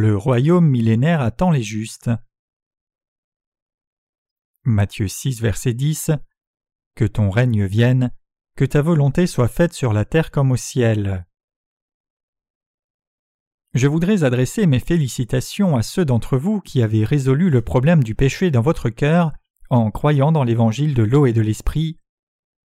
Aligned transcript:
Le 0.00 0.16
royaume 0.16 0.68
millénaire 0.68 1.20
attend 1.20 1.50
les 1.50 1.64
justes. 1.64 2.08
Matthieu 4.62 5.08
6, 5.08 5.40
verset 5.40 5.74
10 5.74 6.12
Que 6.94 7.04
ton 7.04 7.30
règne 7.30 7.64
vienne, 7.64 8.12
que 8.54 8.64
ta 8.64 8.80
volonté 8.80 9.26
soit 9.26 9.48
faite 9.48 9.72
sur 9.72 9.92
la 9.92 10.04
terre 10.04 10.30
comme 10.30 10.52
au 10.52 10.56
ciel. 10.56 11.26
Je 13.74 13.88
voudrais 13.88 14.22
adresser 14.22 14.68
mes 14.68 14.78
félicitations 14.78 15.76
à 15.76 15.82
ceux 15.82 16.04
d'entre 16.04 16.38
vous 16.38 16.60
qui 16.60 16.80
avez 16.80 17.04
résolu 17.04 17.50
le 17.50 17.62
problème 17.62 18.04
du 18.04 18.14
péché 18.14 18.52
dans 18.52 18.62
votre 18.62 18.90
cœur 18.90 19.32
en 19.68 19.90
croyant 19.90 20.30
dans 20.30 20.44
l'évangile 20.44 20.94
de 20.94 21.02
l'eau 21.02 21.26
et 21.26 21.32
de 21.32 21.42
l'esprit. 21.42 21.98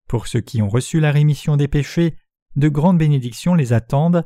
Pour 0.07 0.27
ceux 0.27 0.43
qui 0.43 0.61
ont 0.61 0.69
reçu 0.69 1.01
la 1.01 1.11
rémission 1.11 1.57
des 1.57 1.67
péchés, 1.67 2.15
de 2.57 2.69
grandes 2.69 2.99
bénédictions 2.99 3.55
les 3.55 3.73
attendent. 3.73 4.23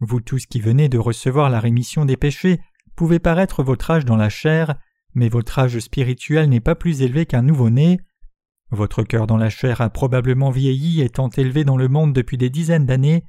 Vous 0.00 0.20
tous 0.20 0.46
qui 0.46 0.60
venez 0.60 0.88
de 0.88 0.98
recevoir 0.98 1.50
la 1.50 1.60
rémission 1.60 2.04
des 2.04 2.16
péchés 2.16 2.60
pouvez 2.94 3.18
paraître 3.18 3.62
votre 3.62 3.90
âge 3.90 4.04
dans 4.04 4.16
la 4.16 4.28
chair, 4.28 4.76
mais 5.14 5.28
votre 5.28 5.58
âge 5.58 5.78
spirituel 5.78 6.48
n'est 6.48 6.60
pas 6.60 6.74
plus 6.74 7.02
élevé 7.02 7.26
qu'un 7.26 7.42
nouveau-né. 7.42 8.00
Votre 8.70 9.02
cœur 9.02 9.26
dans 9.26 9.36
la 9.36 9.50
chair 9.50 9.80
a 9.80 9.90
probablement 9.90 10.50
vieilli 10.50 11.00
étant 11.00 11.28
élevé 11.28 11.64
dans 11.64 11.76
le 11.76 11.88
monde 11.88 12.12
depuis 12.12 12.38
des 12.38 12.50
dizaines 12.50 12.86
d'années, 12.86 13.24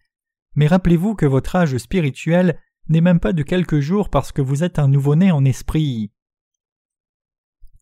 mais 0.56 0.67
rappelez-vous 0.67 1.16
que 1.16 1.25
votre 1.25 1.56
âge 1.56 1.78
spirituel 1.78 2.59
n'est 2.88 3.02
même 3.02 3.20
pas 3.20 3.34
de 3.34 3.44
quelques 3.44 3.80
jours 3.80 4.09
parce 4.09 4.31
que 4.31 4.42
vous 4.42 4.64
êtes 4.64 4.80
un 4.80 4.88
nouveau-né 4.88 5.31
en 5.31 5.44
esprit. 5.44 6.12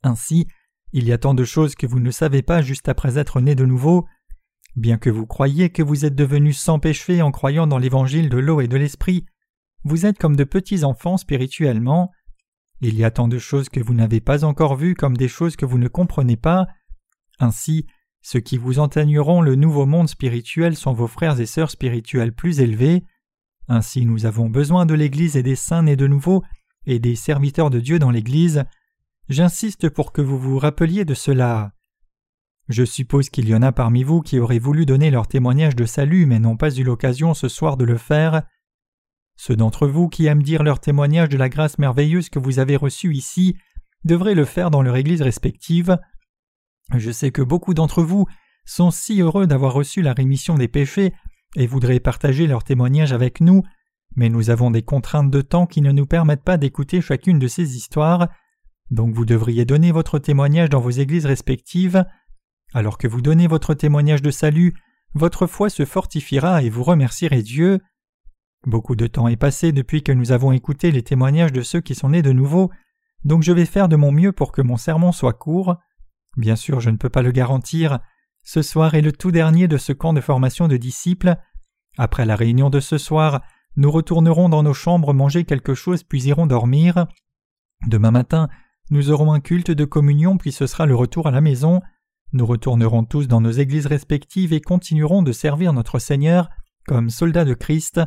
Ainsi, 0.02 0.48
il 0.92 1.06
y 1.06 1.14
a 1.14 1.18
tant 1.18 1.34
de 1.34 1.44
choses 1.44 1.76
que 1.76 1.88
vous 1.88 2.00
ne 2.00 2.12
savez 2.12 2.42
pas 2.42 2.62
juste 2.62 2.90
après 2.90 3.18
être 3.18 3.42
né 3.42 3.56
de 3.56 3.66
nouveau. 3.66 4.06
Bien 4.76 4.98
que 4.98 5.10
vous 5.10 5.28
croyiez 5.28 5.70
que 5.70 5.84
vous 5.84 6.06
êtes 6.06 6.16
devenu 6.16 6.52
sans 6.52 6.80
péché 6.80 7.22
en 7.22 7.32
croyant 7.32 7.68
dans 7.68 7.78
l'évangile 7.78 8.30
de 8.30 8.38
l'eau 8.38 8.60
et 8.60 8.68
de 8.68 8.78
l'esprit, 8.78 9.26
vous 9.84 10.06
êtes 10.06 10.18
comme 10.18 10.36
de 10.36 10.44
petits 10.44 10.84
enfants 10.84 11.18
spirituellement. 11.18 12.12
Il 12.82 12.96
y 12.98 13.04
a 13.04 13.12
tant 13.12 13.28
de 13.28 13.38
choses 13.38 13.70
que 13.70 13.80
vous 13.80 13.94
n'avez 13.94 14.20
pas 14.20 14.44
encore 14.44 14.76
vues 14.76 14.96
comme 14.96 15.16
des 15.16 15.28
choses 15.28 15.56
que 15.56 15.66
vous 15.66 15.78
ne 15.78 15.88
comprenez 15.88 16.38
pas. 16.38 16.68
Ainsi, 17.40 17.86
ceux 18.22 18.40
qui 18.40 18.58
vous 18.58 18.80
enseigneront 18.80 19.42
le 19.42 19.56
nouveau 19.56 19.86
monde 19.86 20.10
spirituel 20.10 20.76
sont 20.76 20.94
vos 20.94 21.08
frères 21.08 21.40
et 21.40 21.46
sœurs 21.46 21.70
spirituels 21.70 22.34
plus 22.34 22.62
élevés. 22.62 23.04
Ainsi 23.68 24.06
nous 24.06 24.26
avons 24.26 24.50
besoin 24.50 24.86
de 24.86 24.94
l'Église 24.94 25.38
et 25.38 25.44
des 25.44 25.56
saints 25.56 25.84
nés 25.84 25.96
de 25.96 26.08
nouveau 26.08 26.44
et 26.86 27.00
des 27.00 27.16
serviteurs 27.16 27.70
de 27.70 27.80
Dieu 27.80 28.00
dans 28.00 28.12
l'Église. 28.12 28.64
J'insiste 29.30 29.90
pour 29.90 30.12
que 30.12 30.22
vous 30.22 30.40
vous 30.40 30.58
rappeliez 30.58 31.06
de 31.06 31.14
cela. 31.14 31.74
Je 32.70 32.86
suppose 32.86 33.30
qu'il 33.30 33.48
y 33.50 33.56
en 33.56 33.62
a 33.62 33.72
parmi 33.72 34.04
vous 34.04 34.22
qui 34.22 34.40
auraient 34.40 34.60
voulu 34.60 34.86
donner 34.86 35.12
leur 35.12 35.28
témoignage 35.28 35.76
de 35.76 35.86
salut 35.86 36.26
mais 36.26 36.40
n'ont 36.40 36.58
pas 36.58 36.74
eu 36.74 36.84
l'occasion 36.84 37.34
ce 37.34 37.50
soir 37.50 37.76
de 37.76 37.84
le 37.84 37.98
faire. 37.98 38.44
Ceux 39.36 39.56
d'entre 39.56 39.88
vous 39.88 40.08
qui 40.08 40.28
aiment 40.28 40.44
dire 40.44 40.64
leur 40.64 40.80
témoignage 40.80 41.30
de 41.30 41.38
la 41.38 41.50
grâce 41.50 41.78
merveilleuse 41.78 42.30
que 42.30 42.40
vous 42.40 42.60
avez 42.60 42.76
reçue 42.76 43.14
ici 43.14 43.58
devraient 44.06 44.36
le 44.36 44.46
faire 44.46 44.72
dans 44.72 44.82
leur 44.82 44.96
Église 44.96 45.22
respective. 45.22 45.98
Je 46.96 47.12
sais 47.12 47.32
que 47.32 47.42
beaucoup 47.42 47.74
d'entre 47.74 48.04
vous 48.04 48.26
sont 48.66 48.92
si 48.92 49.22
heureux 49.22 49.48
d'avoir 49.48 49.74
reçu 49.74 50.02
la 50.02 50.14
rémission 50.14 50.56
des 50.56 50.68
péchés 50.68 51.14
et 51.56 51.68
voudraient 51.68 52.00
partager 52.00 52.48
leur 52.48 52.64
témoignage 52.64 53.12
avec 53.12 53.42
nous, 53.42 53.64
mais 54.16 54.30
nous 54.30 54.50
avons 54.50 54.72
des 54.72 54.84
contraintes 54.84 55.32
de 55.32 55.42
temps 55.42 55.66
qui 55.66 55.82
ne 55.82 55.92
nous 55.92 56.06
permettent 56.06 56.44
pas 56.44 56.58
d'écouter 56.58 57.02
chacune 57.02 57.40
de 57.40 57.48
ces 57.48 57.76
histoires, 57.76 58.30
donc 58.92 59.16
vous 59.16 59.26
devriez 59.26 59.66
donner 59.66 59.92
votre 59.92 60.20
témoignage 60.20 60.70
dans 60.70 60.80
vos 60.80 60.92
églises 60.92 61.26
respectives. 61.26 62.06
Alors 62.74 62.98
que 62.98 63.08
vous 63.08 63.22
donnez 63.22 63.48
votre 63.48 63.74
témoignage 63.74 64.22
de 64.22 64.32
salut, 64.32 64.74
votre 65.14 65.46
foi 65.46 65.70
se 65.70 65.86
fortifiera 65.86 66.64
et 66.64 66.70
vous 66.70 66.84
remercierez 66.84 67.44
Dieu. 67.44 67.80
Beaucoup 68.66 68.96
de 68.96 69.08
temps 69.08 69.28
est 69.28 69.36
passé 69.36 69.72
depuis 69.72 70.02
que 70.02 70.12
nous 70.12 70.32
avons 70.32 70.52
écouté 70.52 70.92
les 70.92 71.04
témoignages 71.04 71.54
de 71.54 71.62
ceux 71.62 71.82
qui 71.82 71.94
sont 71.94 72.10
nés 72.10 72.22
de 72.22 72.32
nouveau, 72.32 72.72
donc 73.24 73.44
je 73.44 73.52
vais 73.52 73.66
faire 73.66 73.88
de 73.88 73.96
mon 73.96 74.12
mieux 74.12 74.32
pour 74.32 74.52
que 74.52 74.62
mon 74.62 74.78
sermon 74.78 75.12
soit 75.12 75.34
court. 75.34 75.78
Bien 76.36 76.56
sûr, 76.56 76.80
je 76.80 76.90
ne 76.90 76.98
peux 76.98 77.10
pas 77.10 77.22
le 77.22 77.32
garantir, 77.32 78.00
ce 78.44 78.62
soir 78.62 78.94
est 78.96 79.02
le 79.02 79.14
tout 79.14 79.32
dernier 79.32 79.68
de 79.68 79.78
ce 79.78 79.94
camp 79.94 80.14
de 80.14 80.20
formation 80.20 80.68
de 80.68 80.76
disciples. 80.76 81.36
Après 81.98 82.26
la 82.26 82.36
réunion 82.36 82.70
de 82.70 82.80
ce 82.80 82.98
soir, 82.98 83.42
nous 83.78 83.90
retournerons 83.90 84.50
dans 84.50 84.64
nos 84.64 84.74
chambres 84.74 85.14
manger 85.14 85.46
quelque 85.46 85.74
chose 85.74 86.04
puis 86.04 86.24
irons 86.24 86.46
dormir. 86.48 87.08
Demain 87.88 88.12
matin, 88.12 88.50
nous 88.90 89.12
aurons 89.12 89.32
un 89.32 89.40
culte 89.40 89.72
de 89.72 89.86
communion 89.86 90.38
puis 90.38 90.52
ce 90.52 90.68
sera 90.68 90.86
le 90.86 90.96
retour 90.96 91.28
à 91.28 91.32
la 91.32 91.40
maison. 91.40 91.82
Nous 92.34 92.46
retournerons 92.46 93.04
tous 93.04 93.28
dans 93.28 93.42
nos 93.42 93.52
églises 93.52 93.86
respectives 93.86 94.54
et 94.54 94.62
continuerons 94.62 95.22
de 95.22 95.32
servir 95.32 95.72
notre 95.72 96.00
Seigneur 96.00 96.50
comme 96.88 97.10
soldats 97.10 97.46
de 97.46 97.54
Christ. 97.54 98.02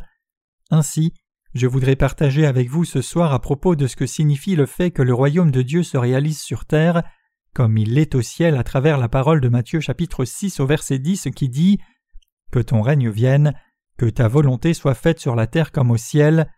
Ainsi, 0.71 1.15
je 1.55 1.67
voudrais 1.67 1.97
partager 1.97 2.45
avec 2.45 2.69
vous 2.69 2.85
ce 2.85 3.01
soir 3.01 3.33
à 3.33 3.41
propos 3.41 3.77
de 3.77 3.87
ce 3.87 3.97
que 3.97 4.07
signifie 4.07 4.57
le 4.57 4.67
fait 4.67 4.91
que 4.91 5.03
le 5.03 5.15
royaume 5.15 5.51
de 5.51 5.63
Dieu 5.63 5.83
se 5.83 5.97
réalise 5.97 6.41
sur 6.41 6.67
terre 6.67 7.03
comme 7.57 7.79
il 7.79 7.95
l'est 7.95 8.15
au 8.15 8.21
ciel 8.21 8.55
à 8.59 8.63
travers 8.63 8.99
la 8.99 9.09
parole 9.09 9.41
de 9.41 9.49
Matthieu 9.49 9.81
chapitre 9.81 10.27
6 10.27 10.61
au 10.61 10.67
verset 10.67 10.99
10 10.99 11.29
qui 11.35 11.49
dit 11.49 11.79
Que 12.53 12.59
ton 12.59 12.83
règne 12.83 13.09
vienne, 13.09 13.55
que 13.97 14.05
ta 14.05 14.29
volonté 14.29 14.75
soit 14.75 14.93
faite 14.93 15.21
sur 15.21 15.35
la 15.35 15.47
terre 15.47 15.73
comme 15.73 15.91
au 15.91 15.97
ciel. 15.97 16.53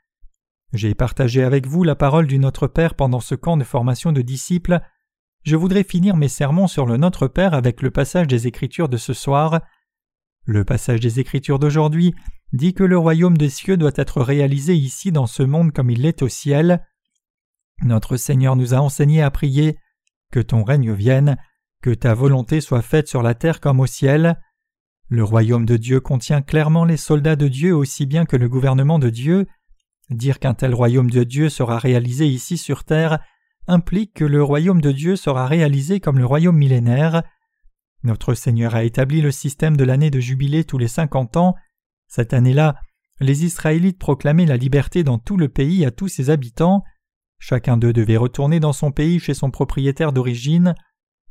J'ai 0.72 0.96
partagé 0.96 1.44
avec 1.44 1.68
vous 1.68 1.84
la 1.84 1.94
parole 1.94 2.26
du 2.26 2.40
Notre 2.40 2.66
Père 2.66 2.94
pendant 2.94 3.20
ce 3.20 3.36
camp 3.36 3.56
de 3.56 3.62
formation 3.62 4.10
de 4.10 4.22
disciples. 4.22 4.80
Je 5.48 5.56
voudrais 5.56 5.82
finir 5.82 6.14
mes 6.14 6.28
sermons 6.28 6.66
sur 6.66 6.84
le 6.84 6.98
Notre 6.98 7.26
Père 7.26 7.54
avec 7.54 7.80
le 7.80 7.90
passage 7.90 8.26
des 8.26 8.46
Écritures 8.46 8.90
de 8.90 8.98
ce 8.98 9.14
soir. 9.14 9.62
Le 10.44 10.62
passage 10.62 11.00
des 11.00 11.20
Écritures 11.20 11.58
d'aujourd'hui 11.58 12.14
dit 12.52 12.74
que 12.74 12.84
le 12.84 12.98
royaume 12.98 13.38
des 13.38 13.48
cieux 13.48 13.78
doit 13.78 13.94
être 13.94 14.20
réalisé 14.20 14.74
ici 14.74 15.10
dans 15.10 15.26
ce 15.26 15.42
monde 15.42 15.72
comme 15.72 15.88
il 15.88 16.02
l'est 16.02 16.20
au 16.20 16.28
ciel. 16.28 16.84
Notre 17.82 18.18
Seigneur 18.18 18.56
nous 18.56 18.74
a 18.74 18.76
enseigné 18.76 19.22
à 19.22 19.30
prier 19.30 19.78
que 20.30 20.40
ton 20.40 20.64
règne 20.64 20.92
vienne, 20.92 21.38
que 21.80 21.94
ta 21.94 22.12
volonté 22.12 22.60
soit 22.60 22.82
faite 22.82 23.08
sur 23.08 23.22
la 23.22 23.32
terre 23.32 23.60
comme 23.60 23.80
au 23.80 23.86
ciel. 23.86 24.38
Le 25.08 25.24
royaume 25.24 25.64
de 25.64 25.78
Dieu 25.78 25.98
contient 26.00 26.42
clairement 26.42 26.84
les 26.84 26.98
soldats 26.98 27.36
de 27.36 27.48
Dieu 27.48 27.74
aussi 27.74 28.04
bien 28.04 28.26
que 28.26 28.36
le 28.36 28.50
gouvernement 28.50 28.98
de 28.98 29.08
Dieu. 29.08 29.46
Dire 30.10 30.40
qu'un 30.40 30.52
tel 30.52 30.74
royaume 30.74 31.10
de 31.10 31.24
Dieu 31.24 31.48
sera 31.48 31.78
réalisé 31.78 32.26
ici 32.26 32.58
sur 32.58 32.84
terre 32.84 33.18
implique 33.68 34.14
que 34.14 34.24
le 34.24 34.42
royaume 34.42 34.80
de 34.80 34.90
Dieu 34.90 35.14
sera 35.14 35.46
réalisé 35.46 36.00
comme 36.00 36.18
le 36.18 36.26
royaume 36.26 36.56
millénaire. 36.56 37.22
Notre 38.02 38.34
Seigneur 38.34 38.74
a 38.74 38.84
établi 38.84 39.20
le 39.20 39.30
système 39.30 39.76
de 39.76 39.84
l'année 39.84 40.10
de 40.10 40.20
jubilé 40.20 40.64
tous 40.64 40.78
les 40.78 40.88
cinquante 40.88 41.36
ans. 41.36 41.54
Cette 42.08 42.32
année-là, 42.32 42.76
les 43.20 43.44
Israélites 43.44 43.98
proclamaient 43.98 44.46
la 44.46 44.56
liberté 44.56 45.04
dans 45.04 45.18
tout 45.18 45.36
le 45.36 45.48
pays 45.48 45.84
à 45.84 45.90
tous 45.90 46.08
ses 46.08 46.30
habitants. 46.30 46.82
Chacun 47.38 47.76
d'eux 47.76 47.92
devait 47.92 48.16
retourner 48.16 48.60
dans 48.60 48.72
son 48.72 48.90
pays 48.90 49.20
chez 49.20 49.34
son 49.34 49.50
propriétaire 49.50 50.12
d'origine. 50.12 50.74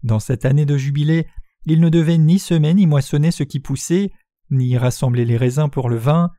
Dans 0.03 0.19
cette 0.19 0.45
année 0.45 0.65
de 0.65 0.77
jubilé, 0.77 1.27
il 1.65 1.81
ne 1.81 1.89
devait 1.89 2.17
ni 2.17 2.39
semer 2.39 2.73
ni 2.73 2.85
moissonner 2.85 3.31
ce 3.31 3.43
qui 3.43 3.59
poussait, 3.59 4.11
ni 4.51 4.77
rassembler 4.77 5.25
les 5.25 5.37
raisins 5.37 5.69
pour 5.69 5.89
le 5.89 5.97
vin. 5.97 6.31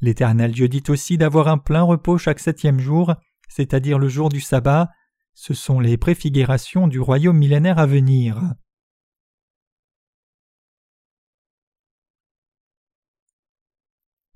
L'Éternel 0.00 0.52
Dieu 0.52 0.68
dit 0.68 0.82
aussi 0.88 1.16
d'avoir 1.16 1.48
un 1.48 1.58
plein 1.58 1.82
repos 1.82 2.18
chaque 2.18 2.40
septième 2.40 2.80
jour, 2.80 3.14
c'est-à-dire 3.48 3.98
le 3.98 4.08
jour 4.08 4.28
du 4.28 4.40
sabbat. 4.40 4.90
Ce 5.34 5.52
sont 5.52 5.80
les 5.80 5.96
préfigurations 5.96 6.86
du 6.86 7.00
royaume 7.00 7.36
millénaire 7.36 7.78
à 7.78 7.86
venir. 7.86 8.54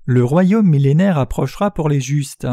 Le 0.03 0.23
royaume 0.23 0.67
millénaire 0.67 1.17
approchera 1.17 1.71
pour 1.71 1.87
les 1.87 2.01
justes. 2.01 2.47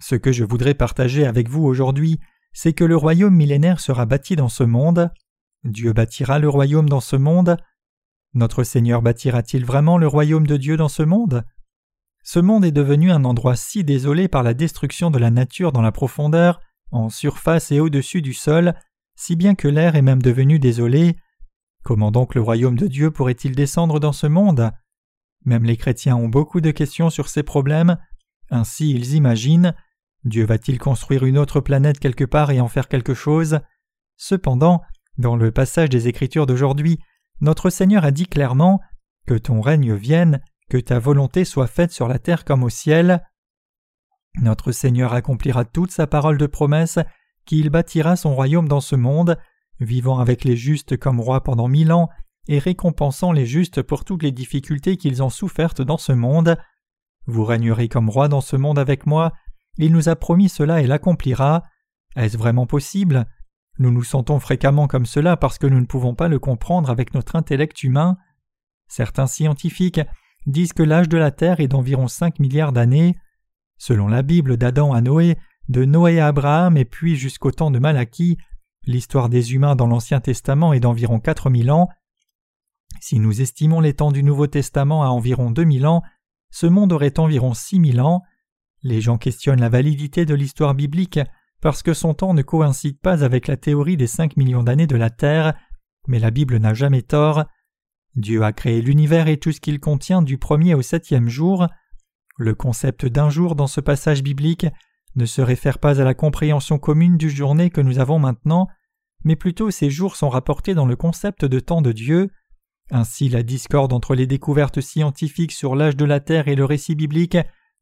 Ce 0.00 0.14
que 0.14 0.32
je 0.32 0.44
voudrais 0.44 0.74
partager 0.74 1.26
avec 1.26 1.48
vous 1.48 1.62
aujourd'hui, 1.64 2.20
c'est 2.52 2.72
que 2.72 2.84
le 2.84 2.96
royaume 2.96 3.34
millénaire 3.34 3.80
sera 3.80 4.06
bâti 4.06 4.36
dans 4.36 4.48
ce 4.48 4.64
monde. 4.64 5.10
Dieu 5.64 5.92
bâtira 5.92 6.38
le 6.38 6.48
royaume 6.48 6.88
dans 6.88 7.00
ce 7.00 7.16
monde. 7.16 7.56
Notre 8.34 8.62
Seigneur 8.62 9.02
bâtira-t-il 9.02 9.64
vraiment 9.64 9.98
le 9.98 10.06
royaume 10.06 10.46
de 10.46 10.56
Dieu 10.56 10.76
dans 10.76 10.88
ce 10.88 11.02
monde? 11.02 11.44
Ce 12.30 12.38
monde 12.38 12.66
est 12.66 12.72
devenu 12.72 13.10
un 13.10 13.24
endroit 13.24 13.56
si 13.56 13.84
désolé 13.84 14.28
par 14.28 14.42
la 14.42 14.52
destruction 14.52 15.10
de 15.10 15.18
la 15.18 15.30
nature 15.30 15.72
dans 15.72 15.80
la 15.80 15.92
profondeur, 15.92 16.60
en 16.90 17.08
surface 17.08 17.72
et 17.72 17.80
au-dessus 17.80 18.20
du 18.20 18.34
sol, 18.34 18.74
si 19.16 19.34
bien 19.34 19.54
que 19.54 19.66
l'air 19.66 19.96
est 19.96 20.02
même 20.02 20.20
devenu 20.20 20.58
désolé. 20.58 21.16
Comment 21.84 22.10
donc 22.10 22.34
le 22.34 22.42
royaume 22.42 22.76
de 22.76 22.86
Dieu 22.86 23.10
pourrait-il 23.10 23.56
descendre 23.56 23.98
dans 23.98 24.12
ce 24.12 24.26
monde? 24.26 24.72
Même 25.46 25.64
les 25.64 25.78
chrétiens 25.78 26.16
ont 26.16 26.28
beaucoup 26.28 26.60
de 26.60 26.70
questions 26.70 27.08
sur 27.08 27.30
ces 27.30 27.42
problèmes, 27.42 27.96
ainsi 28.50 28.90
ils 28.90 29.14
imaginent 29.14 29.74
Dieu 30.24 30.44
va-t-il 30.44 30.78
construire 30.78 31.24
une 31.24 31.38
autre 31.38 31.60
planète 31.60 31.98
quelque 31.98 32.24
part 32.24 32.50
et 32.50 32.60
en 32.60 32.68
faire 32.68 32.88
quelque 32.88 33.14
chose? 33.14 33.60
Cependant, 34.18 34.82
dans 35.16 35.34
le 35.34 35.50
passage 35.50 35.88
des 35.88 36.08
Écritures 36.08 36.44
d'aujourd'hui, 36.44 36.98
notre 37.40 37.70
Seigneur 37.70 38.04
a 38.04 38.10
dit 38.10 38.26
clairement 38.26 38.82
Que 39.26 39.32
ton 39.32 39.62
règne 39.62 39.94
vienne, 39.94 40.42
que 40.68 40.76
ta 40.76 40.98
volonté 40.98 41.44
soit 41.44 41.66
faite 41.66 41.92
sur 41.92 42.08
la 42.08 42.18
terre 42.18 42.44
comme 42.44 42.62
au 42.62 42.68
ciel. 42.68 43.24
Notre 44.40 44.72
Seigneur 44.72 45.14
accomplira 45.14 45.64
toute 45.64 45.90
sa 45.90 46.06
parole 46.06 46.38
de 46.38 46.46
promesse 46.46 46.98
qu'il 47.44 47.70
bâtira 47.70 48.16
son 48.16 48.34
royaume 48.34 48.68
dans 48.68 48.80
ce 48.80 48.94
monde, 48.94 49.38
vivant 49.80 50.18
avec 50.18 50.44
les 50.44 50.56
justes 50.56 50.96
comme 50.96 51.20
roi 51.20 51.42
pendant 51.42 51.68
mille 51.68 51.92
ans 51.92 52.08
et 52.46 52.58
récompensant 52.58 53.32
les 53.32 53.46
justes 53.46 53.82
pour 53.82 54.04
toutes 54.04 54.22
les 54.22 54.32
difficultés 54.32 54.96
qu'ils 54.96 55.22
ont 55.22 55.30
souffertes 55.30 55.82
dans 55.82 55.98
ce 55.98 56.12
monde. 56.12 56.56
Vous 57.26 57.44
régnerez 57.44 57.88
comme 57.88 58.10
roi 58.10 58.28
dans 58.28 58.40
ce 58.40 58.56
monde 58.56 58.78
avec 58.78 59.06
moi, 59.06 59.32
il 59.76 59.92
nous 59.92 60.08
a 60.08 60.16
promis 60.16 60.48
cela 60.48 60.80
et 60.82 60.86
l'accomplira. 60.86 61.62
Est-ce 62.16 62.36
vraiment 62.36 62.66
possible? 62.66 63.26
Nous 63.78 63.92
nous 63.92 64.02
sentons 64.02 64.40
fréquemment 64.40 64.88
comme 64.88 65.06
cela 65.06 65.36
parce 65.36 65.58
que 65.58 65.66
nous 65.66 65.80
ne 65.80 65.86
pouvons 65.86 66.14
pas 66.14 66.28
le 66.28 66.40
comprendre 66.40 66.90
avec 66.90 67.14
notre 67.14 67.36
intellect 67.36 67.82
humain. 67.84 68.16
Certains 68.88 69.28
scientifiques 69.28 70.00
disent 70.48 70.72
que 70.72 70.82
l'âge 70.82 71.08
de 71.08 71.18
la 71.18 71.30
Terre 71.30 71.60
est 71.60 71.68
d'environ 71.68 72.08
5 72.08 72.38
milliards 72.40 72.72
d'années. 72.72 73.16
Selon 73.76 74.08
la 74.08 74.22
Bible 74.22 74.56
d'Adam 74.56 74.92
à 74.92 75.00
Noé, 75.00 75.36
de 75.68 75.84
Noé 75.84 76.18
à 76.18 76.28
Abraham 76.28 76.76
et 76.76 76.84
puis 76.84 77.16
jusqu'au 77.16 77.50
temps 77.50 77.70
de 77.70 77.78
Malachie, 77.78 78.38
l'histoire 78.84 79.28
des 79.28 79.54
humains 79.54 79.76
dans 79.76 79.86
l'Ancien 79.86 80.20
Testament 80.20 80.72
est 80.72 80.80
d'environ 80.80 81.20
4000 81.20 81.70
ans. 81.70 81.88
Si 83.00 83.18
nous 83.18 83.40
estimons 83.40 83.80
les 83.80 83.94
temps 83.94 84.10
du 84.10 84.22
Nouveau 84.22 84.46
Testament 84.46 85.04
à 85.04 85.08
environ 85.08 85.50
2000 85.50 85.86
ans, 85.86 86.02
ce 86.50 86.66
monde 86.66 86.92
aurait 86.92 87.18
environ 87.18 87.54
6000 87.54 88.00
ans. 88.00 88.22
Les 88.82 89.00
gens 89.00 89.18
questionnent 89.18 89.60
la 89.60 89.68
validité 89.68 90.24
de 90.24 90.34
l'histoire 90.34 90.74
biblique 90.74 91.20
parce 91.60 91.82
que 91.82 91.92
son 91.92 92.14
temps 92.14 92.34
ne 92.34 92.42
coïncide 92.42 92.98
pas 93.00 93.24
avec 93.24 93.46
la 93.48 93.56
théorie 93.56 93.96
des 93.96 94.06
5 94.06 94.36
millions 94.36 94.62
d'années 94.62 94.86
de 94.86 94.96
la 94.96 95.10
Terre, 95.10 95.54
mais 96.06 96.18
la 96.18 96.30
Bible 96.30 96.56
n'a 96.58 96.74
jamais 96.74 97.02
tort. 97.02 97.44
Dieu 98.18 98.42
a 98.42 98.52
créé 98.52 98.82
l'univers 98.82 99.28
et 99.28 99.36
tout 99.36 99.52
ce 99.52 99.60
qu'il 99.60 99.80
contient 99.80 100.22
du 100.22 100.38
premier 100.38 100.74
au 100.74 100.82
septième 100.82 101.28
jour. 101.28 101.66
Le 102.36 102.54
concept 102.54 103.06
d'un 103.06 103.30
jour 103.30 103.54
dans 103.54 103.66
ce 103.66 103.80
passage 103.80 104.22
biblique 104.22 104.66
ne 105.16 105.24
se 105.24 105.40
réfère 105.40 105.78
pas 105.78 106.00
à 106.00 106.04
la 106.04 106.14
compréhension 106.14 106.78
commune 106.78 107.16
du 107.16 107.30
journée 107.30 107.70
que 107.70 107.80
nous 107.80 107.98
avons 107.98 108.18
maintenant, 108.18 108.68
mais 109.24 109.36
plutôt 109.36 109.70
ces 109.70 109.90
jours 109.90 110.16
sont 110.16 110.28
rapportés 110.28 110.74
dans 110.74 110.86
le 110.86 110.96
concept 110.96 111.44
de 111.44 111.60
temps 111.60 111.82
de 111.82 111.92
Dieu. 111.92 112.30
Ainsi 112.90 113.28
la 113.28 113.42
discorde 113.42 113.92
entre 113.92 114.14
les 114.14 114.26
découvertes 114.26 114.80
scientifiques 114.80 115.52
sur 115.52 115.74
l'âge 115.74 115.96
de 115.96 116.04
la 116.04 116.20
Terre 116.20 116.48
et 116.48 116.54
le 116.54 116.64
récit 116.64 116.94
biblique 116.94 117.36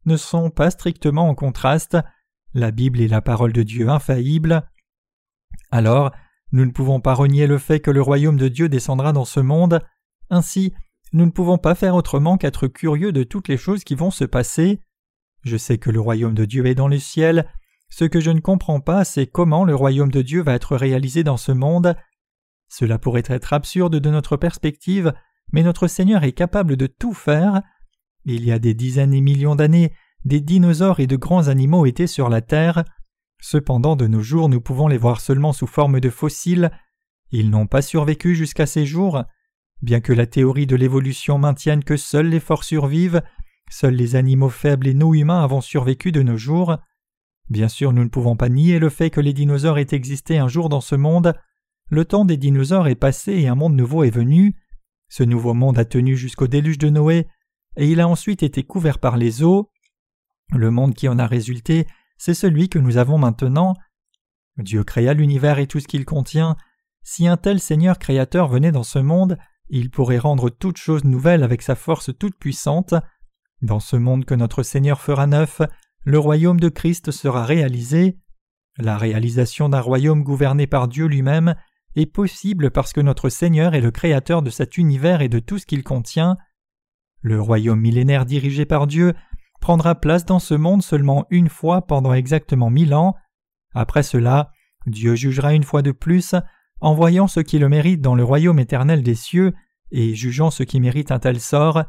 ne 0.05 0.17
sont 0.17 0.51
pas 0.51 0.71
strictement 0.71 1.29
en 1.29 1.35
contraste. 1.35 1.97
La 2.55 2.71
Bible 2.71 3.01
est 3.01 3.09
la 3.09 3.21
parole 3.21 3.53
de 3.53 3.63
Dieu 3.63 3.89
infaillible. 3.89 4.69
Alors, 5.71 6.11
nous 6.53 6.65
ne 6.65 6.71
pouvons 6.71 7.01
pas 7.01 7.15
renier 7.15 7.47
le 7.47 7.59
fait 7.59 7.81
que 7.81 7.91
le 7.91 8.03
royaume 8.03 8.37
de 8.37 8.49
Dieu 8.49 8.69
descendra 8.69 9.13
dans 9.13 9.25
ce 9.25 9.41
monde. 9.41 9.81
Ainsi, 10.31 10.75
nous 11.13 11.27
ne 11.27 11.31
pouvons 11.31 11.59
pas 11.59 11.75
faire 11.75 11.95
autrement 11.95 12.37
qu'être 12.37 12.67
curieux 12.67 13.13
de 13.13 13.23
toutes 13.23 13.49
les 13.49 13.57
choses 13.57 13.85
qui 13.85 13.95
vont 13.95 14.11
se 14.11 14.25
passer. 14.25 14.81
Je 15.43 15.57
sais 15.57 15.79
que 15.79 15.91
le 15.91 16.01
royaume 16.01 16.35
de 16.35 16.45
Dieu 16.45 16.67
est 16.67 16.75
dans 16.75 16.89
le 16.89 16.99
ciel. 16.99 17.49
Ce 17.89 18.05
que 18.05 18.21
je 18.21 18.31
ne 18.31 18.41
comprends 18.41 18.81
pas, 18.81 19.05
c'est 19.05 19.27
comment 19.27 19.65
le 19.65 19.75
royaume 19.75 20.11
de 20.11 20.23
Dieu 20.23 20.43
va 20.43 20.55
être 20.55 20.77
réalisé 20.77 21.23
dans 21.23 21.37
ce 21.37 21.53
monde. 21.53 21.95
Cela 22.69 22.99
pourrait 22.99 23.23
être 23.27 23.53
absurde 23.53 23.97
de 23.97 24.11
notre 24.11 24.37
perspective, 24.37 25.15
mais 25.53 25.63
notre 25.63 25.87
Seigneur 25.87 26.25
est 26.25 26.33
capable 26.33 26.77
de 26.77 26.87
tout 26.87 27.15
faire. 27.15 27.63
Il 28.25 28.45
y 28.45 28.51
a 28.51 28.59
des 28.59 28.75
dizaines 28.75 29.15
et 29.15 29.21
millions 29.21 29.55
d'années, 29.55 29.93
des 30.25 30.41
dinosaures 30.41 30.99
et 30.99 31.07
de 31.07 31.17
grands 31.17 31.47
animaux 31.47 31.87
étaient 31.87 32.09
sur 32.09 32.29
la 32.29 32.41
Terre. 32.41 32.85
Cependant, 33.41 33.95
de 33.95 34.09
nos 34.09 34.23
jours, 34.23 34.49
nous 34.49 34.61
pouvons 34.61 34.89
les 34.89 34.99
voir 34.99 35.21
seulement 35.21 35.53
sous 35.53 35.69
forme 35.69 36.01
de 36.01 36.11
fossiles. 36.11 36.73
Ils 37.31 37.51
n'ont 37.51 37.69
pas 37.69 37.83
survécu 37.83 38.35
jusqu'à 38.35 38.67
ces 38.67 38.85
jours. 38.85 39.23
Bien 39.83 40.01
que 40.01 40.13
la 40.13 40.27
théorie 40.27 40.67
de 40.67 40.77
l'évolution 40.77 41.39
maintienne 41.39 41.85
que 41.85 41.97
seuls 41.97 42.29
les 42.29 42.41
forts 42.41 42.65
survivent, 42.65 43.23
seuls 43.71 43.95
les 43.95 44.17
animaux 44.17 44.49
faibles 44.49 44.87
et 44.87 44.95
nous 44.95 45.15
humains 45.15 45.43
avons 45.43 45.61
survécu 45.61 46.13
de 46.13 46.23
nos 46.23 46.37
jours. 46.37 46.79
Bien 47.49 47.69
sûr, 47.69 47.93
nous 47.93 48.03
ne 48.03 48.09
pouvons 48.09 48.37
pas 48.37 48.49
nier 48.49 48.79
le 48.79 48.89
fait 48.89 49.11
que 49.11 49.21
les 49.21 49.33
dinosaures 49.33 49.79
aient 49.79 49.87
existé 49.93 50.39
un 50.39 50.49
jour 50.49 50.69
dans 50.69 50.81
ce 50.81 50.95
monde. 50.95 51.35
Le 51.89 52.05
temps 52.05 52.25
des 52.25 52.37
dinosaures 52.37 52.89
est 52.89 52.97
passé 52.97 53.33
et 53.33 53.49
un 53.49 53.55
monde 53.55 53.77
nouveau 53.77 54.03
est 54.03 54.11
venu. 54.11 54.57
Ce 55.09 55.23
nouveau 55.23 55.55
monde 55.55 55.79
a 55.79 55.85
tenu 55.85 56.17
jusqu'au 56.17 56.49
déluge 56.49 56.79
de 56.79 56.89
Noé, 56.89 57.29
et 57.77 57.89
il 57.89 58.01
a 58.01 58.09
ensuite 58.09 58.43
été 58.43 58.65
couvert 58.65 58.99
par 58.99 59.17
les 59.17 59.43
eaux. 59.43 59.71
Le 60.53 60.71
monde 60.71 60.95
qui 60.95 61.09
en 61.09 61.19
a 61.19 61.27
résulté, 61.27 61.87
c'est 62.19 62.35
celui 62.35 62.69
que 62.69 62.79
nous 62.79 62.97
avons 62.97 63.19
maintenant. 63.19 63.75
Dieu 64.57 64.83
créa 64.83 65.13
l'univers 65.15 65.59
et 65.59 65.67
tout 65.67 65.81
ce 65.81 65.87
qu'il 65.87 66.05
contient. 66.05 66.57
Si 67.03 67.29
un 67.29 67.37
tel 67.37 67.61
Seigneur 67.61 67.99
créateur 67.99 68.49
venait 68.49 68.73
dans 68.73 68.83
ce 68.83 68.99
monde, 68.99 69.39
il 69.69 69.91
pourrait 69.91 70.19
rendre 70.19 70.51
toute 70.51 70.77
chose 70.77 71.05
nouvelle 71.05 71.43
avec 71.43 71.63
sa 71.63 71.75
force 71.75 72.11
toute 72.19 72.37
puissante. 72.37 72.95
Dans 73.63 73.81
ce 73.81 73.97
monde 73.97 74.25
que 74.25 74.35
notre 74.35 74.63
Seigneur 74.63 75.01
fera 75.01 75.27
neuf, 75.27 75.61
le 76.05 76.19
royaume 76.19 76.61
de 76.61 76.69
Christ 76.69 77.11
sera 77.11 77.45
réalisé. 77.45 78.19
La 78.79 78.97
réalisation 78.99 79.69
d'un 79.69 79.81
royaume 79.81 80.23
gouverné 80.23 80.67
par 80.67 80.89
Dieu 80.89 81.07
lui-même 81.07 81.55
est 81.97 82.07
possible 82.07 82.71
parce 82.71 82.93
que 82.93 83.01
notre 83.01 83.29
Seigneur 83.29 83.75
est 83.75 83.81
le 83.81 83.91
créateur 83.91 84.43
de 84.43 84.51
cet 84.51 84.77
univers 84.77 85.23
et 85.23 85.29
de 85.29 85.39
tout 85.39 85.59
ce 85.59 85.67
qu'il 85.67 85.83
contient. 85.83 86.37
Le 87.23 87.41
royaume 87.41 87.81
millénaire 87.81 88.27
dirigé 88.27 88.67
par 88.67 88.87
Dieu 88.87 89.15
prendra 89.61 89.95
place 89.95 90.25
dans 90.25 90.39
ce 90.39 90.55
monde 90.55 90.83
seulement 90.83 91.27
une 91.31 91.49
fois 91.49 91.87
pendant 91.87 92.13
exactement 92.13 92.71
mille 92.71 92.95
ans. 92.95 93.15
Après 93.75 94.03
cela, 94.03 94.53
Dieu 94.87 95.15
jugera 95.17 95.55
une 95.55 95.65
fois 95.65 95.83
de 95.83 95.91
plus 95.91 96.35
en 96.81 96.95
voyant 96.95 97.29
ce 97.29 97.41
qui 97.41 97.59
le 97.59 97.69
mérite 97.69 98.01
dans 98.01 98.15
le 98.15 98.25
royaume 98.25 98.59
éternel 98.59 99.03
des 99.03 99.15
cieux 99.15 99.55
et 99.91 100.15
jugeant 100.15 100.51
ce 100.51 100.63
qui 100.63 100.81
mérite 100.81 101.11
un 101.11 101.19
tel 101.19 101.41
sort. 101.41 101.85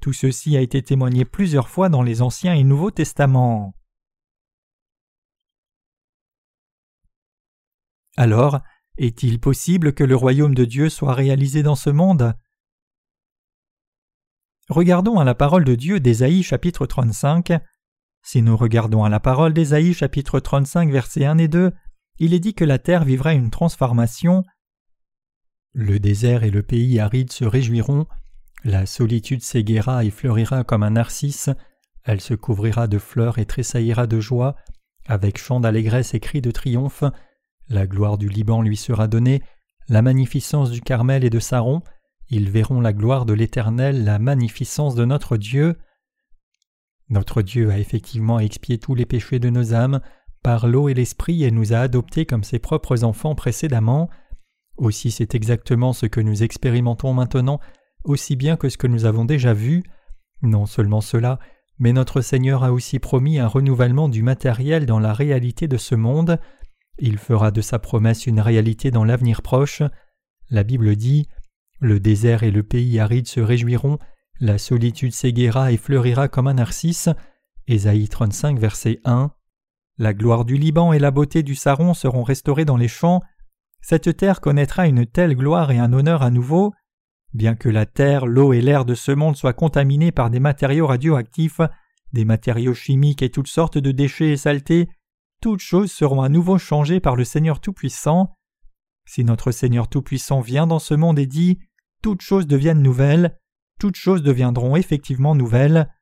Tout 0.00 0.12
ceci 0.12 0.56
a 0.56 0.60
été 0.60 0.82
témoigné 0.82 1.24
plusieurs 1.24 1.68
fois 1.68 1.88
dans 1.88 2.02
les 2.02 2.22
Anciens 2.22 2.54
et 2.54 2.64
Nouveaux 2.64 2.90
Testaments. 2.92 3.74
Alors, 8.16 8.60
est-il 8.96 9.38
possible 9.38 9.92
que 9.92 10.04
le 10.04 10.16
royaume 10.16 10.54
de 10.54 10.64
Dieu 10.64 10.88
soit 10.88 11.14
réalisé 11.14 11.62
dans 11.62 11.76
ce 11.76 11.90
monde? 11.90 12.34
Regardons 14.68 15.18
à 15.18 15.24
la 15.24 15.34
parole 15.34 15.64
de 15.64 15.74
Dieu 15.74 15.98
d'Ésaïe 15.98 16.42
chapitre 16.42 16.84
35. 16.84 17.52
Si 18.22 18.42
nous 18.42 18.56
regardons 18.56 19.04
à 19.04 19.08
la 19.08 19.20
parole 19.20 19.54
d'Ésaïe 19.54 19.94
chapitre 19.94 20.40
35 20.40 20.90
versets 20.90 21.24
1 21.24 21.38
et 21.38 21.48
2, 21.48 21.72
il 22.18 22.34
est 22.34 22.40
dit 22.40 22.54
que 22.54 22.64
la 22.64 22.78
terre 22.78 23.04
vivra 23.04 23.34
une 23.34 23.50
transformation. 23.50 24.44
Le 25.72 25.98
désert 25.98 26.44
et 26.44 26.50
le 26.50 26.62
pays 26.62 26.98
aride 26.98 27.32
se 27.32 27.44
réjouiront, 27.44 28.06
la 28.64 28.86
solitude 28.86 29.42
s'éguera 29.42 30.04
et 30.04 30.10
fleurira 30.10 30.64
comme 30.64 30.82
un 30.82 30.90
narcisse, 30.90 31.50
elle 32.04 32.20
se 32.20 32.34
couvrira 32.34 32.88
de 32.88 32.98
fleurs 32.98 33.38
et 33.38 33.46
tressaillira 33.46 34.06
de 34.06 34.18
joie, 34.18 34.56
avec 35.06 35.38
chants 35.38 35.60
d'allégresse 35.60 36.14
et 36.14 36.20
cris 36.20 36.40
de 36.40 36.50
triomphe, 36.50 37.04
la 37.68 37.86
gloire 37.86 38.18
du 38.18 38.28
Liban 38.28 38.62
lui 38.62 38.76
sera 38.76 39.08
donnée, 39.08 39.42
la 39.88 40.02
magnificence 40.02 40.70
du 40.70 40.80
Carmel 40.80 41.24
et 41.24 41.30
de 41.30 41.38
Saron, 41.38 41.82
ils 42.30 42.50
verront 42.50 42.80
la 42.80 42.92
gloire 42.92 43.24
de 43.24 43.32
l'Éternel, 43.32 44.04
la 44.04 44.18
magnificence 44.18 44.94
de 44.94 45.04
notre 45.04 45.36
Dieu. 45.36 45.78
Notre 47.08 47.40
Dieu 47.40 47.70
a 47.70 47.78
effectivement 47.78 48.38
expié 48.38 48.78
tous 48.78 48.94
les 48.94 49.06
péchés 49.06 49.38
de 49.38 49.48
nos 49.48 49.72
âmes, 49.72 50.00
par 50.42 50.66
l'eau 50.66 50.88
et 50.88 50.94
l'esprit 50.94 51.44
et 51.44 51.50
nous 51.50 51.72
a 51.72 51.78
adoptés 51.78 52.26
comme 52.26 52.44
ses 52.44 52.58
propres 52.58 53.04
enfants 53.04 53.34
précédemment. 53.34 54.08
Aussi 54.76 55.10
c'est 55.10 55.34
exactement 55.34 55.92
ce 55.92 56.06
que 56.06 56.20
nous 56.20 56.42
expérimentons 56.42 57.12
maintenant, 57.12 57.60
aussi 58.04 58.36
bien 58.36 58.56
que 58.56 58.68
ce 58.68 58.78
que 58.78 58.86
nous 58.86 59.04
avons 59.04 59.24
déjà 59.24 59.52
vu. 59.52 59.82
Non 60.42 60.66
seulement 60.66 61.00
cela, 61.00 61.38
mais 61.78 61.92
notre 61.92 62.20
Seigneur 62.20 62.64
a 62.64 62.72
aussi 62.72 62.98
promis 62.98 63.38
un 63.38 63.46
renouvellement 63.46 64.08
du 64.08 64.22
matériel 64.22 64.86
dans 64.86 65.00
la 65.00 65.12
réalité 65.12 65.68
de 65.68 65.76
ce 65.76 65.94
monde. 65.94 66.38
Il 66.98 67.18
fera 67.18 67.50
de 67.50 67.60
sa 67.60 67.78
promesse 67.78 68.26
une 68.26 68.40
réalité 68.40 68.90
dans 68.90 69.04
l'avenir 69.04 69.42
proche. 69.42 69.82
La 70.50 70.64
Bible 70.64 70.96
dit 70.96 71.28
Le 71.80 72.00
désert 72.00 72.42
et 72.42 72.50
le 72.50 72.62
pays 72.62 72.98
aride 72.98 73.28
se 73.28 73.40
réjouiront, 73.40 73.98
la 74.40 74.58
solitude 74.58 75.12
s'éguera 75.12 75.72
et 75.72 75.76
fleurira 75.76 76.28
comme 76.28 76.46
un 76.46 76.54
narcisse. 76.54 77.08
Ésaïe 77.66 78.08
35, 78.08 78.58
verset 78.58 79.00
1. 79.04 79.32
La 79.98 80.14
gloire 80.14 80.44
du 80.44 80.56
Liban 80.56 80.92
et 80.92 81.00
la 81.00 81.10
beauté 81.10 81.42
du 81.42 81.56
Saron 81.56 81.92
seront 81.92 82.22
restaurées 82.22 82.64
dans 82.64 82.76
les 82.76 82.88
champs. 82.88 83.20
Cette 83.80 84.16
terre 84.16 84.40
connaîtra 84.40 84.86
une 84.86 85.06
telle 85.06 85.34
gloire 85.34 85.72
et 85.72 85.78
un 85.78 85.92
honneur 85.92 86.22
à 86.22 86.30
nouveau. 86.30 86.72
Bien 87.34 87.56
que 87.56 87.68
la 87.68 87.84
terre, 87.84 88.24
l'eau 88.24 88.52
et 88.52 88.60
l'air 88.60 88.84
de 88.84 88.94
ce 88.94 89.10
monde 89.10 89.36
soient 89.36 89.52
contaminés 89.52 90.12
par 90.12 90.30
des 90.30 90.38
matériaux 90.38 90.86
radioactifs, 90.86 91.60
des 92.12 92.24
matériaux 92.24 92.74
chimiques 92.74 93.22
et 93.22 93.30
toutes 93.30 93.48
sortes 93.48 93.76
de 93.76 93.90
déchets 93.90 94.30
et 94.30 94.36
saletés, 94.36 94.88
toutes 95.40 95.60
choses 95.60 95.90
seront 95.90 96.22
à 96.22 96.28
nouveau 96.28 96.58
changées 96.58 97.00
par 97.00 97.16
le 97.16 97.24
Seigneur 97.24 97.60
Tout-Puissant. 97.60 98.36
Si 99.04 99.24
notre 99.24 99.50
Seigneur 99.50 99.88
Tout-Puissant 99.88 100.40
vient 100.40 100.66
dans 100.66 100.78
ce 100.78 100.94
monde 100.94 101.18
et 101.18 101.26
dit 101.26 101.58
Toutes 102.02 102.22
choses 102.22 102.46
deviennent 102.46 102.82
nouvelles, 102.82 103.36
toutes 103.78 103.96
choses 103.96 104.22
deviendront 104.22 104.76
effectivement 104.76 105.34
nouvelles. 105.34 105.92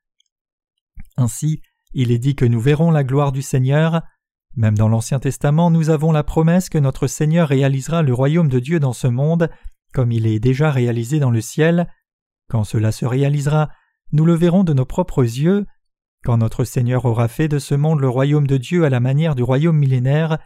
Ainsi, 1.17 1.61
il 1.93 2.11
est 2.11 2.19
dit 2.19 2.35
que 2.35 2.45
nous 2.45 2.61
verrons 2.61 2.91
la 2.91 3.05
gloire 3.05 3.33
du 3.33 3.43
Seigneur. 3.43 4.03
Même 4.57 4.77
dans 4.77 4.89
l'Ancien 4.89 5.19
Testament, 5.19 5.71
nous 5.71 5.91
avons 5.91 6.13
la 6.13 6.25
promesse 6.25 6.69
que 6.69 6.79
notre 6.79 7.07
Seigneur 7.07 7.49
réalisera 7.49 8.03
le 8.03 8.15
royaume 8.15 8.49
de 8.49 8.59
Dieu 8.59 8.81
dans 8.81 8.93
ce 8.93 9.07
monde, 9.07 9.51
comme 9.93 10.13
il 10.13 10.27
est 10.27 10.41
déjà 10.41 10.71
réalisé 10.71 11.19
dans 11.19 11.31
le 11.31 11.41
ciel. 11.41 11.91
Quand 12.49 12.65
cela 12.65 12.93
se 12.93 13.05
réalisera, 13.05 13.69
nous 14.13 14.25
le 14.25 14.35
verrons 14.35 14.65
de 14.65 14.73
nos 14.73 14.85
propres 14.85 15.23
yeux. 15.23 15.67
Quand 16.25 16.39
notre 16.39 16.65
Seigneur 16.65 17.05
aura 17.05 17.29
fait 17.29 17.49
de 17.49 17.59
ce 17.59 17.75
monde 17.75 18.01
le 18.01 18.09
royaume 18.09 18.47
de 18.47 18.57
Dieu 18.57 18.85
à 18.85 18.91
la 18.91 19.01
manière 19.01 19.35
du 19.35 19.43
royaume 19.43 19.77
millénaire, 19.77 20.39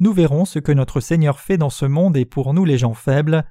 nous 0.00 0.12
verrons 0.12 0.44
ce 0.44 0.58
que 0.58 0.72
notre 0.72 1.00
Seigneur 1.00 1.40
fait 1.40 1.58
dans 1.58 1.70
ce 1.70 1.84
monde 1.84 2.16
et 2.16 2.24
pour 2.24 2.54
nous 2.54 2.64
les 2.64 2.78
gens 2.78 2.94
faibles. 2.94 3.44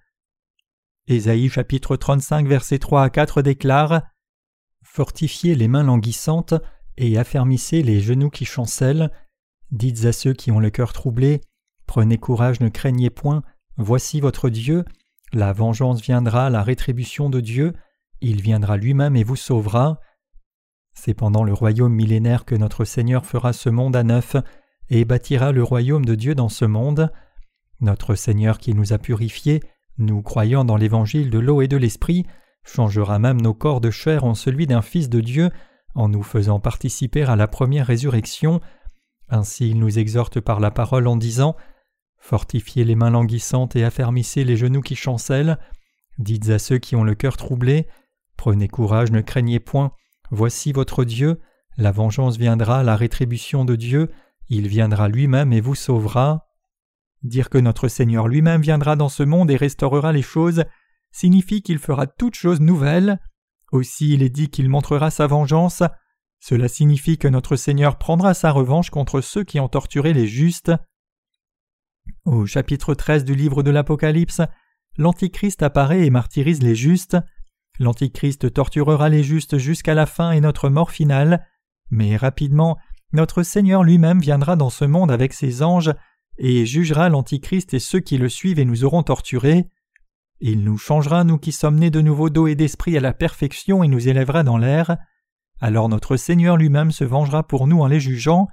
Ésaïe 1.08 1.50
chapitre 1.50 1.96
35 1.96 2.48
versets 2.48 2.80
3 2.80 3.04
à 3.04 3.10
4 3.10 3.42
déclare 3.42 4.04
Fortifiez 4.84 5.56
les 5.56 5.68
mains 5.68 5.84
languissantes 5.84 6.54
et 7.02 7.18
affermissez 7.18 7.82
les 7.82 8.00
genoux 8.00 8.30
qui 8.30 8.46
chancellent. 8.46 9.12
Dites 9.72 10.06
à 10.06 10.14
ceux 10.14 10.34
qui 10.34 10.52
ont 10.52 10.60
le 10.60 10.70
cœur 10.70 10.94
troublé 10.94 11.42
Prenez 11.88 12.20
courage, 12.20 12.62
ne 12.62 12.70
craignez 12.70 13.10
point, 13.10 13.42
voici 13.76 14.22
votre 14.22 14.50
Dieu. 14.50 14.86
La 15.34 15.52
vengeance 15.52 16.02
viendra, 16.02 16.50
la 16.50 16.62
rétribution 16.62 17.30
de 17.30 17.42
Dieu, 17.42 17.74
il 18.22 18.42
viendra 18.42 18.78
lui-même 18.78 19.16
et 19.16 19.24
vous 19.24 19.36
sauvera. 19.36 20.00
C'est 20.94 21.16
pendant 21.16 21.44
le 21.44 21.54
royaume 21.54 21.94
millénaire 21.94 22.46
que 22.46 22.56
notre 22.56 22.86
Seigneur 22.86 23.26
fera 23.26 23.52
ce 23.52 23.70
monde 23.70 23.96
à 23.96 24.04
neuf 24.04 24.36
et 24.90 25.04
bâtira 25.04 25.52
le 25.52 25.64
royaume 25.64 26.06
de 26.06 26.14
Dieu 26.16 26.36
dans 26.36 26.50
ce 26.50 26.66
monde. 26.66 27.12
Notre 27.80 28.14
Seigneur 28.14 28.60
qui 28.60 28.76
nous 28.76 28.94
a 28.94 29.00
purifiés, 29.00 29.62
nous 29.98 30.22
croyant 30.22 30.66
dans 30.66 30.78
l'évangile 30.78 31.32
de 31.32 31.40
l'eau 31.40 31.62
et 31.62 31.68
de 31.68 31.78
l'esprit, 31.78 32.28
changera 32.64 33.18
même 33.18 33.42
nos 33.42 33.56
corps 33.56 33.82
de 33.82 33.90
chair 33.90 34.24
en 34.24 34.36
celui 34.36 34.68
d'un 34.68 34.84
Fils 34.84 35.10
de 35.10 35.20
Dieu, 35.20 35.50
en 35.96 36.10
nous 36.10 36.24
faisant 36.24 36.60
participer 36.60 37.24
à 37.24 37.36
la 37.36 37.48
première 37.48 37.88
résurrection. 37.88 38.62
Ainsi 39.30 39.70
il 39.70 39.80
nous 39.80 40.00
exhorte 40.00 40.40
par 40.40 40.60
la 40.60 40.72
parole 40.72 41.08
en 41.08 41.16
disant 41.16 41.56
Fortifiez 42.18 42.84
les 42.84 42.96
mains 42.96 43.10
languissantes 43.10 43.76
et 43.76 43.84
affermissez 43.84 44.44
les 44.44 44.58
genoux 44.58 44.82
qui 44.82 44.96
chancellent. 44.96 45.58
Dites 46.18 46.50
à 46.50 46.60
ceux 46.60 46.78
qui 46.78 46.96
ont 46.96 47.04
le 47.04 47.16
cœur 47.16 47.38
troublé 47.38 47.88
Prenez 48.38 48.68
courage, 48.68 49.12
ne 49.12 49.22
craignez 49.22 49.60
point, 49.60 49.92
voici 50.30 50.72
votre 50.72 51.04
Dieu, 51.04 51.40
la 51.78 51.92
vengeance 51.92 52.38
viendra, 52.38 52.84
la 52.84 52.96
rétribution 52.96 53.66
de 53.66 53.76
Dieu, 53.76 54.10
il 54.50 54.68
viendra 54.68 55.08
lui-même 55.08 55.54
et 55.54 55.62
vous 55.62 55.76
sauvera. 55.76 56.48
Dire 57.24 57.50
que 57.50 57.58
notre 57.58 57.88
Seigneur 57.88 58.28
lui-même 58.28 58.62
viendra 58.62 58.96
dans 58.96 59.10
ce 59.10 59.24
monde 59.24 59.52
et 59.52 59.56
restaurera 59.56 60.12
les 60.12 60.24
choses 60.24 60.64
signifie 61.12 61.62
qu'il 61.62 61.80
fera 61.80 62.08
toutes 62.08 62.36
choses 62.36 62.62
nouvelles. 62.62 63.20
Aussi 63.72 64.14
il 64.14 64.22
est 64.24 64.30
dit 64.30 64.50
qu'il 64.50 64.70
montrera 64.70 65.10
sa 65.12 65.28
vengeance. 65.28 65.84
Cela 66.40 66.68
signifie 66.68 67.18
que 67.18 67.28
notre 67.28 67.56
Seigneur 67.56 67.98
prendra 67.98 68.34
sa 68.34 68.52
revanche 68.52 68.90
contre 68.90 69.22
ceux 69.22 69.44
qui 69.44 69.60
ont 69.60 69.70
torturé 69.70 70.14
les 70.14 70.28
justes. 70.28 70.72
Au 72.26 72.46
chapitre 72.46 72.94
13 72.94 73.24
du 73.26 73.36
livre 73.36 73.64
de 73.64 73.72
l'Apocalypse, 73.72 74.42
l'Antichrist 74.98 75.64
apparaît 75.64 76.06
et 76.06 76.10
martyrise 76.10 76.62
les 76.62 76.76
justes. 76.76 77.18
L'Antichrist 77.80 78.54
torturera 78.54 79.10
les 79.10 79.24
justes 79.24 79.58
jusqu'à 79.58 79.94
la 79.94 80.06
fin 80.06 80.32
et 80.32 80.42
notre 80.42 80.70
mort 80.70 80.92
finale, 80.92 81.48
mais 81.90 82.18
rapidement, 82.18 82.78
notre 83.14 83.44
Seigneur 83.44 83.84
lui-même 83.84 84.20
viendra 84.20 84.56
dans 84.56 84.70
ce 84.70 84.86
monde 84.86 85.12
avec 85.12 85.34
ses 85.34 85.64
anges 85.64 85.94
et 86.38 86.66
jugera 86.66 87.10
l'Antichrist 87.10 87.74
et 87.74 87.80
ceux 87.80 88.00
qui 88.00 88.18
le 88.18 88.30
suivent 88.30 88.60
et 88.60 88.66
nous 88.66 88.84
auront 88.84 89.04
torturés. 89.04 89.68
Il 90.44 90.64
nous 90.64 90.80
changera, 90.80 91.24
nous 91.24 91.38
qui 91.38 91.52
sommes 91.52 91.76
nés 91.76 91.92
de 91.92 92.02
nouveau 92.02 92.32
d'eau 92.32 92.48
et 92.48 92.56
d'esprit, 92.56 92.98
à 92.98 93.00
la 93.00 93.14
perfection 93.14 93.84
et 93.84 93.88
nous 93.88 94.08
élèvera 94.08 94.42
dans 94.42 94.58
l'air. 94.58 94.98
Alors 95.60 95.88
notre 95.88 96.18
Seigneur 96.18 96.58
lui-même 96.58 96.92
se 96.92 97.04
vengera 97.04 97.44
pour 97.44 97.68
nous 97.68 97.80
en 97.80 97.86
les 97.86 98.00
jugeant. 98.00 98.48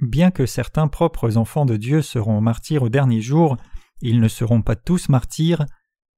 Bien 0.00 0.30
que 0.30 0.46
certains 0.46 0.88
propres 0.88 1.36
enfants 1.36 1.66
de 1.66 1.76
Dieu 1.76 2.00
seront 2.00 2.40
martyrs 2.40 2.84
au 2.84 2.88
dernier 2.88 3.20
jour, 3.20 3.58
ils 4.00 4.18
ne 4.18 4.28
seront 4.28 4.62
pas 4.62 4.76
tous 4.76 5.10
martyrs. 5.10 5.66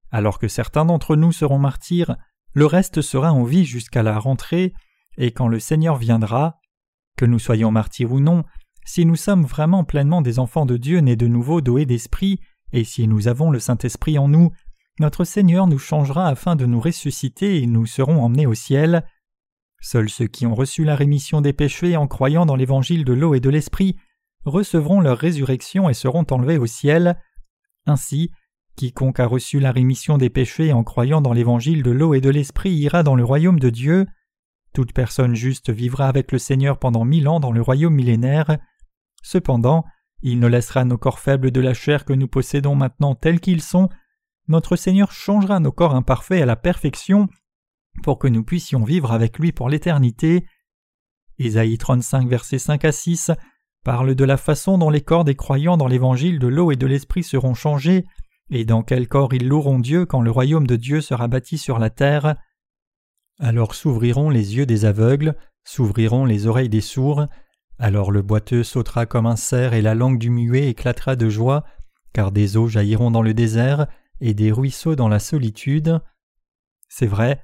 Alors 0.09 0.39
que 0.39 0.47
certains 0.47 0.85
d'entre 0.85 1.17
nous 1.17 1.33
seront 1.33 1.59
martyrs, 1.59 2.15
le 2.53 2.65
reste 2.65 3.01
sera 3.01 3.33
en 3.33 3.43
vie 3.43 3.65
jusqu'à 3.65 4.03
la 4.03 4.17
rentrée, 4.17 4.73
et 5.17 5.31
quand 5.31 5.49
le 5.49 5.59
Seigneur 5.59 5.97
viendra, 5.97 6.59
que 7.17 7.25
nous 7.25 7.39
soyons 7.39 7.71
martyrs 7.71 8.13
ou 8.13 8.21
non, 8.21 8.45
si 8.85 9.05
nous 9.05 9.17
sommes 9.17 9.43
vraiment 9.43 9.83
pleinement 9.83 10.21
des 10.21 10.39
enfants 10.39 10.65
de 10.65 10.77
Dieu 10.77 10.99
nés 10.99 11.17
de 11.17 11.27
nouveau 11.27 11.59
et 11.77 11.85
d'esprit, 11.85 12.39
et 12.71 12.85
si 12.85 13.05
nous 13.07 13.27
avons 13.27 13.51
le 13.51 13.59
Saint-Esprit 13.59 14.17
en 14.17 14.29
nous, 14.29 14.51
notre 14.99 15.23
Seigneur 15.23 15.67
nous 15.67 15.79
changera 15.79 16.27
afin 16.27 16.55
de 16.55 16.65
nous 16.65 16.79
ressusciter 16.79 17.61
et 17.61 17.67
nous 17.67 17.85
serons 17.85 18.21
emmenés 18.21 18.45
au 18.45 18.53
ciel. 18.53 19.05
Seuls 19.81 20.09
ceux 20.09 20.27
qui 20.27 20.45
ont 20.45 20.55
reçu 20.55 20.83
la 20.83 20.95
rémission 20.95 21.41
des 21.41 21.53
péchés 21.53 21.95
en 21.95 22.07
croyant 22.07 22.45
dans 22.45 22.55
l'évangile 22.55 23.05
de 23.05 23.13
l'eau 23.13 23.33
et 23.33 23.39
de 23.39 23.49
l'esprit 23.49 23.95
recevront 24.45 24.99
leur 25.01 25.17
résurrection 25.17 25.89
et 25.89 25.93
seront 25.93 26.25
enlevés 26.31 26.57
au 26.57 26.65
ciel. 26.65 27.17
Ainsi, 27.85 28.31
quiconque 28.75 29.19
a 29.19 29.25
reçu 29.25 29.59
la 29.59 29.71
rémission 29.71 30.17
des 30.17 30.29
péchés 30.29 30.73
en 30.73 30.83
croyant 30.83 31.21
dans 31.21 31.33
l'évangile 31.33 31.83
de 31.83 31.91
l'eau 31.91 32.13
et 32.13 32.21
de 32.21 32.29
l'esprit 32.29 32.71
ira 32.71 33.03
dans 33.03 33.15
le 33.15 33.23
royaume 33.23 33.59
de 33.59 33.69
Dieu. 33.69 34.05
Toute 34.73 34.93
personne 34.93 35.35
juste 35.35 35.69
vivra 35.69 36.07
avec 36.07 36.31
le 36.31 36.37
Seigneur 36.37 36.77
pendant 36.77 37.05
mille 37.05 37.27
ans 37.27 37.39
dans 37.39 37.51
le 37.51 37.61
royaume 37.61 37.95
millénaire. 37.95 38.57
Cependant, 39.23 39.85
il 40.21 40.39
ne 40.39 40.47
laissera 40.47 40.83
nos 40.85 40.97
corps 40.97 41.19
faibles 41.19 41.51
de 41.51 41.61
la 41.61 41.73
chair 41.73 42.05
que 42.05 42.13
nous 42.13 42.27
possédons 42.27 42.75
maintenant 42.75 43.15
tels 43.15 43.39
qu'ils 43.39 43.61
sont. 43.61 43.89
Notre 44.49 44.75
Seigneur 44.75 45.11
changera 45.11 45.59
nos 45.59 45.71
corps 45.71 45.93
imparfaits 45.93 46.41
à 46.41 46.45
la 46.47 46.55
perfection 46.55 47.29
pour 48.01 48.17
que 48.17 48.27
nous 48.27 48.43
puissions 48.43 48.83
vivre 48.83 49.11
avec 49.11 49.37
lui 49.37 49.51
pour 49.51 49.69
l'éternité. 49.69 50.43
Ésaïe 51.37 51.77
35, 51.77 52.27
versets 52.27 52.57
5 52.57 52.83
à 52.83 52.91
6 52.91 53.31
parle 53.85 54.15
de 54.15 54.25
la 54.25 54.37
façon 54.37 54.79
dont 54.79 54.89
les 54.89 55.01
corps 55.01 55.23
des 55.23 55.35
croyants 55.35 55.77
dans 55.77 55.87
l'évangile 55.87 56.39
de 56.39 56.47
l'eau 56.47 56.71
et 56.71 56.77
de 56.77 56.87
l'esprit 56.87 57.23
seront 57.23 57.53
changés, 57.53 58.05
et 58.49 58.65
dans 58.65 58.81
quel 58.81 59.07
corps 59.07 59.35
ils 59.35 59.47
loueront 59.47 59.77
Dieu 59.77 60.07
quand 60.07 60.21
le 60.21 60.31
royaume 60.31 60.65
de 60.65 60.75
Dieu 60.75 60.99
sera 60.99 61.27
bâti 61.27 61.59
sur 61.59 61.77
la 61.77 61.91
terre. 61.91 62.35
Alors 63.39 63.75
s'ouvriront 63.75 64.31
les 64.31 64.57
yeux 64.57 64.65
des 64.65 64.83
aveugles, 64.83 65.35
s'ouvriront 65.63 66.25
les 66.25 66.47
oreilles 66.47 66.69
des 66.69 66.81
sourds, 66.81 67.27
alors 67.77 68.09
le 68.09 68.23
boiteux 68.23 68.63
sautera 68.63 69.05
comme 69.05 69.27
un 69.27 69.35
cerf 69.35 69.73
et 69.73 69.83
la 69.83 69.93
langue 69.93 70.17
du 70.17 70.31
muet 70.31 70.69
éclatera 70.69 71.15
de 71.15 71.29
joie, 71.29 71.65
car 72.13 72.31
des 72.31 72.57
eaux 72.57 72.67
jailliront 72.67 73.11
dans 73.11 73.21
le 73.21 73.35
désert 73.35 73.85
et 74.21 74.33
des 74.33 74.51
ruisseaux 74.51 74.95
dans 74.95 75.07
la 75.07 75.19
solitude. 75.19 75.99
C'est 76.87 77.07
vrai, 77.07 77.41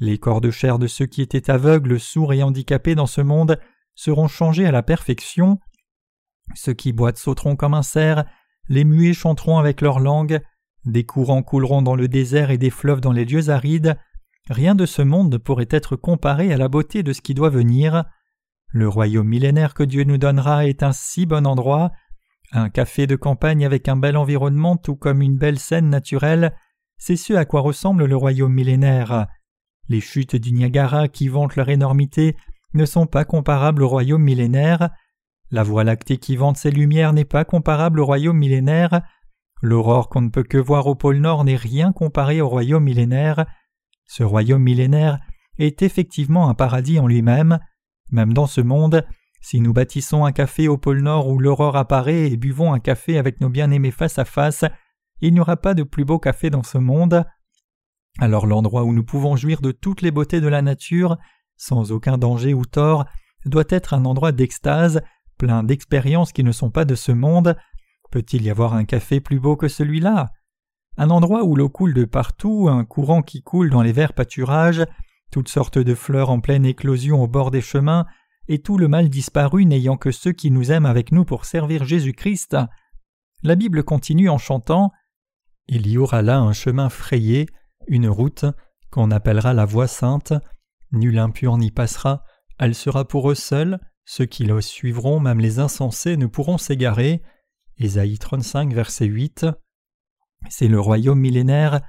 les 0.00 0.18
corps 0.18 0.40
de 0.40 0.50
chair 0.50 0.78
de 0.78 0.86
ceux 0.86 1.06
qui 1.06 1.22
étaient 1.22 1.50
aveugles, 1.50 1.98
sourds 1.98 2.32
et 2.32 2.42
handicapés 2.42 2.94
dans 2.94 3.06
ce 3.06 3.20
monde 3.20 3.58
seront 3.94 4.28
changés 4.28 4.66
à 4.66 4.72
la 4.72 4.82
perfection. 4.82 5.58
Ceux 6.54 6.74
qui 6.74 6.92
boitent 6.92 7.18
sauteront 7.18 7.56
comme 7.56 7.74
un 7.74 7.82
cerf, 7.82 8.24
les 8.68 8.84
muets 8.84 9.14
chanteront 9.14 9.58
avec 9.58 9.80
leur 9.80 9.98
langue, 9.98 10.40
des 10.84 11.04
courants 11.04 11.42
couleront 11.42 11.82
dans 11.82 11.96
le 11.96 12.08
désert 12.08 12.50
et 12.50 12.58
des 12.58 12.70
fleuves 12.70 13.00
dans 13.00 13.12
les 13.12 13.24
lieux 13.24 13.50
arides. 13.50 13.96
Rien 14.48 14.74
de 14.74 14.86
ce 14.86 15.02
monde 15.02 15.32
ne 15.32 15.36
pourrait 15.36 15.68
être 15.70 15.96
comparé 15.96 16.52
à 16.52 16.56
la 16.56 16.68
beauté 16.68 17.02
de 17.02 17.12
ce 17.12 17.20
qui 17.20 17.34
doit 17.34 17.50
venir. 17.50 18.04
Le 18.68 18.88
royaume 18.88 19.28
millénaire 19.28 19.74
que 19.74 19.82
Dieu 19.82 20.04
nous 20.04 20.18
donnera 20.18 20.66
est 20.66 20.82
un 20.82 20.92
si 20.92 21.26
bon 21.26 21.46
endroit, 21.46 21.90
un 22.52 22.70
café 22.70 23.06
de 23.06 23.16
campagne 23.16 23.64
avec 23.64 23.88
un 23.88 23.96
bel 23.96 24.16
environnement 24.16 24.76
tout 24.76 24.96
comme 24.96 25.22
une 25.22 25.36
belle 25.36 25.58
scène 25.58 25.88
naturelle, 25.88 26.54
c'est 26.96 27.16
ce 27.16 27.34
à 27.34 27.44
quoi 27.44 27.60
ressemble 27.60 28.06
le 28.06 28.16
royaume 28.16 28.52
millénaire. 28.52 29.26
Les 29.88 30.00
chutes 30.00 30.36
du 30.36 30.52
Niagara 30.52 31.08
qui 31.08 31.28
vantent 31.28 31.56
leur 31.56 31.68
énormité 31.68 32.36
ne 32.74 32.84
sont 32.84 33.06
pas 33.06 33.24
comparables 33.24 33.82
au 33.82 33.88
royaume 33.88 34.22
millénaire. 34.22 34.90
La 35.50 35.62
voie 35.62 35.84
lactée 35.84 36.18
qui 36.18 36.36
vante 36.36 36.56
ses 36.56 36.70
lumières 36.70 37.12
n'est 37.12 37.24
pas 37.24 37.44
comparable 37.44 38.00
au 38.00 38.06
royaume 38.06 38.36
millénaire. 38.36 39.02
L'aurore 39.62 40.08
qu'on 40.08 40.20
ne 40.20 40.28
peut 40.28 40.42
que 40.42 40.58
voir 40.58 40.86
au 40.86 40.94
pôle 40.94 41.18
Nord 41.18 41.44
n'est 41.44 41.56
rien 41.56 41.92
comparé 41.92 42.40
au 42.40 42.48
royaume 42.48 42.84
millénaire. 42.84 43.46
Ce 44.04 44.22
royaume 44.22 44.62
millénaire 44.62 45.20
est 45.58 45.82
effectivement 45.82 46.48
un 46.48 46.54
paradis 46.54 46.98
en 46.98 47.06
lui-même. 47.06 47.58
Même 48.10 48.32
dans 48.32 48.46
ce 48.46 48.60
monde, 48.60 49.06
si 49.40 49.60
nous 49.60 49.72
bâtissons 49.72 50.24
un 50.24 50.32
café 50.32 50.68
au 50.68 50.76
pôle 50.76 51.00
Nord 51.00 51.28
où 51.28 51.38
l'aurore 51.38 51.76
apparaît 51.76 52.30
et 52.30 52.36
buvons 52.36 52.72
un 52.72 52.80
café 52.80 53.18
avec 53.18 53.40
nos 53.40 53.48
bien-aimés 53.48 53.90
face 53.90 54.18
à 54.18 54.24
face, 54.24 54.64
il 55.20 55.34
n'y 55.34 55.40
aura 55.40 55.56
pas 55.56 55.74
de 55.74 55.82
plus 55.82 56.04
beau 56.04 56.18
café 56.18 56.50
dans 56.50 56.62
ce 56.62 56.78
monde. 56.78 57.24
Alors 58.18 58.46
l'endroit 58.46 58.84
où 58.84 58.92
nous 58.92 59.04
pouvons 59.04 59.36
jouir 59.36 59.60
de 59.60 59.70
toutes 59.70 60.02
les 60.02 60.10
beautés 60.10 60.40
de 60.40 60.48
la 60.48 60.62
nature, 60.62 61.16
sans 61.56 61.92
aucun 61.92 62.18
danger 62.18 62.54
ou 62.54 62.64
tort, 62.64 63.04
doit 63.44 63.64
être 63.68 63.94
un 63.94 64.04
endroit 64.04 64.32
d'extase, 64.32 65.00
plein 65.38 65.62
d'expériences 65.62 66.32
qui 66.32 66.44
ne 66.44 66.52
sont 66.52 66.70
pas 66.70 66.84
de 66.84 66.94
ce 66.94 67.12
monde. 67.12 67.56
Peut-il 68.10 68.42
y 68.42 68.50
avoir 68.50 68.74
un 68.74 68.84
café 68.84 69.20
plus 69.20 69.38
beau 69.38 69.56
que 69.56 69.68
celui-là? 69.68 70.30
Un 70.96 71.10
endroit 71.10 71.44
où 71.44 71.54
l'eau 71.54 71.68
coule 71.68 71.94
de 71.94 72.04
partout, 72.04 72.68
un 72.68 72.84
courant 72.84 73.22
qui 73.22 73.42
coule 73.42 73.70
dans 73.70 73.82
les 73.82 73.92
verts 73.92 74.14
pâturages, 74.14 74.84
toutes 75.30 75.48
sortes 75.48 75.78
de 75.78 75.94
fleurs 75.94 76.30
en 76.30 76.40
pleine 76.40 76.66
éclosion 76.66 77.22
au 77.22 77.28
bord 77.28 77.52
des 77.52 77.60
chemins, 77.60 78.06
et 78.48 78.60
tout 78.60 78.78
le 78.78 78.88
mal 78.88 79.08
disparu 79.08 79.64
n'ayant 79.64 79.96
que 79.96 80.10
ceux 80.10 80.32
qui 80.32 80.50
nous 80.50 80.72
aiment 80.72 80.86
avec 80.86 81.12
nous 81.12 81.24
pour 81.24 81.44
servir 81.44 81.84
Jésus-Christ. 81.84 82.56
La 83.42 83.54
Bible 83.54 83.84
continue 83.84 84.28
en 84.28 84.38
chantant 84.38 84.92
Il 85.68 85.86
y 85.86 85.98
aura 85.98 86.22
là 86.22 86.38
un 86.38 86.52
chemin 86.52 86.88
frayé, 86.88 87.46
une 87.86 88.08
route, 88.08 88.44
qu'on 88.90 89.10
appellera 89.10 89.54
la 89.54 89.64
voie 89.64 89.86
sainte, 89.86 90.32
nul 90.92 91.18
impur 91.18 91.58
n'y 91.58 91.70
passera, 91.70 92.24
elle 92.58 92.74
sera 92.74 93.06
pour 93.06 93.30
eux 93.30 93.34
seuls, 93.34 93.78
ceux 94.04 94.26
qui 94.26 94.44
la 94.44 94.60
suivront, 94.60 95.20
même 95.20 95.40
les 95.40 95.58
insensés, 95.58 96.16
ne 96.16 96.26
pourront 96.26 96.58
s'égarer. 96.58 97.22
Ésaïe 97.76 98.18
35, 98.18 98.72
verset 98.72 99.04
8. 99.04 99.46
C'est 100.48 100.68
le 100.68 100.80
royaume 100.80 101.20
millénaire 101.20 101.80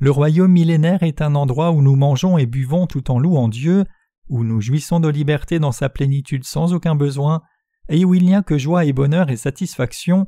le 0.00 0.10
royaume 0.10 0.50
millénaire 0.50 1.04
est 1.04 1.22
un 1.22 1.36
endroit 1.36 1.70
où 1.70 1.80
nous 1.80 1.94
mangeons 1.94 2.36
et 2.36 2.46
buvons 2.46 2.86
tout 2.88 3.12
en 3.12 3.18
louant 3.20 3.48
Dieu, 3.48 3.84
où 4.28 4.44
nous 4.44 4.60
jouissons 4.60 5.00
de 5.00 5.08
liberté 5.08 5.58
dans 5.58 5.72
sa 5.72 5.88
plénitude 5.88 6.44
sans 6.44 6.72
aucun 6.72 6.94
besoin, 6.94 7.42
et 7.88 8.04
où 8.04 8.14
il 8.14 8.24
n'y 8.24 8.34
a 8.34 8.42
que 8.42 8.58
joie 8.58 8.84
et 8.84 8.92
bonheur 8.92 9.30
et 9.30 9.36
satisfaction. 9.36 10.26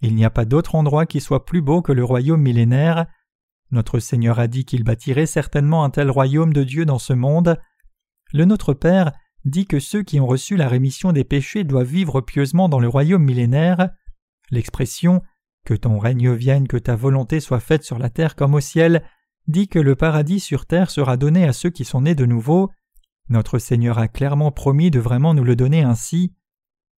Il 0.00 0.14
n'y 0.14 0.24
a 0.24 0.30
pas 0.30 0.44
d'autre 0.44 0.74
endroit 0.74 1.06
qui 1.06 1.20
soit 1.20 1.44
plus 1.44 1.62
beau 1.62 1.82
que 1.82 1.92
le 1.92 2.04
royaume 2.04 2.40
millénaire. 2.40 3.06
Notre 3.70 3.98
Seigneur 3.98 4.38
a 4.38 4.46
dit 4.46 4.64
qu'il 4.64 4.84
bâtirait 4.84 5.26
certainement 5.26 5.84
un 5.84 5.90
tel 5.90 6.10
royaume 6.10 6.52
de 6.52 6.64
Dieu 6.64 6.86
dans 6.86 6.98
ce 6.98 7.12
monde. 7.12 7.58
le 8.32 8.44
Notre 8.44 8.74
Père 8.74 9.12
dit 9.44 9.66
que 9.66 9.78
ceux 9.78 10.02
qui 10.02 10.20
ont 10.20 10.26
reçu 10.26 10.56
la 10.56 10.68
rémission 10.68 11.12
des 11.12 11.24
péchés 11.24 11.64
doivent 11.64 11.86
vivre 11.86 12.20
pieusement 12.20 12.68
dans 12.68 12.80
le 12.80 12.88
royaume 12.88 13.24
millénaire. 13.24 13.90
L'expression 14.50 15.22
Que 15.64 15.74
ton 15.74 15.98
règne 15.98 16.32
vienne, 16.32 16.68
que 16.68 16.76
ta 16.76 16.96
volonté 16.96 17.40
soit 17.40 17.60
faite 17.60 17.84
sur 17.84 17.98
la 17.98 18.10
terre 18.10 18.36
comme 18.36 18.54
au 18.54 18.60
ciel 18.60 19.02
dit 19.48 19.68
que 19.68 19.78
le 19.78 19.94
paradis 19.94 20.40
sur 20.40 20.66
terre 20.66 20.90
sera 20.90 21.16
donné 21.16 21.44
à 21.44 21.52
ceux 21.52 21.70
qui 21.70 21.84
sont 21.84 22.02
nés 22.02 22.14
de 22.14 22.26
nouveau. 22.26 22.70
Notre 23.28 23.58
Seigneur 23.58 23.98
a 23.98 24.08
clairement 24.08 24.52
promis 24.52 24.90
de 24.90 25.00
vraiment 25.00 25.34
nous 25.34 25.44
le 25.44 25.56
donner 25.56 25.82
ainsi. 25.82 26.34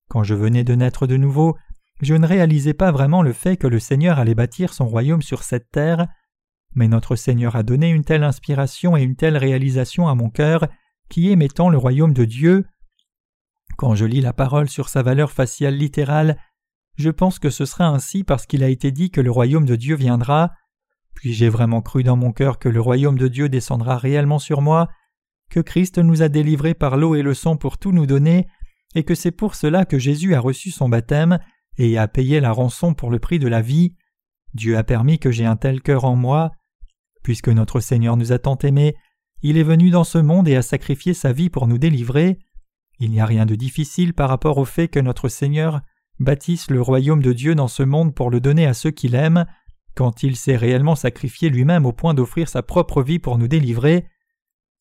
Quand 0.08 0.22
je 0.22 0.34
venais 0.34 0.64
de 0.64 0.74
naître 0.74 1.06
de 1.06 1.16
nouveau, 1.16 1.56
je 2.00 2.14
ne 2.14 2.26
réalisais 2.26 2.74
pas 2.74 2.92
vraiment 2.92 3.22
le 3.22 3.32
fait 3.32 3.56
que 3.56 3.66
le 3.66 3.78
Seigneur 3.78 4.18
allait 4.18 4.34
bâtir 4.34 4.72
son 4.72 4.86
royaume 4.86 5.22
sur 5.22 5.42
cette 5.42 5.70
terre, 5.70 6.06
mais 6.74 6.88
notre 6.88 7.16
Seigneur 7.16 7.56
a 7.56 7.62
donné 7.62 7.90
une 7.90 8.04
telle 8.04 8.22
inspiration 8.22 8.96
et 8.96 9.02
une 9.02 9.16
telle 9.16 9.36
réalisation 9.36 10.08
à 10.08 10.14
mon 10.14 10.30
cœur 10.30 10.68
qui 11.08 11.32
est 11.32 11.36
le 11.36 11.76
royaume 11.76 12.12
de 12.12 12.24
Dieu. 12.24 12.66
Quand 13.76 13.94
je 13.94 14.04
lis 14.04 14.20
la 14.20 14.32
parole 14.32 14.68
sur 14.68 14.88
sa 14.88 15.02
valeur 15.02 15.32
faciale 15.32 15.74
littérale, 15.74 16.38
je 16.96 17.10
pense 17.10 17.38
que 17.38 17.50
ce 17.50 17.64
sera 17.64 17.86
ainsi 17.86 18.24
parce 18.24 18.44
qu'il 18.46 18.62
a 18.62 18.68
été 18.68 18.90
dit 18.90 19.10
que 19.10 19.20
le 19.20 19.30
royaume 19.30 19.64
de 19.64 19.76
Dieu 19.76 19.96
viendra. 19.96 20.52
Puis 21.14 21.32
j'ai 21.32 21.48
vraiment 21.48 21.80
cru 21.80 22.02
dans 22.02 22.16
mon 22.16 22.32
cœur 22.32 22.58
que 22.58 22.68
le 22.68 22.80
royaume 22.80 23.18
de 23.18 23.28
Dieu 23.28 23.48
descendra 23.48 23.96
réellement 23.96 24.38
sur 24.38 24.60
moi, 24.60 24.88
que 25.50 25.60
Christ 25.60 25.98
nous 25.98 26.22
a 26.22 26.28
délivrés 26.28 26.74
par 26.74 26.96
l'eau 26.96 27.14
et 27.14 27.22
le 27.22 27.34
sang 27.34 27.56
pour 27.56 27.78
tout 27.78 27.92
nous 27.92 28.06
donner, 28.06 28.46
et 28.94 29.04
que 29.04 29.14
c'est 29.14 29.30
pour 29.30 29.54
cela 29.54 29.84
que 29.84 29.98
Jésus 29.98 30.34
a 30.34 30.40
reçu 30.40 30.70
son 30.70 30.88
baptême 30.88 31.38
et 31.76 31.98
a 31.98 32.08
payé 32.08 32.40
la 32.40 32.52
rançon 32.52 32.94
pour 32.94 33.10
le 33.10 33.18
prix 33.18 33.38
de 33.38 33.48
la 33.48 33.60
vie. 33.60 33.94
Dieu 34.54 34.76
a 34.76 34.84
permis 34.84 35.18
que 35.18 35.30
j'ai 35.30 35.44
un 35.44 35.56
tel 35.56 35.80
cœur 35.80 36.04
en 36.04 36.16
moi. 36.16 36.52
Puisque 37.22 37.48
notre 37.48 37.80
Seigneur 37.80 38.16
nous 38.16 38.32
a 38.32 38.38
tant 38.38 38.58
aimés, 38.58 38.94
il 39.42 39.56
est 39.56 39.62
venu 39.62 39.90
dans 39.90 40.04
ce 40.04 40.18
monde 40.18 40.48
et 40.48 40.56
a 40.56 40.62
sacrifié 40.62 41.14
sa 41.14 41.32
vie 41.32 41.50
pour 41.50 41.68
nous 41.68 41.78
délivrer. 41.78 42.38
Il 42.98 43.10
n'y 43.10 43.20
a 43.20 43.26
rien 43.26 43.46
de 43.46 43.54
difficile 43.54 44.14
par 44.14 44.28
rapport 44.28 44.58
au 44.58 44.64
fait 44.64 44.88
que 44.88 44.98
notre 44.98 45.28
Seigneur 45.28 45.80
bâtisse 46.18 46.70
le 46.70 46.82
royaume 46.82 47.22
de 47.22 47.32
Dieu 47.32 47.54
dans 47.54 47.68
ce 47.68 47.84
monde 47.84 48.14
pour 48.14 48.30
le 48.30 48.40
donner 48.40 48.66
à 48.66 48.74
ceux 48.74 48.90
qu'il 48.90 49.14
aime, 49.14 49.46
quand 49.94 50.22
il 50.22 50.36
s'est 50.36 50.56
réellement 50.56 50.96
sacrifié 50.96 51.48
lui-même 51.50 51.86
au 51.86 51.92
point 51.92 52.14
d'offrir 52.14 52.48
sa 52.48 52.62
propre 52.62 53.02
vie 53.02 53.20
pour 53.20 53.38
nous 53.38 53.48
délivrer. 53.48 54.06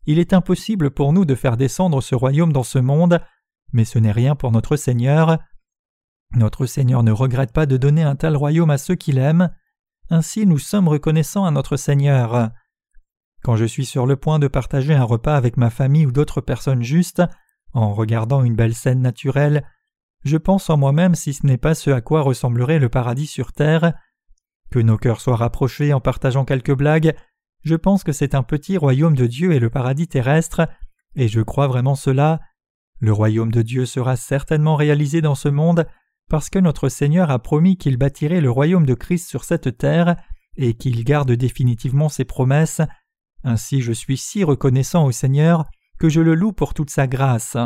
Il 0.08 0.20
est 0.20 0.32
impossible 0.32 0.90
pour 0.90 1.12
nous 1.12 1.26
de 1.26 1.36
faire 1.36 1.58
descendre 1.58 2.02
ce 2.02 2.16
royaume 2.16 2.54
dans 2.54 2.64
ce 2.64 2.80
monde, 2.80 3.20
mais 3.74 3.84
ce 3.84 4.00
n'est 4.00 4.14
rien 4.14 4.36
pour 4.36 4.54
notre 4.54 4.78
Seigneur. 4.78 5.38
Notre 6.32 6.66
Seigneur 6.66 7.04
ne 7.04 7.12
regrette 7.12 7.52
pas 7.52 7.66
de 7.66 7.76
donner 7.76 8.04
un 8.04 8.16
tel 8.16 8.38
royaume 8.38 8.70
à 8.70 8.78
ceux 8.78 8.96
qu'il 8.96 9.18
aime. 9.18 9.52
Ainsi 10.10 10.46
nous 10.46 10.60
sommes 10.60 10.88
reconnaissants 10.88 11.44
à 11.44 11.52
notre 11.52 11.76
Seigneur. 11.76 12.52
Quand 13.44 13.58
je 13.58 13.66
suis 13.66 13.86
sur 13.86 14.06
le 14.06 14.16
point 14.16 14.40
de 14.40 14.48
partager 14.48 14.96
un 14.96 15.04
repas 15.04 15.36
avec 15.36 15.58
ma 15.58 15.70
famille 15.70 16.06
ou 16.06 16.14
d'autres 16.14 16.40
personnes 16.40 16.84
justes, 16.84 17.22
en 17.74 17.94
regardant 17.94 18.44
une 18.44 18.56
belle 18.56 18.76
scène 18.76 19.02
naturelle, 19.02 19.66
je 20.24 20.38
pense 20.38 20.70
en 20.70 20.78
moi-même 20.78 21.16
si 21.16 21.34
ce 21.34 21.46
n'est 21.46 21.58
pas 21.58 21.76
ce 21.76 21.90
à 21.90 22.00
quoi 22.00 22.22
ressemblerait 22.22 22.80
le 22.80 22.88
paradis 22.88 23.28
sur 23.28 23.52
terre. 23.52 23.94
Que 24.72 24.80
nos 24.80 24.98
cœurs 24.98 25.20
soient 25.20 25.36
rapprochés 25.36 25.94
en 25.94 26.00
partageant 26.00 26.46
quelques 26.46 26.74
blagues, 26.76 27.14
je 27.68 27.76
pense 27.76 28.04
que 28.04 28.12
c'est 28.12 28.34
un 28.34 28.44
petit 28.44 28.78
royaume 28.78 29.16
de 29.16 29.28
Dieu 29.28 29.52
et 29.54 29.60
le 29.60 29.70
paradis 29.70 30.08
terrestre, 30.08 30.68
et 31.16 31.28
je 31.28 31.42
crois 31.42 31.68
vraiment 31.68 31.96
cela. 31.96 32.40
Le 33.00 33.14
royaume 33.14 33.52
de 33.52 33.62
Dieu 33.62 33.86
sera 33.86 34.16
certainement 34.16 34.76
réalisé 34.76 35.22
dans 35.22 35.36
ce 35.36 35.50
monde 35.50 35.86
parce 36.30 36.50
que 36.50 36.60
notre 36.60 36.90
Seigneur 36.90 37.30
a 37.30 37.40
promis 37.40 37.78
qu'il 37.78 37.98
bâtirait 37.98 38.42
le 38.42 38.50
royaume 38.50 38.86
de 38.86 38.94
Christ 38.94 39.30
sur 39.30 39.44
cette 39.44 39.78
terre 39.78 40.16
et 40.56 40.74
qu'il 40.74 41.04
garde 41.04 41.32
définitivement 41.32 42.10
ses 42.10 42.26
promesses. 42.26 42.82
Ainsi 43.44 43.82
je 43.82 43.92
suis 43.92 44.18
si 44.18 44.44
reconnaissant 44.44 45.06
au 45.06 45.12
Seigneur 45.12 45.66
que 46.00 46.10
je 46.10 46.22
le 46.22 46.36
loue 46.36 46.54
pour 46.54 46.74
toute 46.74 46.90
sa 46.90 47.08
grâce. 47.08 47.58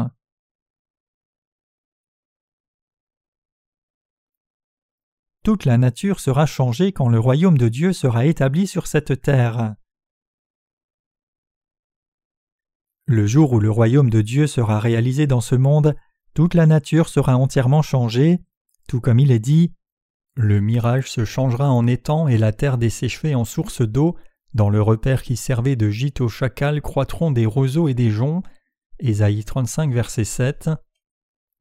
Toute 5.44 5.66
la 5.66 5.78
nature 5.78 6.20
sera 6.20 6.46
changée 6.46 6.92
quand 6.92 7.10
le 7.10 7.20
royaume 7.20 7.58
de 7.58 7.68
Dieu 7.68 7.94
sera 7.94 8.26
établi 8.26 8.68
sur 8.68 8.86
cette 8.86 9.22
terre. 9.22 9.76
Le 13.12 13.28
jour 13.28 13.52
où 13.52 13.60
le 13.60 13.70
royaume 13.70 14.10
de 14.10 14.22
Dieu 14.22 14.48
sera 14.48 14.80
réalisé 14.80 15.28
dans 15.28 15.42
ce 15.42 15.56
monde, 15.56 15.98
toute 16.34 16.54
la 16.54 16.66
nature 16.66 17.10
sera 17.10 17.36
entièrement 17.36 17.82
changée, 17.82 18.40
tout 18.88 19.02
comme 19.02 19.20
il 19.20 19.34
est 19.34 19.40
dit 19.40 19.74
Le 20.34 20.62
mirage 20.62 21.12
se 21.12 21.26
changera 21.26 21.70
en 21.70 21.88
étang 21.88 22.30
et 22.30 22.38
la 22.38 22.54
terre 22.54 22.78
desséchée 22.78 23.36
en 23.36 23.44
source 23.44 23.82
d'eau, 23.82 24.16
dans 24.54 24.70
le 24.70 24.82
repère 24.82 25.24
qui 25.24 25.36
servait 25.36 25.76
de 25.76 25.90
gîte 25.90 26.22
aux 26.22 26.30
chacals 26.30 26.82
croîtront 26.82 27.32
des 27.32 27.46
roseaux 27.46 27.90
et 27.90 27.94
des 27.94 28.12
joncs. 28.12 28.46
Ésaïe 28.98 29.44
35, 29.44 29.92
verset 29.94 30.24
7. 30.24 30.70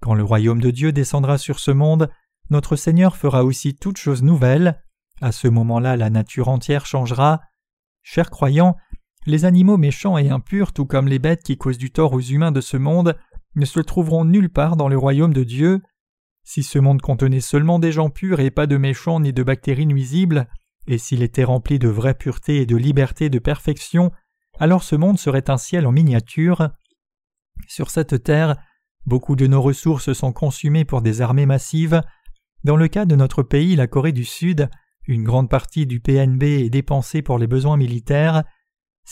Quand 0.00 0.14
le 0.14 0.22
royaume 0.22 0.60
de 0.60 0.70
Dieu 0.70 0.92
descendra 0.92 1.36
sur 1.36 1.58
ce 1.58 1.72
monde, 1.72 2.12
notre 2.50 2.76
Seigneur 2.76 3.16
fera 3.16 3.42
aussi 3.42 3.74
toutes 3.74 3.98
choses 3.98 4.22
nouvelles. 4.22 4.80
À 5.20 5.32
ce 5.32 5.48
moment-là, 5.48 5.96
la 5.96 6.10
nature 6.10 6.46
entière 6.46 6.86
changera. 6.86 7.40
Chers 8.04 8.30
croyants, 8.30 8.76
les 9.26 9.44
animaux 9.44 9.76
méchants 9.76 10.18
et 10.18 10.30
impurs, 10.30 10.72
tout 10.72 10.86
comme 10.86 11.08
les 11.08 11.18
bêtes 11.18 11.42
qui 11.42 11.56
causent 11.56 11.78
du 11.78 11.90
tort 11.90 12.12
aux 12.12 12.20
humains 12.20 12.52
de 12.52 12.60
ce 12.60 12.76
monde, 12.76 13.16
ne 13.56 13.64
se 13.64 13.80
trouveront 13.80 14.24
nulle 14.24 14.48
part 14.48 14.76
dans 14.76 14.88
le 14.88 14.96
royaume 14.96 15.34
de 15.34 15.44
Dieu. 15.44 15.82
Si 16.44 16.62
ce 16.62 16.78
monde 16.78 17.02
contenait 17.02 17.40
seulement 17.40 17.78
des 17.78 17.92
gens 17.92 18.10
purs 18.10 18.40
et 18.40 18.50
pas 18.50 18.66
de 18.66 18.76
méchants 18.76 19.20
ni 19.20 19.32
de 19.32 19.42
bactéries 19.42 19.86
nuisibles, 19.86 20.48
et 20.86 20.98
s'il 20.98 21.22
était 21.22 21.44
rempli 21.44 21.78
de 21.78 21.88
vraie 21.88 22.14
pureté 22.14 22.56
et 22.56 22.66
de 22.66 22.76
liberté 22.76 23.28
de 23.28 23.38
perfection, 23.38 24.10
alors 24.58 24.82
ce 24.82 24.96
monde 24.96 25.18
serait 25.18 25.50
un 25.50 25.58
ciel 25.58 25.86
en 25.86 25.92
miniature. 25.92 26.70
Sur 27.66 27.90
cette 27.90 28.22
terre, 28.22 28.56
beaucoup 29.06 29.36
de 29.36 29.46
nos 29.46 29.60
ressources 29.60 30.12
sont 30.12 30.32
consumées 30.32 30.84
pour 30.84 31.02
des 31.02 31.20
armées 31.20 31.46
massives, 31.46 32.02
dans 32.62 32.76
le 32.76 32.88
cas 32.88 33.06
de 33.06 33.16
notre 33.16 33.42
pays, 33.42 33.74
la 33.74 33.86
Corée 33.86 34.12
du 34.12 34.24
Sud, 34.24 34.68
une 35.06 35.24
grande 35.24 35.48
partie 35.48 35.86
du 35.86 35.98
PNB 35.98 36.42
est 36.42 36.70
dépensée 36.70 37.22
pour 37.22 37.38
les 37.38 37.46
besoins 37.46 37.78
militaires. 37.78 38.44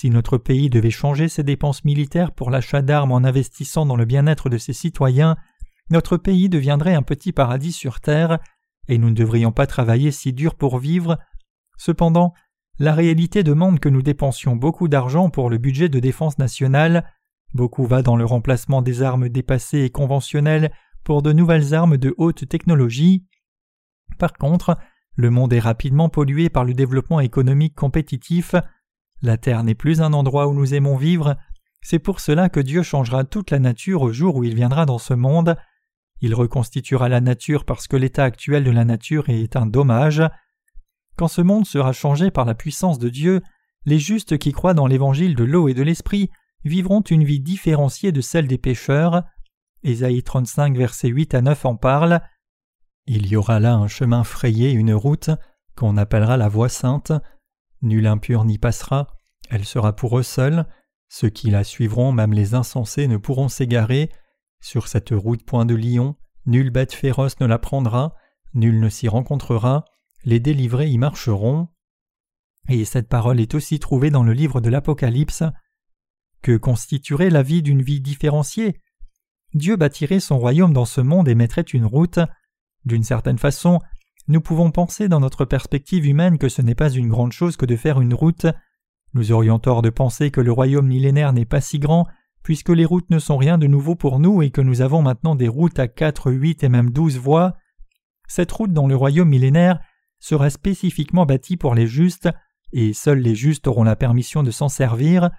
Si 0.01 0.11
notre 0.11 0.39
pays 0.39 0.71
devait 0.71 0.93
changer 0.93 1.27
ses 1.27 1.43
dépenses 1.43 1.85
militaires 1.85 2.31
pour 2.31 2.53
l'achat 2.53 2.83
d'armes 2.83 3.11
en 3.11 3.25
investissant 3.25 3.85
dans 3.85 3.97
le 3.97 4.05
bien-être 4.05 4.49
de 4.49 4.57
ses 4.57 4.73
citoyens, 4.73 5.37
notre 5.91 6.17
pays 6.17 6.49
deviendrait 6.49 6.95
un 6.95 7.03
petit 7.03 7.33
paradis 7.33 7.73
sur 7.73 7.99
terre, 7.99 8.39
et 8.87 8.97
nous 8.97 9.11
ne 9.11 9.17
devrions 9.17 9.51
pas 9.51 9.67
travailler 9.67 10.13
si 10.13 10.33
dur 10.33 10.55
pour 10.55 10.79
vivre. 10.79 11.19
Cependant, 11.79 12.33
la 12.79 12.95
réalité 12.95 13.43
demande 13.43 13.81
que 13.81 13.89
nous 13.89 14.03
dépensions 14.03 14.55
beaucoup 14.55 14.87
d'argent 14.87 15.31
pour 15.31 15.51
le 15.51 15.59
budget 15.59 15.89
de 15.89 15.99
défense 15.99 16.39
nationale, 16.39 17.05
beaucoup 17.53 17.85
va 17.85 18.03
dans 18.03 18.15
le 18.15 18.25
remplacement 18.25 18.83
des 18.83 19.03
armes 19.03 19.29
dépassées 19.29 19.81
et 19.81 19.91
conventionnelles 19.91 20.71
pour 21.03 21.23
de 21.23 21.33
nouvelles 21.33 21.75
armes 21.75 21.97
de 21.97 22.15
haute 22.19 22.49
technologie. 22.49 23.27
Par 24.17 24.33
contre, 24.35 24.77
le 25.17 25.31
monde 25.31 25.53
est 25.53 25.59
rapidement 25.59 26.09
pollué 26.09 26.51
par 26.51 26.65
le 26.65 26.73
développement 26.73 27.19
économique 27.19 27.75
compétitif. 27.75 28.55
La 29.23 29.37
Terre 29.37 29.65
n'est 29.65 29.75
plus 29.75 30.01
un 30.01 30.13
endroit 30.13 30.47
où 30.47 30.55
nous 30.55 30.75
aimons 30.75 30.97
vivre. 30.97 31.37
C'est 31.81 31.99
pour 31.99 32.21
cela 32.21 32.49
que 32.49 32.61
Dieu 32.61 32.83
changera 32.83 33.25
toute 33.25 33.51
la 33.51 33.59
nature 33.59 34.03
au 34.03 34.13
jour 34.13 34.37
où 34.37 34.45
il 34.45 34.55
viendra 34.55 34.87
dans 34.87 34.99
ce 34.99 35.15
monde. 35.15 35.57
Il 36.21 36.35
reconstituera 36.35 37.09
la 37.09 37.21
nature 37.21 37.65
parce 37.65 37.87
que 37.87 37.97
l'état 37.97 38.25
actuel 38.25 38.65
de 38.65 38.71
la 38.71 38.85
nature 38.85 39.29
est 39.29 39.57
un 39.57 39.67
dommage. 39.67 40.23
Quand 41.17 41.29
ce 41.29 41.41
monde 41.41 41.67
sera 41.67 41.93
changé 41.93 42.31
par 42.31 42.45
la 42.45 42.55
puissance 42.55 42.99
de 42.99 43.09
Dieu, 43.09 43.43
les 43.87 43.99
justes 43.99 44.39
qui 44.39 44.53
croient 44.53 44.75
dans 44.75 44.87
l'évangile 44.87 45.35
de 45.35 45.45
l'eau 45.45 45.69
et 45.69 45.75
de 45.75 45.83
l'esprit 45.83 46.31
vivront 46.65 47.01
une 47.01 47.25
vie 47.25 47.41
différenciée 47.41 48.13
de 48.13 48.21
celle 48.21 48.47
des 48.47 48.59
pécheurs. 48.59 49.23
Ésaïe 49.83 50.23
35, 50.23 50.77
versets 50.77 51.09
8 51.09 51.35
à 51.35 51.43
9 51.43 51.65
en 51.65 51.77
parle. 51.77 52.21
Il 53.07 53.27
y 53.27 53.37
aura 53.37 53.61
là 53.61 53.75
un 53.75 53.89
chemin 53.89 54.25
frayé, 54.25 54.73
une 54.73 54.93
route, 54.93 55.31
qu'on 55.77 55.97
appellera 55.97 56.37
la 56.37 56.49
voie 56.49 56.69
sainte. 56.69 57.13
Nul 57.83 58.07
impur 58.07 58.45
n'y 58.45 58.59
passera, 58.59 59.09
elle 59.51 59.65
sera 59.65 59.95
pour 59.95 60.19
eux 60.19 60.23
seuls. 60.23 60.67
Ceux 61.09 61.31
qui 61.31 61.51
la 61.51 61.65
suivront, 61.65 62.13
même 62.13 62.33
les 62.33 62.55
insensés, 62.55 63.07
ne 63.07 63.17
pourront 63.17 63.49
s'égarer. 63.49 64.11
Sur 64.61 64.89
cette 64.89 65.11
route 65.11 65.45
point 65.45 65.65
de 65.65 65.75
lion, 65.75 66.17
nulle 66.47 66.71
bête 66.71 66.93
féroce 66.93 67.41
ne 67.41 67.47
la 67.47 67.59
prendra, 67.59 68.15
nul 68.55 68.81
ne 68.81 68.89
s'y 68.89 69.09
rencontrera, 69.09 69.85
les 70.25 70.41
délivrés 70.41 70.89
y 70.89 70.99
marcheront. 70.99 71.69
Et 72.69 72.85
cette 72.85 73.09
parole 73.09 73.41
est 73.41 73.55
aussi 73.55 73.79
trouvée 73.79 74.11
dans 74.11 74.25
le 74.25 74.33
livre 74.33 74.61
de 74.61 74.69
l'Apocalypse. 74.69 75.45
Que 76.43 76.57
constituerait 76.57 77.31
la 77.31 77.43
vie 77.43 77.63
d'une 77.63 77.83
vie 77.83 78.01
différenciée? 78.01 78.81
Dieu 79.55 79.77
bâtirait 79.77 80.21
son 80.21 80.39
royaume 80.39 80.75
dans 80.75 80.85
ce 80.85 81.01
monde 81.01 81.29
et 81.29 81.35
mettrait 81.35 81.63
une 81.63 81.87
route. 81.87 82.19
D'une 82.85 83.05
certaine 83.05 83.39
façon, 83.39 83.81
nous 84.29 84.41
pouvons 84.43 84.71
penser 84.71 85.09
dans 85.09 85.21
notre 85.21 85.47
perspective 85.47 86.07
humaine 86.07 86.37
que 86.37 86.51
ce 86.51 86.61
n'est 86.61 86.75
pas 86.75 86.91
une 86.91 87.09
grande 87.09 87.33
chose 87.33 87.57
que 87.57 87.67
de 87.67 87.77
faire 87.77 88.01
une 88.01 88.15
route. 88.15 88.47
Nous 89.15 89.33
aurions 89.33 89.59
tort 89.59 89.81
de 89.81 89.91
penser 89.91 90.31
que 90.31 90.43
le 90.43 90.53
royaume 90.53 90.87
millénaire 90.87 91.33
n'est 91.33 91.47
pas 91.47 91.63
si 91.63 91.79
grand, 91.79 92.07
puisque 92.43 92.69
les 92.69 92.85
routes 92.85 93.09
ne 93.11 93.19
sont 93.19 93.39
rien 93.39 93.57
de 93.57 93.67
nouveau 93.67 93.95
pour 93.95 94.21
nous 94.21 94.43
et 94.43 94.51
que 94.51 94.61
nous 94.61 94.83
avons 94.83 95.01
maintenant 95.01 95.35
des 95.35 95.49
routes 95.49 95.79
à 95.79 95.89
quatre, 95.89 96.31
huit 96.31 96.63
et 96.63 96.69
même 96.69 96.91
douze 96.91 97.17
voies. 97.17 97.57
Cette 98.29 98.53
route 98.53 98.73
dans 98.73 98.87
le 98.87 98.97
royaume 98.97 99.31
millénaire 99.31 99.81
sera 100.21 100.51
spécifiquement 100.51 101.25
bâtie 101.25 101.57
pour 101.57 101.75
les 101.75 101.87
justes, 101.87 102.29
et 102.73 102.93
seuls 102.93 103.21
les 103.21 103.35
justes 103.35 103.67
auront 103.67 103.85
la 103.85 103.97
permission 103.97 104.43
de 104.43 104.51
s'en 104.51 104.69
servir. 104.69 105.31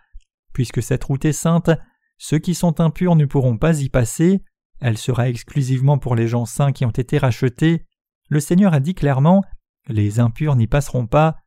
Puisque 0.52 0.82
cette 0.82 1.04
route 1.04 1.26
est 1.26 1.34
sainte, 1.34 1.70
ceux 2.18 2.40
qui 2.40 2.56
sont 2.56 2.82
impurs 2.82 3.16
ne 3.16 3.26
pourront 3.26 3.58
pas 3.58 3.82
y 3.82 3.90
passer, 3.90 4.42
elle 4.82 4.98
sera 4.98 5.30
exclusivement 5.30 6.00
pour 6.00 6.16
les 6.16 6.28
gens 6.28 6.46
saints 6.46 6.72
qui 6.72 6.86
ont 6.86 6.92
été 6.92 7.20
rachetés. 7.20 7.86
Le 8.30 8.40
Seigneur 8.40 8.74
a 8.74 8.80
dit 8.80 8.94
clairement 8.94 9.44
Les 9.88 10.20
impurs 10.20 10.56
n'y 10.56 10.68
passeront 10.68 11.08
pas. 11.08 11.38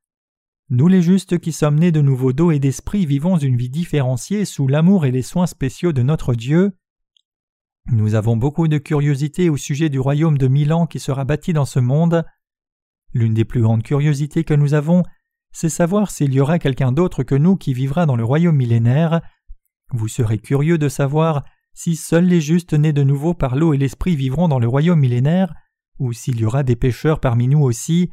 Nous 0.69 0.89
les 0.89 1.01
justes 1.03 1.39
qui 1.39 1.53
sommes 1.53 1.79
nés 1.79 1.93
de 1.93 2.01
nouveau 2.01 2.33
d'eau 2.33 2.51
et 2.51 2.59
d'esprit 2.59 3.07
vivons 3.07 3.37
une 3.37 3.57
vie 3.57 3.71
différenciée 3.71 4.45
sous 4.45 4.67
l'amour 4.67 5.07
et 5.07 5.13
les 5.13 5.23
soins 5.23 5.47
spéciaux 5.47 5.93
de 5.93 6.03
notre 6.03 6.35
Dieu. 6.35 6.73
Nous 7.87 8.15
avons 8.15 8.37
beaucoup 8.37 8.69
de 8.69 8.79
curiosité 8.79 9.49
au 9.49 9.57
sujet 9.57 9.91
du 9.91 10.01
royaume 10.01 10.39
de 10.39 10.49
Milan 10.49 10.87
qui 10.87 10.99
sera 10.99 11.25
bâti 11.25 11.53
dans 11.53 11.65
ce 11.65 11.79
monde. 11.79 12.25
L'une 13.13 13.35
des 13.35 13.45
plus 13.45 13.63
grandes 13.63 13.83
curiosités 13.83 14.45
que 14.45 14.55
nous 14.55 14.75
avons, 14.75 15.03
c'est 15.53 15.69
savoir 15.69 16.11
s'il 16.11 16.33
y 16.33 16.41
aura 16.41 16.59
quelqu'un 16.59 16.91
d'autre 16.91 17.23
que 17.23 17.35
nous 17.35 17.57
qui 17.57 17.75
vivra 17.75 18.07
dans 18.07 18.17
le 18.17 18.25
royaume 18.25 18.57
millénaire. 18.57 19.21
Vous 19.93 20.09
serez 20.09 20.39
curieux 20.39 20.79
de 20.79 20.89
savoir 20.89 21.45
si 21.75 21.95
seuls 21.95 22.27
les 22.27 22.41
justes 22.41 22.75
nés 22.75 22.93
de 22.93 23.03
nouveau 23.03 23.35
par 23.35 23.57
l'eau 23.57 23.73
et 23.73 23.79
l'esprit 23.79 24.17
vivront 24.17 24.49
dans 24.49 24.59
le 24.59 24.69
royaume 24.69 25.01
millénaire, 25.01 25.53
ou 25.99 26.13
s'il 26.13 26.41
y 26.41 26.45
aura 26.45 26.63
des 26.63 26.77
pécheurs 26.77 27.21
parmi 27.21 27.49
nous 27.49 27.63
aussi. 27.63 28.11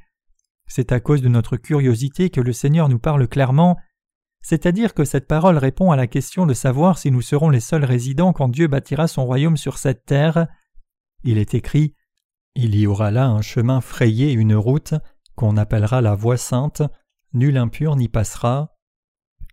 C'est 0.68 0.92
à 0.92 1.00
cause 1.00 1.22
de 1.22 1.30
notre 1.30 1.58
curiosité 1.58 2.30
que 2.30 2.42
le 2.42 2.54
Seigneur 2.54 2.90
nous 2.90 3.00
parle 3.00 3.28
clairement, 3.28 3.78
c'est-à-dire 4.42 4.94
que 4.94 5.04
cette 5.04 5.28
parole 5.28 5.58
répond 5.58 5.92
à 5.92 5.96
la 5.96 6.08
question 6.08 6.46
de 6.46 6.54
savoir 6.54 6.98
si 6.98 7.12
nous 7.12 7.22
serons 7.22 7.50
les 7.50 7.60
seuls 7.60 7.84
résidents 7.84 8.34
quand 8.34 8.50
Dieu 8.50 8.68
bâtira 8.68 9.08
son 9.08 9.26
royaume 9.26 9.58
sur 9.58 9.78
cette 9.78 10.06
terre. 10.06 10.48
Il 11.24 11.38
est 11.38 11.54
écrit 11.54 11.94
Il 12.56 12.76
y 12.76 12.88
aura 12.88 13.12
là 13.12 13.28
un 13.28 13.42
chemin 13.42 13.82
frayé, 13.82 14.32
une 14.32 14.56
route, 14.56 14.94
qu'on 15.36 15.58
appellera 15.58 16.02
la 16.02 16.16
voie 16.16 16.38
sainte, 16.38 16.82
nul 17.34 17.58
impur 17.58 17.96
n'y 17.96 18.08
passera. 18.08 18.76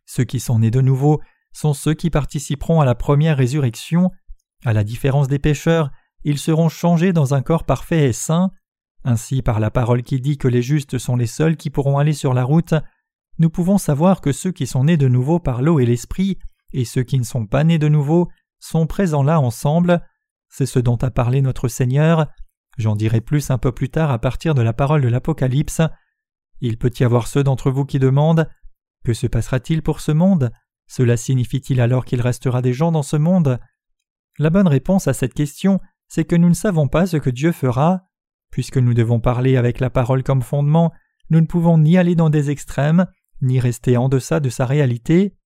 Ceux 0.04 0.24
qui 0.24 0.38
sont 0.38 0.60
nés 0.60 0.70
de 0.70 0.80
nouveau 0.80 1.20
sont 1.52 1.74
ceux 1.74 1.94
qui 1.94 2.10
participeront 2.10 2.80
à 2.80 2.84
la 2.84 2.94
première 2.94 3.36
résurrection. 3.36 4.10
À 4.64 4.72
la 4.72 4.84
différence 4.84 5.28
des 5.28 5.38
pécheurs, 5.38 5.90
ils 6.26 6.38
seront 6.38 6.68
changés 6.68 7.12
dans 7.12 7.34
un 7.34 7.40
corps 7.40 7.62
parfait 7.62 8.08
et 8.08 8.12
saint. 8.12 8.50
Ainsi, 9.04 9.42
par 9.42 9.60
la 9.60 9.70
parole 9.70 10.02
qui 10.02 10.20
dit 10.20 10.38
que 10.38 10.48
les 10.48 10.60
justes 10.60 10.98
sont 10.98 11.14
les 11.14 11.28
seuls 11.28 11.56
qui 11.56 11.70
pourront 11.70 11.98
aller 11.98 12.14
sur 12.14 12.34
la 12.34 12.42
route, 12.42 12.74
nous 13.38 13.48
pouvons 13.48 13.78
savoir 13.78 14.20
que 14.20 14.32
ceux 14.32 14.50
qui 14.50 14.66
sont 14.66 14.82
nés 14.82 14.96
de 14.96 15.06
nouveau 15.06 15.38
par 15.38 15.62
l'eau 15.62 15.78
et 15.78 15.86
l'esprit, 15.86 16.36
et 16.72 16.84
ceux 16.84 17.04
qui 17.04 17.20
ne 17.20 17.24
sont 17.24 17.46
pas 17.46 17.62
nés 17.62 17.78
de 17.78 17.86
nouveau, 17.86 18.28
sont 18.58 18.88
présents 18.88 19.22
là 19.22 19.38
ensemble. 19.38 20.04
C'est 20.48 20.66
ce 20.66 20.80
dont 20.80 20.96
a 20.96 21.12
parlé 21.12 21.42
notre 21.42 21.68
Seigneur. 21.68 22.26
J'en 22.76 22.96
dirai 22.96 23.20
plus 23.20 23.50
un 23.50 23.58
peu 23.58 23.70
plus 23.70 23.88
tard 23.88 24.10
à 24.10 24.18
partir 24.18 24.56
de 24.56 24.62
la 24.62 24.72
parole 24.72 25.02
de 25.02 25.08
l'Apocalypse. 25.08 25.80
Il 26.60 26.76
peut 26.76 26.92
y 26.98 27.04
avoir 27.04 27.28
ceux 27.28 27.44
d'entre 27.44 27.70
vous 27.70 27.84
qui 27.84 28.00
demandent 28.00 28.50
Que 29.04 29.14
se 29.14 29.28
passera-t-il 29.28 29.80
pour 29.80 30.00
ce 30.00 30.10
monde? 30.10 30.50
Cela 30.88 31.16
signifie-t-il 31.16 31.80
alors 31.80 32.04
qu'il 32.04 32.20
restera 32.20 32.62
des 32.62 32.72
gens 32.72 32.90
dans 32.90 33.04
ce 33.04 33.16
monde? 33.16 33.60
La 34.40 34.50
bonne 34.50 34.66
réponse 34.66 35.06
à 35.06 35.12
cette 35.12 35.34
question, 35.34 35.78
c'est 36.08 36.24
que 36.24 36.36
nous 36.36 36.48
ne 36.48 36.54
savons 36.54 36.88
pas 36.88 37.06
ce 37.06 37.16
que 37.16 37.30
Dieu 37.30 37.52
fera. 37.52 38.02
Puisque 38.50 38.78
nous 38.78 38.94
devons 38.94 39.20
parler 39.20 39.56
avec 39.56 39.80
la 39.80 39.90
parole 39.90 40.22
comme 40.22 40.42
fondement, 40.42 40.92
nous 41.30 41.40
ne 41.40 41.46
pouvons 41.46 41.78
ni 41.78 41.98
aller 41.98 42.14
dans 42.14 42.30
des 42.30 42.50
extrêmes, 42.50 43.06
ni 43.42 43.60
rester 43.60 43.96
en 43.96 44.08
deçà 44.08 44.40
de 44.40 44.48
sa 44.48 44.66
réalité. 44.66 45.36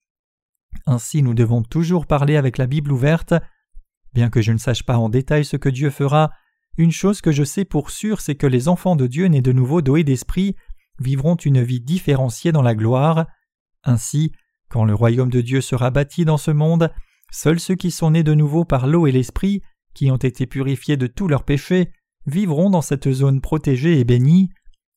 Ainsi 0.87 1.23
nous 1.23 1.35
devons 1.35 1.63
toujours 1.63 2.07
parler 2.07 2.37
avec 2.37 2.59
la 2.59 2.67
Bible 2.67 2.93
ouverte. 2.93 3.35
Bien 4.13 4.31
que 4.31 4.43
je 4.43 4.53
ne 4.53 4.59
sache 4.59 4.85
pas 4.85 4.99
en 4.99 5.09
détail 5.09 5.45
ce 5.45 5.57
que 5.57 5.69
Dieu 5.69 5.91
fera, 5.91 6.31
une 6.77 6.93
chose 6.93 7.21
que 7.21 7.33
je 7.33 7.45
sais 7.45 7.65
pour 7.65 7.91
sûr, 7.91 8.21
c'est 8.21 8.37
que 8.37 8.47
les 8.47 8.69
enfants 8.69 8.97
de 8.97 9.07
Dieu 9.07 9.27
nés 9.27 9.43
de 9.43 9.53
nouveau 9.53 9.81
et 9.97 10.05
d'esprit 10.05 10.57
vivront 10.99 11.35
une 11.35 11.63
vie 11.63 11.81
différenciée 11.81 12.53
dans 12.53 12.63
la 12.63 12.75
gloire. 12.75 13.27
Ainsi, 13.85 14.33
quand 14.69 14.85
le 14.85 14.95
royaume 14.95 15.31
de 15.31 15.41
Dieu 15.41 15.61
sera 15.61 15.91
bâti 15.91 16.25
dans 16.25 16.37
ce 16.37 16.51
monde, 16.51 16.93
seuls 17.31 17.61
ceux 17.61 17.75
qui 17.75 17.91
sont 17.91 18.13
nés 18.13 18.23
de 18.23 18.35
nouveau 18.35 18.65
par 18.65 18.87
l'eau 18.87 19.07
et 19.07 19.13
l'esprit, 19.13 19.63
qui 19.95 20.11
ont 20.11 20.17
été 20.17 20.47
purifiés 20.47 20.97
de 20.97 21.07
tous 21.07 21.29
leurs 21.29 21.45
péchés, 21.45 21.93
vivront 22.27 22.71
dans 22.71 22.83
cette 22.83 23.11
zone 23.11 23.41
protégée 23.41 23.99
et 23.99 24.05
bénie. 24.05 24.51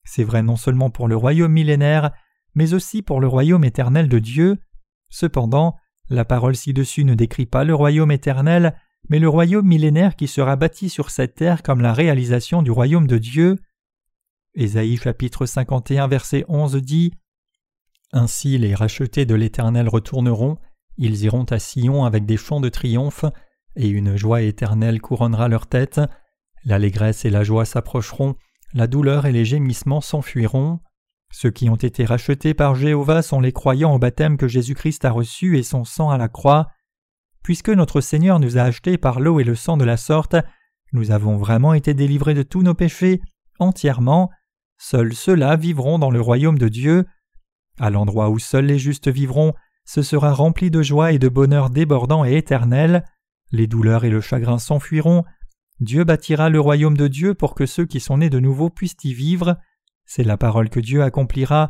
C'est 0.05 0.23
vrai 0.23 0.43
non 0.43 0.55
seulement 0.55 0.89
pour 0.89 1.07
le 1.07 1.15
royaume 1.15 1.51
millénaire, 1.51 2.11
mais 2.55 2.73
aussi 2.73 3.01
pour 3.01 3.19
le 3.19 3.27
royaume 3.27 3.63
éternel 3.63 4.09
de 4.09 4.19
Dieu. 4.19 4.57
Cependant, 5.09 5.75
la 6.09 6.25
parole 6.25 6.55
ci-dessus 6.55 7.05
ne 7.05 7.15
décrit 7.15 7.45
pas 7.45 7.63
le 7.63 7.73
royaume 7.73 8.11
éternel, 8.11 8.75
mais 9.09 9.19
le 9.19 9.29
royaume 9.29 9.65
millénaire 9.65 10.15
qui 10.15 10.27
sera 10.27 10.55
bâti 10.55 10.89
sur 10.89 11.09
cette 11.09 11.35
terre 11.35 11.63
comme 11.63 11.81
la 11.81 11.93
réalisation 11.93 12.61
du 12.61 12.71
royaume 12.71 13.07
de 13.07 13.17
Dieu. 13.17 13.57
Ésaïe 14.55 14.97
chapitre 14.97 15.45
51 15.45 16.07
verset 16.07 16.45
11 16.47 16.75
dit 16.75 17.13
Ainsi 18.11 18.57
les 18.57 18.75
rachetés 18.75 19.25
de 19.25 19.35
l'Éternel 19.35 19.89
retourneront, 19.89 20.57
ils 20.97 21.23
iront 21.23 21.45
à 21.45 21.59
Sion 21.59 22.05
avec 22.05 22.25
des 22.25 22.37
chants 22.37 22.61
de 22.61 22.69
triomphe, 22.69 23.25
et 23.75 23.87
une 23.87 24.15
joie 24.15 24.41
éternelle 24.41 25.01
couronnera 25.01 25.47
leur 25.47 25.67
tête, 25.67 26.01
l'allégresse 26.65 27.25
et 27.25 27.29
la 27.29 27.43
joie 27.43 27.65
s'approcheront, 27.65 28.35
la 28.73 28.87
douleur 28.87 29.25
et 29.25 29.31
les 29.31 29.45
gémissements 29.45 30.01
s'enfuiront. 30.01 30.79
Ceux 31.31 31.51
qui 31.51 31.69
ont 31.69 31.75
été 31.75 32.05
rachetés 32.05 32.53
par 32.53 32.75
Jéhovah 32.75 33.21
sont 33.21 33.39
les 33.39 33.51
croyants 33.51 33.93
au 33.93 33.99
baptême 33.99 34.37
que 34.37 34.47
Jésus-Christ 34.47 35.05
a 35.05 35.11
reçu 35.11 35.57
et 35.57 35.63
son 35.63 35.83
sang 35.83 36.09
à 36.09 36.17
la 36.17 36.27
croix. 36.27 36.67
Puisque 37.43 37.69
notre 37.69 38.01
Seigneur 38.01 38.39
nous 38.39 38.57
a 38.57 38.61
achetés 38.61 38.97
par 38.97 39.19
l'eau 39.19 39.39
et 39.39 39.43
le 39.43 39.55
sang 39.55 39.77
de 39.77 39.83
la 39.83 39.97
sorte, 39.97 40.35
nous 40.91 41.11
avons 41.11 41.37
vraiment 41.37 41.73
été 41.73 41.93
délivrés 41.93 42.35
de 42.35 42.43
tous 42.43 42.61
nos 42.61 42.75
péchés, 42.75 43.21
entièrement, 43.59 44.29
Seuls 44.85 45.13
ceux-là 45.13 45.55
vivront 45.55 45.97
dans 45.97 46.11
le 46.11 46.19
royaume 46.19 46.57
de 46.57 46.67
Dieu. 46.67 47.05
À 47.79 47.89
l'endroit 47.89 48.29
où 48.29 48.37
seuls 48.37 48.65
les 48.65 48.79
justes 48.79 49.07
vivront, 49.07 49.53
ce 49.85 50.01
sera 50.01 50.33
rempli 50.33 50.69
de 50.69 50.81
joie 50.81 51.13
et 51.13 51.19
de 51.19 51.29
bonheur 51.29 51.69
débordant 51.69 52.25
et 52.25 52.35
éternel. 52.35 53.05
Les 53.53 53.67
douleurs 53.67 54.03
et 54.03 54.09
le 54.09 54.19
chagrin 54.19 54.57
s'enfuiront. 54.57 55.23
Dieu 55.79 56.03
bâtira 56.03 56.49
le 56.49 56.59
royaume 56.59 56.97
de 56.97 57.07
Dieu 57.07 57.35
pour 57.35 57.53
que 57.53 57.67
ceux 57.67 57.85
qui 57.85 57.99
sont 57.99 58.17
nés 58.17 58.31
de 58.31 58.39
nouveau 58.39 58.71
puissent 58.71 58.97
y 59.03 59.13
vivre. 59.13 59.57
C'est 60.05 60.23
la 60.23 60.37
parole 60.37 60.69
que 60.69 60.79
Dieu 60.79 61.03
accomplira. 61.03 61.69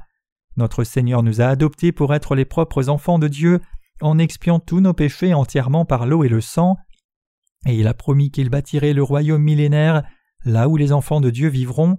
Notre 0.56 0.86
Seigneur 0.86 1.24
nous 1.24 1.42
a 1.42 1.46
adoptés 1.46 1.92
pour 1.92 2.14
être 2.14 2.36
les 2.36 2.46
propres 2.46 2.88
enfants 2.88 3.20
de 3.20 3.28
Dieu 3.28 3.60
en 4.00 4.18
expiant 4.18 4.60
tous 4.60 4.80
nos 4.80 4.94
péchés 4.94 5.34
entièrement 5.34 5.84
par 5.84 6.06
l'eau 6.06 6.24
et 6.24 6.30
le 6.30 6.40
sang. 6.40 6.78
Et 7.66 7.76
il 7.76 7.88
a 7.88 7.94
promis 7.94 8.32
qu'il 8.32 8.50
bâtirait 8.50 8.94
le 8.94 9.04
royaume 9.04 9.44
millénaire 9.44 10.04
là 10.46 10.70
où 10.70 10.78
les 10.78 10.94
enfants 10.94 11.20
de 11.20 11.32
Dieu 11.32 11.50
vivront. 11.50 11.98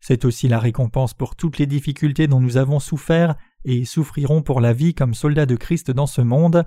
C'est 0.00 0.24
aussi 0.24 0.48
la 0.48 0.60
récompense 0.60 1.12
pour 1.12 1.36
toutes 1.36 1.58
les 1.58 1.66
difficultés 1.66 2.26
dont 2.26 2.40
nous 2.40 2.56
avons 2.56 2.80
souffert 2.80 3.34
et 3.66 3.84
souffrirons 3.84 4.40
pour 4.40 4.62
la 4.62 4.72
vie 4.72 4.94
comme 4.94 5.12
soldats 5.12 5.44
de 5.44 5.56
Christ 5.56 5.90
dans 5.90 6.06
ce 6.06 6.22
monde. 6.22 6.64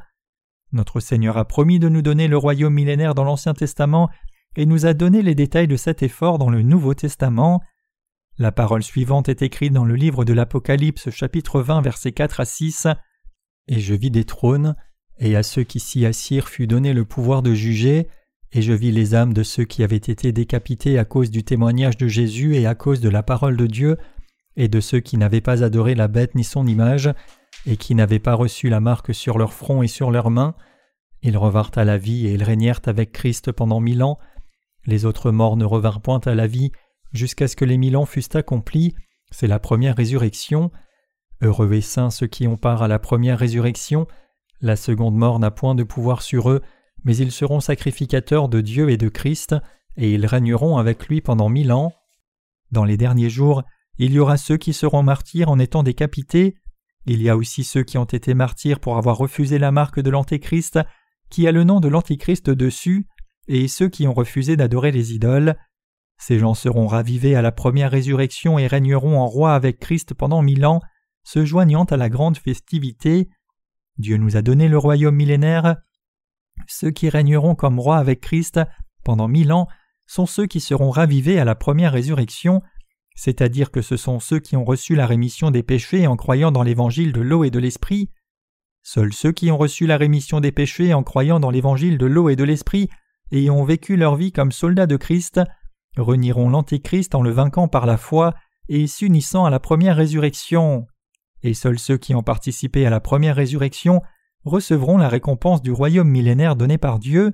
Notre 0.72 1.00
Seigneur 1.00 1.38
a 1.38 1.46
promis 1.46 1.80
de 1.80 1.90
nous 1.90 2.02
donner 2.02 2.28
le 2.28 2.38
royaume 2.38 2.74
millénaire 2.74 3.16
dans 3.16 3.24
l'Ancien 3.24 3.54
Testament 3.54 4.10
et 4.56 4.66
nous 4.66 4.86
a 4.86 4.94
donné 4.94 5.22
les 5.22 5.36
détails 5.36 5.68
de 5.68 5.76
cet 5.76 6.04
effort 6.04 6.38
dans 6.38 6.50
le 6.50 6.62
Nouveau 6.62 6.94
Testament. 6.94 7.62
La 8.38 8.52
parole 8.52 8.84
suivante 8.84 9.30
est 9.30 9.42
écrite 9.42 9.74
dans 9.74 9.86
le 9.86 9.96
livre 9.96 10.26
de 10.26 10.34
l'Apocalypse 10.34 11.10
chapitre 11.10 11.62
20 11.62 11.82
versets 11.82 12.12
4 12.12 12.40
à 12.40 12.46
6. 12.46 12.88
Et 13.68 13.80
je 13.80 13.94
vis 13.94 14.12
des 14.12 14.26
trônes, 14.26 14.76
et 15.18 15.36
à 15.36 15.44
ceux 15.44 15.64
qui 15.64 15.80
s'y 15.80 16.06
assirent 16.06 16.48
fut 16.48 16.68
donné 16.68 16.94
le 16.94 17.06
pouvoir 17.06 17.42
de 17.42 17.54
juger, 17.54 18.08
et 18.52 18.62
je 18.62 18.74
vis 18.74 18.92
les 18.92 19.14
âmes 19.14 19.34
de 19.34 19.44
ceux 19.44 19.66
qui 19.66 19.84
avaient 19.84 19.96
été 19.96 20.32
décapités 20.32 20.98
à 20.98 21.06
cause 21.06 21.30
du 21.32 21.44
témoignage 21.44 21.98
de 21.98 22.08
Jésus 22.08 22.56
et 22.56 22.66
à 22.66 22.76
cause 22.76 23.02
de 23.02 23.10
la 23.10 23.24
parole 23.24 23.58
de 23.58 23.68
Dieu, 23.68 23.98
et 24.56 24.68
de 24.68 24.80
ceux 24.80 25.00
qui 25.00 25.18
n'avaient 25.18 25.42
pas 25.42 25.64
adoré 25.64 25.96
la 25.96 26.08
bête 26.08 26.36
ni 26.36 26.44
son 26.44 26.66
image, 26.66 27.10
et 27.66 27.78
qui 27.78 27.96
n'avaient 27.96 28.20
pas 28.20 28.36
reçu 28.36 28.70
la 28.70 28.80
marque 28.80 29.14
sur 29.14 29.38
leur 29.38 29.54
front 29.54 29.82
et 29.82 29.88
sur 29.88 30.12
leurs 30.12 30.30
mains. 30.30 30.56
Ils 31.22 31.38
revinrent 31.38 31.72
à 31.76 31.86
la 31.86 31.98
vie 31.98 32.28
et 32.28 32.34
ils 32.34 32.44
régnèrent 32.44 32.82
avec 32.86 33.12
Christ 33.12 33.52
pendant 33.52 33.80
mille 33.80 34.04
ans. 34.04 34.18
Les 34.86 35.06
autres 35.06 35.32
morts 35.32 35.58
ne 35.58 35.66
revinrent 35.66 36.02
point 36.02 36.22
à 36.26 36.36
la 36.36 36.48
vie 36.48 36.72
jusqu'à 37.12 37.48
ce 37.48 37.56
que 37.56 37.66
les 37.66 37.78
mille 37.78 37.98
ans 37.98 38.06
fussent 38.06 38.36
accomplis. 38.36 38.96
C'est 39.32 39.48
la 39.48 39.60
première 39.60 39.96
résurrection. 39.96 40.72
Heureux 41.42 41.74
et 41.74 41.82
saints 41.82 42.10
ceux 42.10 42.28
qui 42.28 42.48
ont 42.48 42.58
part 42.58 42.82
à 42.82 42.88
la 42.88 43.00
première 43.00 43.40
résurrection. 43.40 44.08
La 44.62 44.76
seconde 44.76 45.16
mort 45.16 45.40
n'a 45.40 45.52
point 45.52 45.76
de 45.76 45.84
pouvoir 45.84 46.22
sur 46.22 46.50
eux, 46.50 46.62
mais 47.04 47.16
ils 47.16 47.32
seront 47.32 47.60
sacrificateurs 47.60 48.50
de 48.50 48.62
Dieu 48.62 48.90
et 48.90 48.98
de 48.98 49.08
Christ, 49.08 49.56
et 49.96 50.14
ils 50.14 50.26
régneront 50.26 50.78
avec 50.78 51.08
lui 51.08 51.22
pendant 51.22 51.50
mille 51.50 51.72
ans. 51.72 51.94
Dans 52.72 52.84
les 52.84 52.98
derniers 52.98 53.30
jours, 53.30 53.64
il 53.98 54.12
y 54.12 54.20
aura 54.20 54.38
ceux 54.38 54.58
qui 54.58 54.74
seront 54.74 55.04
martyrs 55.04 55.50
en 55.50 55.60
étant 55.60 55.84
décapités, 55.84 56.56
il 57.06 57.22
y 57.22 57.30
a 57.30 57.38
aussi 57.38 57.64
ceux 57.64 57.84
qui 57.84 57.98
ont 57.98 58.06
été 58.06 58.34
martyrs 58.34 58.80
pour 58.80 58.98
avoir 58.98 59.18
refusé 59.18 59.58
la 59.58 59.72
marque 59.72 60.00
de 60.00 60.10
l'Antéchrist, 60.10 60.80
qui 61.30 61.48
a 61.48 61.52
le 61.52 61.64
nom 61.64 61.80
de 61.80 61.88
l'Antichrist 61.88 62.50
dessus, 62.50 63.08
et 63.48 63.68
ceux 63.68 63.90
qui 63.90 64.08
ont 64.08 64.14
refusé 64.14 64.56
d'adorer 64.56 64.92
les 64.92 65.14
idoles. 65.14 65.56
Ces 66.18 66.38
gens 66.38 66.54
seront 66.54 66.88
ravivés 66.88 67.36
à 67.36 67.42
la 67.42 67.52
première 67.52 67.92
résurrection 67.92 68.60
et 68.60 68.68
régneront 68.68 69.18
en 69.18 69.28
roi 69.28 69.56
avec 69.56 69.80
Christ 69.80 70.14
pendant 70.14 70.42
mille 70.42 70.66
ans, 70.66 70.82
se 71.24 71.46
joignant 71.46 71.86
à 71.86 71.98
la 71.98 72.10
grande 72.10 72.38
festivité. 72.38 73.30
Dieu 73.98 74.18
nous 74.18 74.38
a 74.38 74.42
donné 74.42 74.68
le 74.68 74.78
royaume 74.78 75.16
millénaire, 75.16 75.78
ceux 76.68 76.92
qui 76.92 77.10
régneront 77.10 77.56
comme 77.56 77.80
rois 77.80 77.98
avec 77.98 78.22
Christ 78.22 78.60
pendant 79.04 79.28
mille 79.28 79.52
ans 79.52 79.68
sont 80.06 80.26
ceux 80.26 80.48
qui 80.48 80.60
seront 80.60 80.90
ravivés 80.90 81.40
à 81.40 81.46
la 81.46 81.56
première 81.56 81.94
résurrection, 81.94 82.62
c'est-à-dire 83.20 83.70
que 83.70 83.82
ce 83.82 83.98
sont 83.98 84.22
ceux 84.22 84.40
qui 84.40 84.56
ont 84.56 84.64
reçu 84.64 84.96
la 84.96 85.06
rémission 85.06 85.52
des 85.52 85.62
péchés 85.62 86.08
en 86.08 86.16
croyant 86.16 86.54
dans 86.54 86.64
l'évangile 86.64 87.12
de 87.12 87.20
l'eau 87.20 87.44
et 87.44 87.50
de 87.50 87.60
l'esprit. 87.60 88.10
Seuls 88.82 89.12
ceux 89.12 89.34
qui 89.34 89.52
ont 89.52 89.58
reçu 89.58 89.86
la 89.88 89.98
rémission 89.98 90.40
des 90.40 90.54
péchés 90.54 90.94
en 90.94 91.04
croyant 91.04 91.42
dans 91.42 91.50
l'évangile 91.50 91.98
de 91.98 92.06
l'eau 92.06 92.30
et 92.30 92.38
de 92.38 92.46
l'esprit 92.46 92.88
et 93.32 93.50
ont 93.50 93.66
vécu 93.66 93.98
leur 93.98 94.16
vie 94.16 94.32
comme 94.32 94.54
soldats 94.54 94.88
de 94.88 94.96
Christ 94.96 95.42
renieront 95.98 96.50
l'Antéchrist 96.50 97.14
en 97.14 97.22
le 97.22 97.32
vainquant 97.32 97.68
par 97.68 97.86
la 97.86 97.98
foi 97.98 98.36
et 98.70 98.88
s'unissant 98.88 99.44
à 99.44 99.50
la 99.50 99.60
première 99.60 99.98
résurrection. 99.98 100.88
Et 101.44 101.54
seuls 101.54 101.78
ceux 101.78 101.98
qui 101.98 102.16
ont 102.16 102.24
participé 102.24 102.86
à 102.86 102.90
la 102.90 103.02
première 103.02 103.36
résurrection 103.36 104.02
recevront 104.46 104.98
la 104.98 105.10
récompense 105.10 105.62
du 105.62 105.74
royaume 105.74 106.08
millénaire 106.08 106.56
donné 106.56 106.78
par 106.78 107.00
Dieu. 107.00 107.34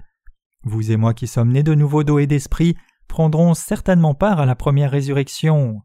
Vous 0.63 0.91
et 0.91 0.98
moi 0.98 1.13
qui 1.13 1.28
sommes 1.28 1.52
nés 1.52 1.62
de 1.62 1.76
nouveau 1.76 2.04
d'eau 2.04 2.17
et 2.17 2.26
d'esprit 2.26 2.76
prendrons 3.15 3.54
certainement 3.54 4.13
part 4.13 4.41
à 4.41 4.45
la 4.45 4.56
première 4.56 4.91
résurrection. 4.91 5.80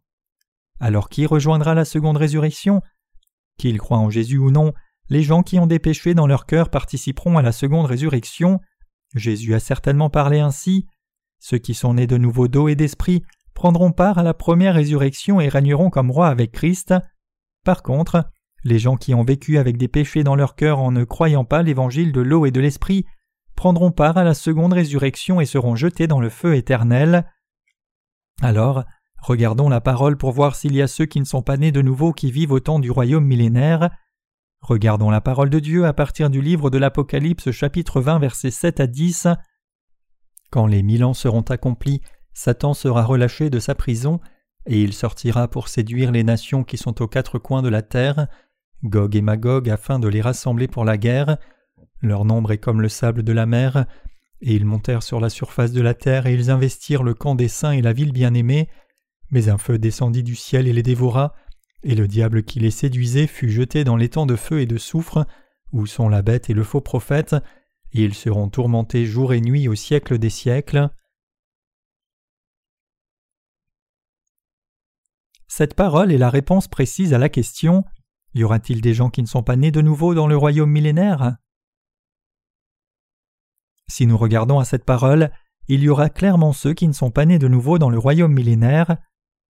Alors 0.80 1.08
qui 1.08 1.26
rejoindra 1.26 1.76
la 1.76 1.84
seconde 1.84 2.16
résurrection? 2.16 2.82
Qu'ils 3.56 3.78
croient 3.78 3.98
en 3.98 4.10
Jésus 4.10 4.38
ou 4.38 4.50
non, 4.50 4.72
les 5.10 5.22
gens 5.22 5.44
qui 5.44 5.60
ont 5.60 5.68
des 5.68 5.78
péchés 5.78 6.12
dans 6.12 6.26
leur 6.26 6.44
cœur 6.44 6.70
participeront 6.70 7.38
à 7.38 7.42
la 7.42 7.52
seconde 7.52 7.86
résurrection. 7.86 8.58
Jésus 9.14 9.54
a 9.54 9.60
certainement 9.60 10.10
parlé 10.10 10.40
ainsi. 10.40 10.88
Ceux 11.38 11.58
qui 11.58 11.72
sont 11.72 11.94
nés 11.94 12.08
de 12.08 12.16
nouveau 12.16 12.48
d'eau 12.48 12.66
et 12.66 12.74
d'esprit 12.74 13.22
prendront 13.54 13.92
part 13.92 14.18
à 14.18 14.24
la 14.24 14.34
première 14.34 14.74
résurrection 14.74 15.40
et 15.40 15.48
régneront 15.48 15.88
comme 15.90 16.10
rois 16.10 16.30
avec 16.30 16.50
Christ. 16.50 16.94
Par 17.64 17.84
contre, 17.84 18.28
les 18.64 18.80
gens 18.80 18.96
qui 18.96 19.14
ont 19.14 19.22
vécu 19.22 19.56
avec 19.56 19.76
des 19.76 19.86
péchés 19.86 20.24
dans 20.24 20.34
leur 20.34 20.56
cœur 20.56 20.80
en 20.80 20.90
ne 20.90 21.04
croyant 21.04 21.44
pas 21.44 21.62
l'évangile 21.62 22.10
de 22.10 22.22
l'eau 22.22 22.44
et 22.44 22.50
de 22.50 22.60
l'esprit 22.60 23.06
prendront 23.60 23.90
part 23.90 24.16
à 24.16 24.24
la 24.24 24.32
seconde 24.32 24.72
résurrection 24.72 25.38
et 25.38 25.44
seront 25.44 25.76
jetés 25.76 26.06
dans 26.06 26.22
le 26.22 26.30
feu 26.30 26.54
éternel. 26.54 27.30
Alors, 28.40 28.84
regardons 29.20 29.68
la 29.68 29.82
parole 29.82 30.16
pour 30.16 30.32
voir 30.32 30.56
s'il 30.56 30.74
y 30.74 30.80
a 30.80 30.86
ceux 30.86 31.04
qui 31.04 31.20
ne 31.20 31.26
sont 31.26 31.42
pas 31.42 31.58
nés 31.58 31.70
de 31.70 31.82
nouveau 31.82 32.14
qui 32.14 32.32
vivent 32.32 32.52
au 32.52 32.60
temps 32.60 32.78
du 32.78 32.90
royaume 32.90 33.26
millénaire. 33.26 33.90
Regardons 34.62 35.10
la 35.10 35.20
parole 35.20 35.50
de 35.50 35.58
Dieu 35.58 35.84
à 35.84 35.92
partir 35.92 36.30
du 36.30 36.40
livre 36.40 36.70
de 36.70 36.78
l'Apocalypse 36.78 37.50
chapitre 37.50 38.00
20 38.00 38.18
versets 38.20 38.50
7 38.50 38.80
à 38.80 38.86
10. 38.86 39.28
Quand 40.50 40.66
les 40.66 40.82
mille 40.82 41.04
ans 41.04 41.12
seront 41.12 41.42
accomplis, 41.42 42.00
Satan 42.32 42.72
sera 42.72 43.04
relâché 43.04 43.50
de 43.50 43.58
sa 43.58 43.74
prison, 43.74 44.20
et 44.64 44.80
il 44.80 44.94
sortira 44.94 45.48
pour 45.48 45.68
séduire 45.68 46.12
les 46.12 46.24
nations 46.24 46.64
qui 46.64 46.78
sont 46.78 47.02
aux 47.02 47.08
quatre 47.08 47.38
coins 47.38 47.60
de 47.60 47.68
la 47.68 47.82
terre, 47.82 48.26
Gog 48.84 49.14
et 49.16 49.20
Magog, 49.20 49.68
afin 49.68 49.98
de 49.98 50.08
les 50.08 50.22
rassembler 50.22 50.66
pour 50.66 50.86
la 50.86 50.96
guerre. 50.96 51.36
Leur 52.02 52.24
nombre 52.24 52.52
est 52.52 52.58
comme 52.58 52.80
le 52.80 52.88
sable 52.88 53.22
de 53.22 53.32
la 53.32 53.46
mer, 53.46 53.86
et 54.40 54.54
ils 54.54 54.64
montèrent 54.64 55.02
sur 55.02 55.20
la 55.20 55.28
surface 55.28 55.72
de 55.72 55.82
la 55.82 55.94
terre, 55.94 56.26
et 56.26 56.34
ils 56.34 56.50
investirent 56.50 57.02
le 57.02 57.14
camp 57.14 57.34
des 57.34 57.48
saints 57.48 57.72
et 57.72 57.82
la 57.82 57.92
ville 57.92 58.12
bien-aimée. 58.12 58.68
Mais 59.30 59.48
un 59.48 59.58
feu 59.58 59.78
descendit 59.78 60.22
du 60.22 60.34
ciel 60.34 60.66
et 60.66 60.72
les 60.72 60.82
dévora, 60.82 61.34
et 61.82 61.94
le 61.94 62.08
diable 62.08 62.42
qui 62.42 62.60
les 62.60 62.70
séduisait 62.70 63.26
fut 63.26 63.50
jeté 63.50 63.84
dans 63.84 63.96
l'étang 63.96 64.26
de 64.26 64.36
feu 64.36 64.60
et 64.60 64.66
de 64.66 64.78
soufre, 64.78 65.26
où 65.72 65.86
sont 65.86 66.08
la 66.08 66.22
bête 66.22 66.50
et 66.50 66.54
le 66.54 66.64
faux 66.64 66.80
prophète, 66.80 67.36
et 67.92 68.04
ils 68.04 68.14
seront 68.14 68.48
tourmentés 68.48 69.04
jour 69.04 69.32
et 69.32 69.40
nuit 69.40 69.68
au 69.68 69.74
siècle 69.74 70.18
des 70.18 70.30
siècles. 70.30 70.88
Cette 75.48 75.74
parole 75.74 76.12
est 76.12 76.18
la 76.18 76.30
réponse 76.30 76.68
précise 76.68 77.12
à 77.12 77.18
la 77.18 77.28
question 77.28 77.84
Y 78.34 78.44
aura-t-il 78.44 78.80
des 78.80 78.94
gens 78.94 79.10
qui 79.10 79.20
ne 79.20 79.26
sont 79.26 79.42
pas 79.42 79.56
nés 79.56 79.72
de 79.72 79.80
nouveau 79.80 80.14
dans 80.14 80.28
le 80.28 80.36
royaume 80.36 80.70
millénaire? 80.70 81.36
Si 83.90 84.06
nous 84.06 84.16
regardons 84.16 84.60
à 84.60 84.64
cette 84.64 84.84
parole, 84.84 85.32
il 85.66 85.82
y 85.82 85.88
aura 85.88 86.10
clairement 86.10 86.52
ceux 86.52 86.74
qui 86.74 86.86
ne 86.86 86.92
sont 86.92 87.10
pas 87.10 87.26
nés 87.26 87.40
de 87.40 87.48
nouveau 87.48 87.78
dans 87.78 87.90
le 87.90 87.98
royaume 87.98 88.32
millénaire. 88.32 88.96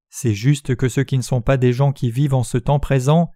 C'est 0.09 0.33
juste 0.33 0.75
que 0.77 0.89
ceux 0.89 1.05
qui 1.05 1.19
ne 1.19 1.23
sont 1.23 1.43
pas 1.43 1.59
des 1.59 1.75
gens 1.75 1.93
qui 1.93 2.11
vivent 2.11 2.35
en 2.35 2.43
ce 2.43 2.57
temps 2.57 2.81
présent. 2.81 3.31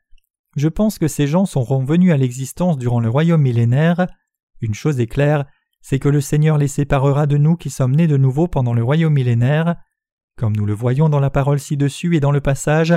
Je 0.56 0.68
pense 0.68 0.98
que 0.98 1.06
ces 1.06 1.26
gens 1.26 1.44
seront 1.44 1.84
venus 1.84 2.10
à 2.10 2.16
l'existence 2.16 2.78
durant 2.78 3.00
le 3.00 3.10
royaume 3.10 3.42
millénaire. 3.42 4.06
Une 4.62 4.72
chose 4.72 4.98
est 4.98 5.06
claire, 5.06 5.44
c'est 5.82 5.98
que 5.98 6.08
le 6.08 6.22
Seigneur 6.22 6.56
les 6.56 6.68
séparera 6.68 7.26
de 7.26 7.36
nous 7.36 7.56
qui 7.56 7.68
sommes 7.68 7.94
nés 7.94 8.06
de 8.06 8.16
nouveau 8.16 8.48
pendant 8.48 8.72
le 8.72 8.82
royaume 8.82 9.12
millénaire. 9.12 9.76
Comme 10.38 10.56
nous 10.56 10.64
le 10.64 10.72
voyons 10.72 11.10
dans 11.10 11.20
la 11.20 11.30
parole 11.30 11.60
ci-dessus 11.60 12.16
et 12.16 12.20
dans 12.20 12.32
le 12.32 12.40
passage, 12.40 12.94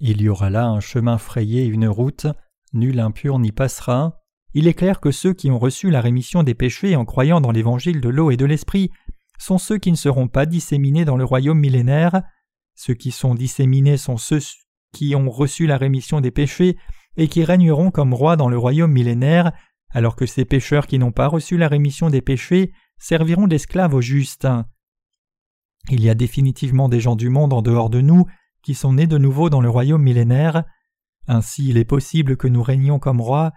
il 0.00 0.22
y 0.22 0.28
aura 0.28 0.50
là 0.50 0.66
un 0.66 0.80
chemin 0.80 1.18
frayé 1.18 1.62
et 1.62 1.68
une 1.68 1.86
route, 1.86 2.26
nul 2.72 2.98
impur 2.98 3.38
n'y 3.38 3.52
passera. 3.52 4.18
Il 4.58 4.66
est 4.66 4.74
clair 4.74 4.98
que 4.98 5.12
ceux 5.12 5.34
qui 5.34 5.52
ont 5.52 5.58
reçu 5.60 5.88
la 5.88 6.00
rémission 6.00 6.42
des 6.42 6.52
péchés 6.52 6.96
en 6.96 7.04
croyant 7.04 7.40
dans 7.40 7.52
l'évangile 7.52 8.00
de 8.00 8.08
l'eau 8.08 8.32
et 8.32 8.36
de 8.36 8.44
l'esprit 8.44 8.90
sont 9.38 9.56
ceux 9.56 9.78
qui 9.78 9.92
ne 9.92 9.96
seront 9.96 10.26
pas 10.26 10.46
disséminés 10.46 11.04
dans 11.04 11.16
le 11.16 11.24
royaume 11.24 11.60
millénaire. 11.60 12.22
Ceux 12.74 12.94
qui 12.94 13.12
sont 13.12 13.36
disséminés 13.36 13.96
sont 13.96 14.16
ceux 14.16 14.40
qui 14.92 15.14
ont 15.14 15.30
reçu 15.30 15.68
la 15.68 15.76
rémission 15.76 16.20
des 16.20 16.32
péchés 16.32 16.76
et 17.16 17.28
qui 17.28 17.44
régneront 17.44 17.92
comme 17.92 18.12
rois 18.12 18.34
dans 18.34 18.48
le 18.48 18.58
royaume 18.58 18.90
millénaire, 18.90 19.52
alors 19.90 20.16
que 20.16 20.26
ces 20.26 20.44
pécheurs 20.44 20.88
qui 20.88 20.98
n'ont 20.98 21.12
pas 21.12 21.28
reçu 21.28 21.56
la 21.56 21.68
rémission 21.68 22.10
des 22.10 22.20
péchés 22.20 22.72
serviront 22.98 23.46
d'esclaves 23.46 23.94
aux 23.94 24.00
justes. 24.00 24.48
Il 25.88 26.02
y 26.02 26.10
a 26.10 26.16
définitivement 26.16 26.88
des 26.88 26.98
gens 26.98 27.14
du 27.14 27.28
monde 27.28 27.52
en 27.52 27.62
dehors 27.62 27.90
de 27.90 28.00
nous 28.00 28.26
qui 28.64 28.74
sont 28.74 28.94
nés 28.94 29.06
de 29.06 29.18
nouveau 29.18 29.50
dans 29.50 29.60
le 29.60 29.70
royaume 29.70 30.02
millénaire. 30.02 30.64
Ainsi 31.28 31.68
il 31.68 31.76
est 31.76 31.84
possible 31.84 32.36
que 32.36 32.48
nous 32.48 32.64
régnions 32.64 32.98
comme 32.98 33.20
rois. 33.20 33.52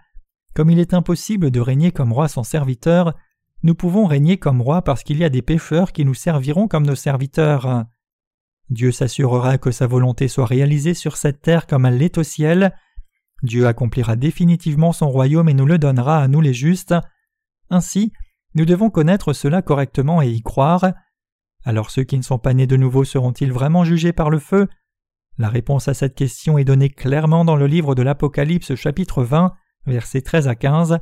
Comme 0.54 0.70
il 0.70 0.78
est 0.78 0.94
impossible 0.94 1.50
de 1.50 1.60
régner 1.60 1.92
comme 1.92 2.12
roi 2.12 2.28
sans 2.28 2.44
serviteur, 2.44 3.14
nous 3.62 3.74
pouvons 3.74 4.06
régner 4.06 4.38
comme 4.38 4.60
rois 4.60 4.82
parce 4.82 5.02
qu'il 5.02 5.18
y 5.18 5.24
a 5.24 5.28
des 5.28 5.42
pécheurs 5.42 5.92
qui 5.92 6.04
nous 6.04 6.14
serviront 6.14 6.68
comme 6.68 6.86
nos 6.86 6.94
serviteurs. 6.94 7.84
Dieu 8.70 8.90
s'assurera 8.90 9.58
que 9.58 9.70
sa 9.70 9.86
volonté 9.86 10.28
soit 10.28 10.46
réalisée 10.46 10.94
sur 10.94 11.16
cette 11.16 11.42
terre 11.42 11.66
comme 11.66 11.86
elle 11.86 11.98
l'est 11.98 12.18
au 12.18 12.22
ciel. 12.22 12.74
Dieu 13.42 13.66
accomplira 13.66 14.16
définitivement 14.16 14.92
son 14.92 15.08
royaume 15.08 15.48
et 15.48 15.54
nous 15.54 15.66
le 15.66 15.78
donnera 15.78 16.22
à 16.22 16.28
nous 16.28 16.40
les 16.40 16.54
justes. 16.54 16.94
Ainsi, 17.70 18.12
nous 18.54 18.64
devons 18.64 18.90
connaître 18.90 19.32
cela 19.32 19.62
correctement 19.62 20.22
et 20.22 20.28
y 20.28 20.42
croire. 20.42 20.92
Alors 21.64 21.90
ceux 21.90 22.04
qui 22.04 22.16
ne 22.16 22.22
sont 22.22 22.38
pas 22.38 22.54
nés 22.54 22.66
de 22.66 22.76
nouveau 22.76 23.04
seront-ils 23.04 23.52
vraiment 23.52 23.84
jugés 23.84 24.12
par 24.12 24.30
le 24.30 24.38
feu? 24.38 24.68
La 25.38 25.48
réponse 25.48 25.88
à 25.88 25.94
cette 25.94 26.14
question 26.14 26.58
est 26.58 26.64
donnée 26.64 26.90
clairement 26.90 27.44
dans 27.44 27.56
le 27.56 27.66
livre 27.66 27.94
de 27.94 28.02
l'Apocalypse 28.02 28.74
chapitre 28.74 29.22
20, 29.22 29.54
versets 29.86 30.22
13 30.22 30.48
à 30.48 30.54
15, 30.54 30.98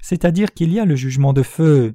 c'est-à-dire 0.00 0.52
qu'il 0.52 0.72
y 0.72 0.80
a 0.80 0.84
le 0.84 0.96
jugement 0.96 1.32
de 1.32 1.42
feu. 1.42 1.94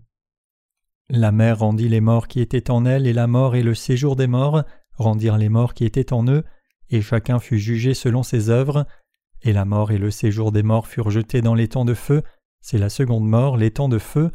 La 1.10 1.32
mer 1.32 1.60
rendit 1.60 1.90
les 1.90 2.02
morts 2.02 2.28
qui 2.28 2.42
étaient 2.42 2.70
en 2.70 2.86
elle, 2.86 3.08
et 3.08 3.14
la 3.14 3.28
mort 3.28 3.56
et 3.56 3.64
le 3.64 3.76
séjour 3.76 4.16
des 4.16 4.28
morts 4.28 4.64
rendirent 4.94 5.38
les 5.38 5.50
morts 5.50 5.74
qui 5.74 5.86
étaient 5.86 6.14
en 6.14 6.28
eux, 6.28 6.44
et 6.90 7.02
chacun 7.02 7.40
fut 7.40 7.60
jugé 7.60 7.94
selon 7.94 8.24
ses 8.24 8.50
œuvres, 8.50 8.86
et 9.42 9.54
la 9.54 9.66
mort 9.66 9.92
et 9.92 9.98
le 9.98 10.12
séjour 10.12 10.52
des 10.52 10.64
morts 10.64 10.88
furent 10.88 11.12
jetés 11.12 11.42
dans 11.42 11.54
l'étang 11.54 11.86
de 11.86 11.94
feu, 11.94 12.24
c'est 12.62 12.78
la 12.78 12.90
seconde 12.90 13.28
mort, 13.28 13.56
l'étang 13.56 13.88
de 13.88 13.98
feu. 13.98 14.32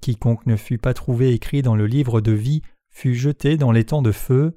Quiconque 0.00 0.46
ne 0.46 0.56
fut 0.56 0.78
pas 0.78 0.94
trouvé 0.94 1.32
écrit 1.32 1.62
dans 1.62 1.76
le 1.76 1.86
livre 1.86 2.20
de 2.20 2.32
vie 2.32 2.62
fut 2.90 3.14
jeté 3.14 3.56
dans 3.56 3.70
les 3.70 3.84
temps 3.84 4.02
de 4.02 4.10
feu. 4.10 4.56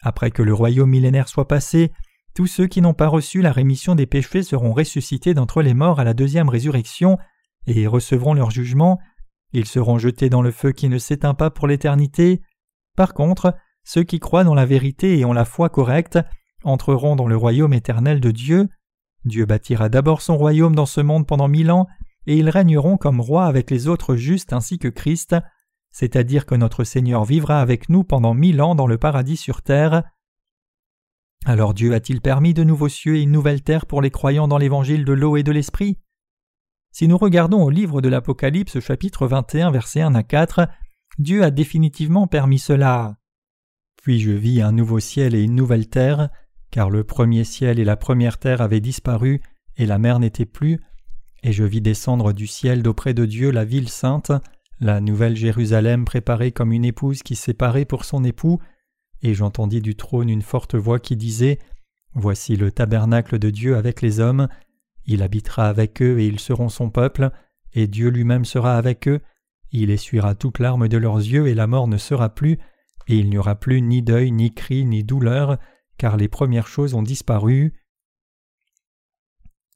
Après 0.00 0.30
que 0.30 0.42
le 0.42 0.54
royaume 0.54 0.88
millénaire 0.88 1.28
soit 1.28 1.48
passé, 1.48 1.92
tous 2.34 2.46
ceux 2.46 2.66
qui 2.66 2.80
n'ont 2.80 2.94
pas 2.94 3.08
reçu 3.08 3.42
la 3.42 3.52
rémission 3.52 3.94
des 3.94 4.06
péchés 4.06 4.42
seront 4.42 4.72
ressuscités 4.72 5.34
d'entre 5.34 5.62
les 5.62 5.74
morts 5.74 6.00
à 6.00 6.04
la 6.04 6.14
deuxième 6.14 6.48
résurrection 6.48 7.18
et 7.66 7.86
recevront 7.86 8.34
leur 8.34 8.50
jugement. 8.50 8.98
Ils 9.52 9.66
seront 9.66 9.98
jetés 9.98 10.30
dans 10.30 10.42
le 10.42 10.50
feu 10.50 10.72
qui 10.72 10.88
ne 10.88 10.98
s'éteint 10.98 11.34
pas 11.34 11.50
pour 11.50 11.66
l'éternité. 11.66 12.40
Par 12.96 13.14
contre, 13.14 13.54
ceux 13.84 14.04
qui 14.04 14.20
croient 14.20 14.44
dans 14.44 14.54
la 14.54 14.66
vérité 14.66 15.18
et 15.18 15.24
ont 15.24 15.32
la 15.32 15.44
foi 15.44 15.68
correcte 15.68 16.18
entreront 16.64 17.16
dans 17.16 17.26
le 17.26 17.36
royaume 17.36 17.72
éternel 17.72 18.20
de 18.20 18.30
Dieu. 18.30 18.68
Dieu 19.24 19.44
bâtira 19.44 19.88
d'abord 19.88 20.22
son 20.22 20.36
royaume 20.36 20.74
dans 20.74 20.86
ce 20.86 21.00
monde 21.00 21.26
pendant 21.26 21.48
mille 21.48 21.70
ans, 21.70 21.86
et 22.26 22.36
ils 22.36 22.48
régneront 22.50 22.96
comme 22.96 23.20
rois 23.20 23.46
avec 23.46 23.70
les 23.70 23.88
autres 23.88 24.16
justes 24.16 24.52
ainsi 24.52 24.78
que 24.78 24.88
Christ 24.88 25.34
c'est-à-dire 25.92 26.46
que 26.46 26.54
notre 26.54 26.84
Seigneur 26.84 27.24
vivra 27.24 27.60
avec 27.60 27.88
nous 27.88 28.04
pendant 28.04 28.34
mille 28.34 28.62
ans 28.62 28.74
dans 28.74 28.86
le 28.86 28.98
paradis 28.98 29.36
sur 29.36 29.62
terre. 29.62 30.04
Alors 31.46 31.72
Dieu 31.74 31.94
a-t-il 31.94 32.20
permis 32.20 32.52
de 32.54 32.64
nouveaux 32.64 32.88
cieux 32.88 33.16
et 33.16 33.22
une 33.22 33.32
nouvelle 33.32 33.62
terre 33.62 33.86
pour 33.86 34.02
les 34.02 34.10
croyants 34.10 34.48
dans 34.48 34.58
l'évangile 34.58 35.04
de 35.04 35.12
l'eau 35.12 35.36
et 35.36 35.42
de 35.42 35.52
l'esprit? 35.52 35.98
Si 36.92 37.08
nous 37.08 37.16
regardons 37.16 37.62
au 37.62 37.70
livre 37.70 38.00
de 38.00 38.08
l'Apocalypse 38.08 38.80
chapitre 38.80 39.26
21 39.26 39.70
versets 39.70 40.02
1 40.02 40.14
à 40.14 40.22
4, 40.22 40.68
Dieu 41.18 41.42
a 41.42 41.50
définitivement 41.50 42.26
permis 42.26 42.58
cela. 42.58 43.16
Puis 44.02 44.20
je 44.20 44.32
vis 44.32 44.60
un 44.60 44.72
nouveau 44.72 45.00
ciel 45.00 45.34
et 45.34 45.42
une 45.42 45.54
nouvelle 45.54 45.88
terre, 45.88 46.30
car 46.70 46.90
le 46.90 47.04
premier 47.04 47.44
ciel 47.44 47.78
et 47.78 47.84
la 47.84 47.96
première 47.96 48.38
terre 48.38 48.60
avaient 48.60 48.80
disparu, 48.80 49.40
et 49.76 49.86
la 49.86 49.98
mer 49.98 50.18
n'était 50.18 50.46
plus, 50.46 50.80
et 51.42 51.52
je 51.52 51.64
vis 51.64 51.80
descendre 51.80 52.32
du 52.32 52.46
ciel 52.46 52.82
d'auprès 52.82 53.14
de 53.14 53.24
Dieu 53.24 53.50
la 53.50 53.64
ville 53.64 53.88
sainte, 53.88 54.32
la 54.78 55.00
nouvelle 55.00 55.36
Jérusalem 55.36 56.04
préparée 56.04 56.52
comme 56.52 56.72
une 56.72 56.84
épouse 56.84 57.22
qui 57.22 57.36
s'est 57.36 57.54
parée 57.54 57.84
pour 57.84 58.04
son 58.04 58.24
époux, 58.24 58.60
et 59.22 59.34
j'entendis 59.34 59.80
du 59.80 59.94
trône 59.94 60.28
une 60.28 60.42
forte 60.42 60.74
voix 60.74 60.98
qui 60.98 61.16
disait 61.16 61.58
Voici 62.14 62.56
le 62.56 62.72
tabernacle 62.72 63.38
de 63.38 63.50
Dieu 63.50 63.76
avec 63.76 64.02
les 64.02 64.20
hommes, 64.20 64.48
il 65.06 65.22
habitera 65.22 65.68
avec 65.68 66.02
eux 66.02 66.18
et 66.18 66.26
ils 66.26 66.40
seront 66.40 66.68
son 66.68 66.90
peuple, 66.90 67.30
et 67.72 67.86
Dieu 67.86 68.08
lui-même 68.08 68.44
sera 68.44 68.76
avec 68.76 69.06
eux, 69.08 69.20
il 69.72 69.90
essuiera 69.90 70.34
toute 70.34 70.58
larme 70.58 70.88
de 70.88 70.96
leurs 70.96 71.18
yeux 71.18 71.46
et 71.46 71.54
la 71.54 71.66
mort 71.66 71.86
ne 71.86 71.96
sera 71.96 72.34
plus, 72.34 72.58
et 73.06 73.16
il 73.16 73.30
n'y 73.30 73.38
aura 73.38 73.54
plus 73.54 73.82
ni 73.82 74.02
deuil, 74.02 74.32
ni 74.32 74.52
cri, 74.52 74.84
ni 74.84 75.04
douleur, 75.04 75.58
car 75.98 76.16
les 76.16 76.28
premières 76.28 76.66
choses 76.66 76.94
ont 76.94 77.02
disparu. 77.02 77.74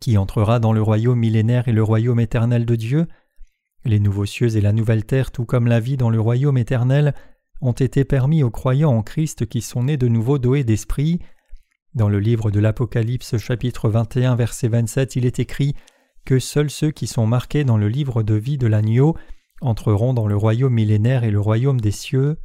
Qui 0.00 0.18
entrera 0.18 0.58
dans 0.58 0.72
le 0.72 0.82
royaume 0.82 1.18
millénaire 1.18 1.68
et 1.68 1.72
le 1.72 1.82
royaume 1.82 2.20
éternel 2.20 2.66
de 2.66 2.76
Dieu? 2.76 3.06
Les 3.84 4.00
nouveaux 4.00 4.26
cieux 4.26 4.56
et 4.56 4.60
la 4.60 4.72
nouvelle 4.72 5.04
terre, 5.04 5.30
tout 5.30 5.44
comme 5.44 5.66
la 5.66 5.80
vie 5.80 5.96
dans 5.96 6.10
le 6.10 6.20
royaume 6.20 6.58
éternel, 6.58 7.14
ont 7.64 7.72
été 7.72 8.04
permis 8.04 8.42
aux 8.42 8.50
croyants 8.50 8.94
en 8.94 9.02
Christ 9.02 9.46
qui 9.46 9.62
sont 9.62 9.84
nés 9.84 9.96
de 9.96 10.06
nouveau 10.06 10.38
doués 10.38 10.64
d'esprit. 10.64 11.20
Dans 11.94 12.10
le 12.10 12.20
livre 12.20 12.50
de 12.50 12.60
l'Apocalypse 12.60 13.38
chapitre 13.38 13.88
21 13.88 14.36
verset 14.36 14.68
27 14.68 15.16
il 15.16 15.24
est 15.24 15.38
écrit 15.38 15.74
que 16.26 16.38
seuls 16.38 16.70
ceux 16.70 16.90
qui 16.90 17.06
sont 17.06 17.26
marqués 17.26 17.64
dans 17.64 17.78
le 17.78 17.88
livre 17.88 18.22
de 18.22 18.34
vie 18.34 18.58
de 18.58 18.66
l'agneau 18.66 19.16
entreront 19.62 20.12
dans 20.12 20.26
le 20.26 20.36
royaume 20.36 20.74
millénaire 20.74 21.24
et 21.24 21.30
le 21.30 21.40
royaume 21.40 21.80
des 21.80 21.90
cieux. 21.90 22.36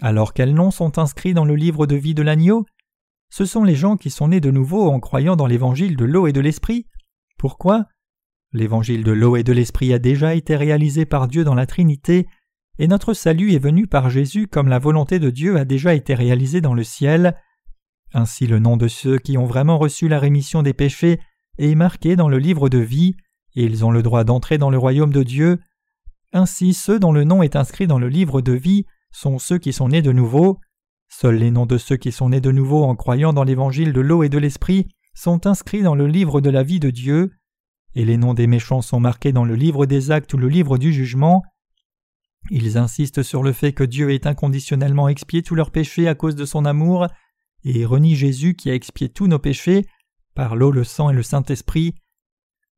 Alors 0.00 0.32
quels 0.32 0.54
noms 0.54 0.70
sont 0.70 0.98
inscrits 0.98 1.34
dans 1.34 1.44
le 1.44 1.54
livre 1.54 1.86
de 1.86 1.96
vie 1.96 2.14
de 2.14 2.22
l'agneau? 2.22 2.64
Ce 3.28 3.44
sont 3.44 3.64
les 3.64 3.74
gens 3.74 3.98
qui 3.98 4.08
sont 4.08 4.28
nés 4.28 4.40
de 4.40 4.50
nouveau 4.50 4.88
en 4.88 5.00
croyant 5.00 5.36
dans 5.36 5.46
l'évangile 5.46 5.96
de 5.96 6.04
l'eau 6.06 6.26
et 6.26 6.32
de 6.32 6.40
l'esprit. 6.40 6.86
Pourquoi? 7.36 7.84
L'évangile 8.54 9.04
de 9.04 9.12
l'eau 9.12 9.36
et 9.36 9.42
de 9.42 9.52
l'esprit 9.52 9.92
a 9.92 9.98
déjà 9.98 10.34
été 10.34 10.56
réalisé 10.56 11.04
par 11.04 11.28
Dieu 11.28 11.44
dans 11.44 11.54
la 11.54 11.66
Trinité, 11.66 12.26
et 12.78 12.88
notre 12.88 13.14
salut 13.14 13.52
est 13.52 13.58
venu 13.58 13.86
par 13.86 14.10
Jésus 14.10 14.48
comme 14.48 14.68
la 14.68 14.78
volonté 14.78 15.18
de 15.18 15.30
Dieu 15.30 15.56
a 15.56 15.64
déjà 15.64 15.94
été 15.94 16.14
réalisée 16.14 16.60
dans 16.60 16.74
le 16.74 16.84
ciel. 16.84 17.36
Ainsi 18.12 18.46
le 18.46 18.58
nom 18.58 18.76
de 18.76 18.88
ceux 18.88 19.18
qui 19.18 19.38
ont 19.38 19.46
vraiment 19.46 19.78
reçu 19.78 20.08
la 20.08 20.18
rémission 20.18 20.62
des 20.62 20.74
péchés 20.74 21.20
est 21.58 21.74
marqué 21.74 22.16
dans 22.16 22.28
le 22.28 22.38
livre 22.38 22.68
de 22.68 22.78
vie, 22.78 23.16
et 23.54 23.64
ils 23.64 23.84
ont 23.84 23.90
le 23.90 24.02
droit 24.02 24.24
d'entrer 24.24 24.58
dans 24.58 24.70
le 24.70 24.78
royaume 24.78 25.12
de 25.12 25.22
Dieu. 25.22 25.58
Ainsi 26.32 26.74
ceux 26.74 26.98
dont 26.98 27.12
le 27.12 27.24
nom 27.24 27.42
est 27.42 27.56
inscrit 27.56 27.86
dans 27.86 27.98
le 27.98 28.08
livre 28.08 28.42
de 28.42 28.52
vie 28.52 28.84
sont 29.10 29.38
ceux 29.38 29.58
qui 29.58 29.72
sont 29.72 29.88
nés 29.88 30.02
de 30.02 30.12
nouveau. 30.12 30.60
Seuls 31.08 31.36
les 31.36 31.50
noms 31.50 31.66
de 31.66 31.78
ceux 31.78 31.96
qui 31.96 32.12
sont 32.12 32.30
nés 32.30 32.40
de 32.40 32.50
nouveau 32.50 32.84
en 32.84 32.94
croyant 32.94 33.32
dans 33.32 33.44
l'évangile 33.44 33.92
de 33.92 34.00
l'eau 34.00 34.22
et 34.22 34.28
de 34.28 34.38
l'esprit 34.38 34.88
sont 35.14 35.46
inscrits 35.46 35.82
dans 35.82 35.94
le 35.94 36.06
livre 36.06 36.42
de 36.42 36.50
la 36.50 36.62
vie 36.62 36.80
de 36.80 36.90
Dieu, 36.90 37.32
et 37.94 38.04
les 38.04 38.18
noms 38.18 38.34
des 38.34 38.46
méchants 38.46 38.82
sont 38.82 39.00
marqués 39.00 39.32
dans 39.32 39.44
le 39.44 39.54
livre 39.54 39.86
des 39.86 40.10
actes 40.10 40.34
ou 40.34 40.36
le 40.36 40.48
livre 40.48 40.76
du 40.76 40.92
jugement. 40.92 41.42
Ils 42.50 42.78
insistent 42.78 43.22
sur 43.22 43.42
le 43.42 43.52
fait 43.52 43.72
que 43.72 43.84
Dieu 43.84 44.12
ait 44.12 44.26
inconditionnellement 44.26 45.08
expié 45.08 45.42
tous 45.42 45.54
leurs 45.54 45.70
péchés 45.70 46.08
à 46.08 46.14
cause 46.14 46.36
de 46.36 46.44
son 46.44 46.64
amour, 46.64 47.06
et 47.64 47.84
renient 47.84 48.14
Jésus 48.14 48.54
qui 48.54 48.70
a 48.70 48.74
expié 48.74 49.08
tous 49.08 49.26
nos 49.26 49.38
péchés 49.38 49.86
par 50.34 50.54
l'eau, 50.54 50.70
le 50.70 50.84
sang 50.84 51.10
et 51.10 51.14
le 51.14 51.22
Saint-Esprit. 51.22 51.94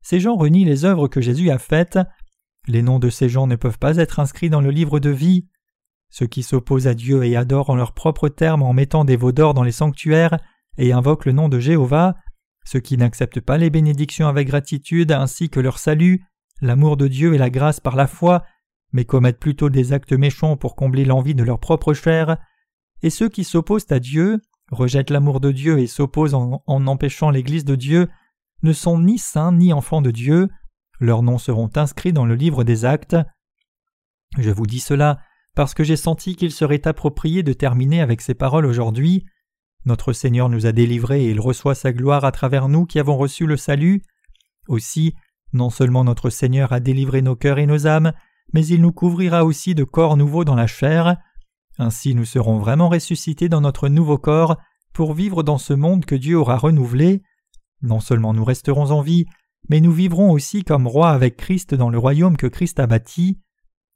Ces 0.01 0.19
gens 0.19 0.35
renient 0.35 0.65
les 0.65 0.85
œuvres 0.85 1.07
que 1.07 1.21
Jésus 1.21 1.51
a 1.51 1.59
faites. 1.59 1.99
Les 2.67 2.81
noms 2.81 2.99
de 2.99 3.09
ces 3.09 3.29
gens 3.29 3.47
ne 3.47 3.55
peuvent 3.55 3.77
pas 3.77 3.97
être 3.97 4.19
inscrits 4.19 4.49
dans 4.49 4.61
le 4.61 4.71
livre 4.71 4.99
de 4.99 5.09
vie. 5.09 5.47
Ceux 6.09 6.25
qui 6.25 6.41
s'opposent 6.41 6.87
à 6.87 6.95
Dieu 6.95 7.23
et 7.23 7.35
adorent 7.35 7.69
en 7.69 7.75
leurs 7.75 7.93
propres 7.93 8.29
termes 8.29 8.63
en 8.63 8.73
mettant 8.73 9.05
des 9.05 9.17
veaux 9.17 9.31
d'or 9.31 9.53
dans 9.53 9.63
les 9.63 9.71
sanctuaires 9.71 10.39
et 10.77 10.93
invoquent 10.93 11.25
le 11.25 11.33
nom 11.33 11.49
de 11.49 11.59
Jéhovah, 11.59 12.15
ceux 12.65 12.79
qui 12.79 12.97
n'acceptent 12.97 13.41
pas 13.41 13.57
les 13.57 13.69
bénédictions 13.69 14.27
avec 14.27 14.47
gratitude 14.47 15.11
ainsi 15.11 15.49
que 15.49 15.59
leur 15.59 15.77
salut, 15.77 16.25
l'amour 16.61 16.97
de 16.97 17.07
Dieu 17.07 17.33
et 17.33 17.37
la 17.37 17.49
grâce 17.49 17.79
par 17.79 17.95
la 17.95 18.07
foi, 18.07 18.43
mais 18.91 19.05
commettent 19.05 19.39
plutôt 19.39 19.69
des 19.69 19.93
actes 19.93 20.13
méchants 20.13 20.57
pour 20.57 20.75
combler 20.75 21.05
l'envie 21.05 21.35
de 21.35 21.43
leur 21.43 21.59
propre 21.59 21.93
chair, 21.93 22.37
et 23.01 23.09
ceux 23.09 23.29
qui 23.29 23.43
s'opposent 23.43 23.91
à 23.91 23.99
Dieu, 23.99 24.39
rejettent 24.71 25.09
l'amour 25.09 25.39
de 25.39 25.51
Dieu 25.51 25.79
et 25.79 25.87
s'opposent 25.87 26.33
en, 26.33 26.61
empêchant 26.67 27.29
l'Église 27.29 27.65
de 27.65 27.75
Dieu, 27.75 28.09
ne 28.61 28.73
sont 28.73 28.99
ni 28.99 29.17
saints 29.17 29.53
ni 29.53 29.73
enfants 29.73 30.01
de 30.01 30.11
Dieu, 30.11 30.49
leurs 30.99 31.23
noms 31.23 31.37
seront 31.37 31.69
inscrits 31.75 32.13
dans 32.13 32.25
le 32.25 32.35
livre 32.35 32.63
des 32.63 32.83
actes. 32.85 33.15
Je 34.37 34.51
vous 34.51 34.65
dis 34.65 34.79
cela 34.79 35.19
parce 35.55 35.73
que 35.73 35.83
j'ai 35.83 35.95
senti 35.95 36.35
qu'il 36.35 36.51
serait 36.51 36.87
approprié 36.87 37.41
de 37.41 37.53
terminer 37.53 38.01
avec 38.01 38.21
ces 38.21 38.33
paroles 38.33 38.65
aujourd'hui. 38.65 39.25
Notre 39.85 40.13
Seigneur 40.13 40.49
nous 40.49 40.65
a 40.65 40.71
délivrés 40.71 41.25
et 41.25 41.29
il 41.31 41.39
reçoit 41.39 41.73
sa 41.73 41.93
gloire 41.93 42.25
à 42.25 42.31
travers 42.31 42.67
nous 42.67 42.85
qui 42.85 42.99
avons 42.99 43.17
reçu 43.17 43.45
le 43.45 43.57
salut. 43.57 44.03
Aussi, 44.67 45.15
non 45.53 45.69
seulement 45.69 46.03
notre 46.03 46.29
Seigneur 46.29 46.73
a 46.73 46.79
délivré 46.79 47.21
nos 47.21 47.35
cœurs 47.35 47.59
et 47.59 47.65
nos 47.65 47.87
âmes, 47.87 48.13
mais 48.53 48.65
il 48.65 48.81
nous 48.81 48.91
couvrira 48.91 49.45
aussi 49.45 49.75
de 49.75 49.83
corps 49.83 50.17
nouveaux 50.17 50.43
dans 50.43 50.55
la 50.55 50.67
chair. 50.67 51.17
Ainsi 51.77 52.15
nous 52.15 52.25
serons 52.25 52.59
vraiment 52.59 52.89
ressuscités 52.89 53.49
dans 53.49 53.61
notre 53.61 53.87
nouveau 53.87 54.17
corps 54.17 54.57
pour 54.93 55.13
vivre 55.13 55.43
dans 55.43 55.57
ce 55.57 55.73
monde 55.73 56.05
que 56.05 56.15
Dieu 56.15 56.37
aura 56.37 56.57
renouvelé. 56.57 57.21
Non 57.81 57.99
seulement 57.99 58.33
nous 58.33 58.43
resterons 58.43 58.91
en 58.91 59.01
vie, 59.01 59.25
mais 59.69 59.79
nous 59.79 59.91
vivrons 59.91 60.31
aussi 60.31 60.63
comme 60.63 60.87
rois 60.87 61.11
avec 61.11 61.37
Christ 61.37 61.75
dans 61.75 61.89
le 61.89 61.97
royaume 61.97 62.37
que 62.37 62.47
Christ 62.47 62.79
a 62.79 62.87
bâti. 62.87 63.39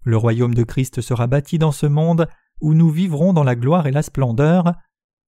Le 0.03 0.17
royaume 0.17 0.53
de 0.53 0.63
Christ 0.63 1.01
sera 1.01 1.27
bâti 1.27 1.57
dans 1.57 1.71
ce 1.71 1.85
monde 1.85 2.27
où 2.61 2.73
nous 2.73 2.89
vivrons 2.89 3.33
dans 3.33 3.43
la 3.43 3.55
gloire 3.55 3.87
et 3.87 3.91
la 3.91 4.03
splendeur. 4.03 4.73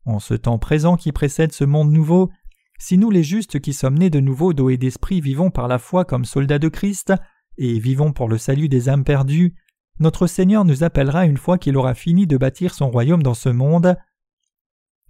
En 0.06 0.20
ce 0.20 0.36
temps 0.36 0.60
présent 0.60 0.98
qui 0.98 1.12
précède 1.12 1.52
ce 1.52 1.64
monde 1.64 1.92
nouveau, 1.92 2.30
si 2.78 2.98
nous 2.98 3.10
les 3.10 3.24
justes 3.24 3.60
qui 3.60 3.74
sommes 3.74 3.98
nés 3.98 4.10
de 4.10 4.20
nouveau 4.20 4.54
d'eau 4.54 4.70
et 4.70 4.78
d'esprit 4.78 5.22
vivons 5.22 5.50
par 5.50 5.68
la 5.68 5.80
foi 5.80 6.06
comme 6.06 6.26
soldats 6.26 6.60
de 6.60 6.68
Christ, 6.68 7.14
et 7.58 7.80
vivons 7.80 8.12
pour 8.12 8.28
le 8.28 8.38
salut 8.38 8.70
des 8.70 8.90
âmes 8.90 9.04
perdues, 9.04 9.56
notre 10.00 10.28
Seigneur 10.28 10.66
nous 10.66 10.84
appellera 10.84 11.26
une 11.26 11.38
fois 11.38 11.58
qu'il 11.58 11.78
aura 11.78 11.94
fini 11.94 12.28
de 12.28 12.38
bâtir 12.38 12.74
son 12.74 12.90
royaume 12.90 13.24
dans 13.24 13.34
ce 13.34 13.50
monde. 13.50 13.96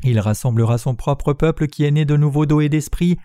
Il 0.04 0.20
rassemblera 0.20 0.78
son 0.78 0.96
propre 0.96 1.34
peuple 1.34 1.68
qui 1.68 1.84
est 1.84 1.92
né 1.92 2.06
de 2.06 2.18
nouveau 2.18 2.46
d'eau 2.46 2.62
et 2.62 2.70
d'esprit, 2.70 3.18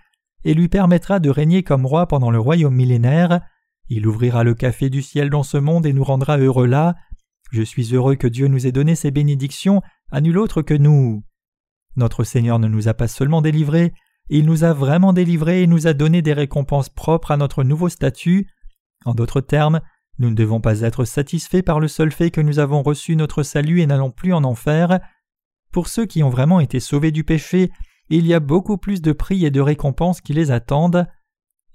et 0.45 0.55
lui 0.55 0.69
permettra 0.69 1.19
de 1.21 1.29
régner 1.29 1.63
comme 1.63 1.85
roi 1.85 2.07
pendant 2.07 2.31
le 2.31 2.41
royaume 2.41 2.75
millénaire. 2.75 3.41
Il 3.89 4.07
ouvrira 4.07 4.45
le 4.45 4.55
café 4.55 4.89
du 4.89 5.03
ciel 5.03 5.29
dans 5.29 5.43
ce 5.43 5.59
monde 5.59 5.85
et 5.85 5.93
nous 5.93 6.05
rendra 6.05 6.39
heureux 6.39 6.67
là. 6.67 6.95
Je 7.51 7.63
suis 7.63 7.95
heureux 7.95 8.15
que 8.15 8.29
Dieu 8.29 8.47
nous 8.47 8.67
ait 8.67 8.73
donné 8.73 8.95
ces 8.95 9.11
bénédictions 9.11 9.83
à 10.11 10.21
nul 10.21 10.39
autre 10.39 10.63
que 10.63 10.75
nous. 10.75 11.25
Notre 11.97 12.25
Seigneur 12.25 12.59
ne 12.59 12.69
nous 12.69 12.89
a 12.89 12.95
pas 12.95 13.09
seulement 13.09 13.43
délivrés, 13.43 13.93
il 14.29 14.47
nous 14.47 14.63
a 14.63 14.73
vraiment 14.73 15.13
délivrés 15.13 15.63
et 15.63 15.67
nous 15.67 15.89
a 15.89 15.93
donné 15.93 16.23
des 16.23 16.33
récompenses 16.33 16.89
propres 16.89 17.33
à 17.33 17.37
notre 17.37 17.65
nouveau 17.65 17.89
statut. 17.89 18.47
En 19.05 19.15
d'autres 19.15 19.41
termes, 19.41 19.81
nous 20.19 20.31
ne 20.31 20.35
devons 20.35 20.61
pas 20.61 20.81
être 20.81 21.05
satisfaits 21.05 21.63
par 21.63 21.81
le 21.81 21.89
seul 21.89 22.13
fait 22.13 22.31
que 22.31 22.41
nous 22.41 22.59
avons 22.59 22.83
reçu 22.83 23.17
notre 23.17 23.43
salut 23.43 23.81
et 23.81 23.87
n'allons 23.87 24.11
plus 24.11 24.35
en 24.35 24.45
enfer. 24.45 25.01
Pour 25.73 25.89
ceux 25.89 26.05
qui 26.05 26.23
ont 26.23 26.29
vraiment 26.29 26.61
été 26.61 26.81
sauvés 26.81 27.11
du 27.11 27.25
péché, 27.25 27.71
il 28.11 28.27
y 28.27 28.35
a 28.35 28.41
beaucoup 28.41 28.77
plus 28.77 29.01
de 29.01 29.13
prix 29.13 29.47
et 29.47 29.51
de 29.51 29.61
récompenses 29.61 30.21
qui 30.21 30.35
les 30.35 30.51
attendent. 30.51 31.07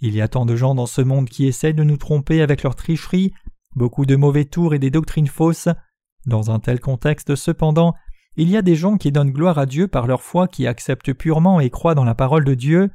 Il 0.02 0.14
y 0.14 0.22
a 0.22 0.28
tant 0.28 0.46
de 0.46 0.56
gens 0.56 0.76
dans 0.76 0.86
ce 0.86 1.02
monde 1.02 1.30
qui 1.30 1.48
essaient 1.48 1.74
de 1.74 1.84
nous 1.84 1.98
tromper 1.98 2.42
avec 2.42 2.62
leur 2.62 2.76
tricherie, 2.76 3.34
beaucoup 3.76 4.06
de 4.06 4.16
mauvais 4.16 4.46
tours 4.46 4.74
et 4.74 4.80
des 4.80 4.92
doctrines 4.92 5.28
fausses. 5.28 5.70
Dans 6.26 6.52
un 6.52 6.60
tel 6.60 6.80
contexte, 6.80 7.36
cependant, 7.36 7.96
il 8.36 8.50
y 8.50 8.58
a 8.58 8.62
des 8.62 8.76
gens 8.76 8.98
qui 8.98 9.12
donnent 9.12 9.32
gloire 9.32 9.58
à 9.58 9.66
Dieu 9.66 9.88
par 9.88 10.08
leur 10.08 10.22
foi 10.22 10.48
qui 10.48 10.68
acceptent 10.68 11.14
purement 11.14 11.62
et 11.62 11.70
croient 11.70 11.96
dans 11.96 12.04
la 12.04 12.16
parole 12.16 12.44
de 12.44 12.54
Dieu. 12.54 12.92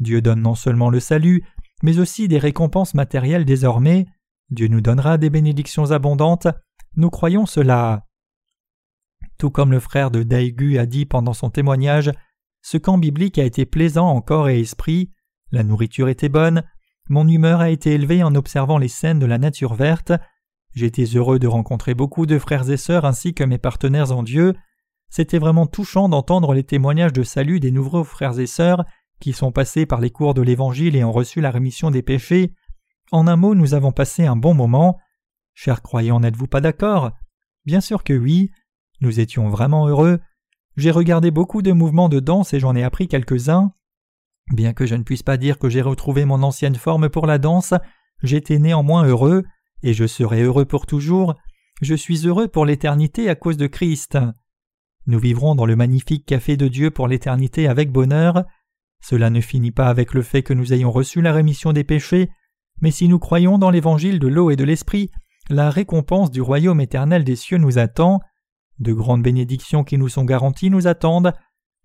Dieu 0.00 0.22
donne 0.22 0.40
non 0.40 0.54
seulement 0.54 0.88
le 0.88 1.00
salut, 1.00 1.44
mais 1.82 1.98
aussi 1.98 2.28
des 2.28 2.38
récompenses 2.38 2.94
matérielles 2.94 3.44
désormais. 3.44 4.06
Dieu 4.50 4.68
nous 4.68 4.80
donnera 4.80 5.18
des 5.18 5.30
bénédictions 5.30 5.90
abondantes. 5.90 6.48
Nous 6.96 7.10
croyons 7.10 7.46
cela. 7.46 8.06
Tout 9.38 9.50
comme 9.50 9.70
le 9.70 9.80
frère 9.80 10.10
de 10.10 10.22
Daegu 10.22 10.78
a 10.78 10.86
dit 10.86 11.06
pendant 11.06 11.32
son 11.32 11.50
témoignage, 11.50 12.10
ce 12.62 12.76
camp 12.76 12.98
biblique 12.98 13.38
a 13.38 13.44
été 13.44 13.64
plaisant 13.64 14.08
en 14.08 14.20
corps 14.20 14.48
et 14.48 14.60
esprit, 14.60 15.10
la 15.50 15.62
nourriture 15.62 16.08
était 16.08 16.28
bonne, 16.28 16.62
mon 17.08 17.26
humeur 17.26 17.60
a 17.60 17.70
été 17.70 17.92
élevée 17.92 18.22
en 18.22 18.34
observant 18.34 18.76
les 18.76 18.88
scènes 18.88 19.18
de 19.18 19.26
la 19.26 19.38
nature 19.38 19.74
verte, 19.74 20.12
j'étais 20.74 21.04
heureux 21.04 21.38
de 21.38 21.46
rencontrer 21.46 21.94
beaucoup 21.94 22.26
de 22.26 22.38
frères 22.38 22.68
et 22.70 22.76
sœurs 22.76 23.04
ainsi 23.04 23.32
que 23.32 23.44
mes 23.44 23.58
partenaires 23.58 24.12
en 24.12 24.22
Dieu, 24.22 24.54
c'était 25.08 25.38
vraiment 25.38 25.66
touchant 25.66 26.08
d'entendre 26.08 26.54
les 26.54 26.62
témoignages 26.62 27.12
de 27.12 27.22
salut 27.22 27.60
des 27.60 27.72
nouveaux 27.72 28.04
frères 28.04 28.38
et 28.38 28.46
sœurs 28.46 28.84
qui 29.20 29.32
sont 29.32 29.52
passés 29.52 29.86
par 29.86 30.00
les 30.00 30.10
cours 30.10 30.34
de 30.34 30.42
l'Évangile 30.42 30.96
et 30.96 31.04
ont 31.04 31.12
reçu 31.12 31.40
la 31.40 31.50
rémission 31.50 31.90
des 31.90 32.02
péchés. 32.02 32.52
En 33.12 33.26
un 33.26 33.36
mot, 33.36 33.54
nous 33.54 33.74
avons 33.74 33.92
passé 33.92 34.26
un 34.26 34.36
bon 34.36 34.54
moment. 34.54 34.98
Chers 35.54 35.82
croyants, 35.82 36.20
n'êtes-vous 36.20 36.46
pas 36.46 36.60
d'accord? 36.60 37.12
Bien 37.64 37.80
sûr 37.80 38.02
que 38.02 38.12
oui. 38.12 38.50
Nous 39.00 39.20
étions 39.20 39.48
vraiment 39.48 39.86
heureux. 39.86 40.20
J'ai 40.76 40.90
regardé 40.90 41.30
beaucoup 41.30 41.62
de 41.62 41.72
mouvements 41.72 42.08
de 42.08 42.20
danse 42.20 42.54
et 42.54 42.60
j'en 42.60 42.74
ai 42.76 42.82
appris 42.82 43.08
quelques-uns. 43.08 43.72
Bien 44.52 44.72
que 44.72 44.86
je 44.86 44.94
ne 44.94 45.02
puisse 45.02 45.22
pas 45.22 45.36
dire 45.36 45.58
que 45.58 45.68
j'ai 45.68 45.82
retrouvé 45.82 46.24
mon 46.24 46.42
ancienne 46.42 46.74
forme 46.74 47.08
pour 47.08 47.26
la 47.26 47.38
danse, 47.38 47.74
j'étais 48.22 48.58
néanmoins 48.58 49.04
heureux, 49.04 49.44
et 49.82 49.94
je 49.94 50.06
serai 50.06 50.42
heureux 50.42 50.64
pour 50.64 50.86
toujours. 50.86 51.36
Je 51.82 51.94
suis 51.94 52.26
heureux 52.26 52.48
pour 52.48 52.66
l'éternité 52.66 53.30
à 53.30 53.34
cause 53.34 53.56
de 53.56 53.66
Christ. 53.66 54.18
Nous 55.06 55.18
vivrons 55.18 55.54
dans 55.54 55.66
le 55.66 55.76
magnifique 55.76 56.26
café 56.26 56.56
de 56.56 56.68
Dieu 56.68 56.90
pour 56.90 57.08
l'éternité 57.08 57.68
avec 57.68 57.90
bonheur. 57.90 58.44
Cela 59.00 59.30
ne 59.30 59.40
finit 59.40 59.70
pas 59.70 59.88
avec 59.88 60.14
le 60.14 60.22
fait 60.22 60.42
que 60.42 60.52
nous 60.52 60.72
ayons 60.72 60.90
reçu 60.90 61.20
la 61.22 61.32
rémission 61.32 61.72
des 61.72 61.84
péchés, 61.84 62.30
mais 62.80 62.90
si 62.90 63.08
nous 63.08 63.18
croyons 63.18 63.58
dans 63.58 63.70
l'évangile 63.70 64.18
de 64.18 64.28
l'eau 64.28 64.50
et 64.50 64.56
de 64.56 64.64
l'esprit, 64.64 65.10
la 65.48 65.70
récompense 65.70 66.30
du 66.30 66.40
royaume 66.40 66.80
éternel 66.80 67.24
des 67.24 67.36
cieux 67.36 67.58
nous 67.58 67.78
attend. 67.78 68.20
De 68.78 68.92
grandes 68.92 69.22
bénédictions 69.22 69.84
qui 69.84 69.98
nous 69.98 70.08
sont 70.08 70.24
garanties 70.24 70.70
nous 70.70 70.86
attendent. 70.86 71.32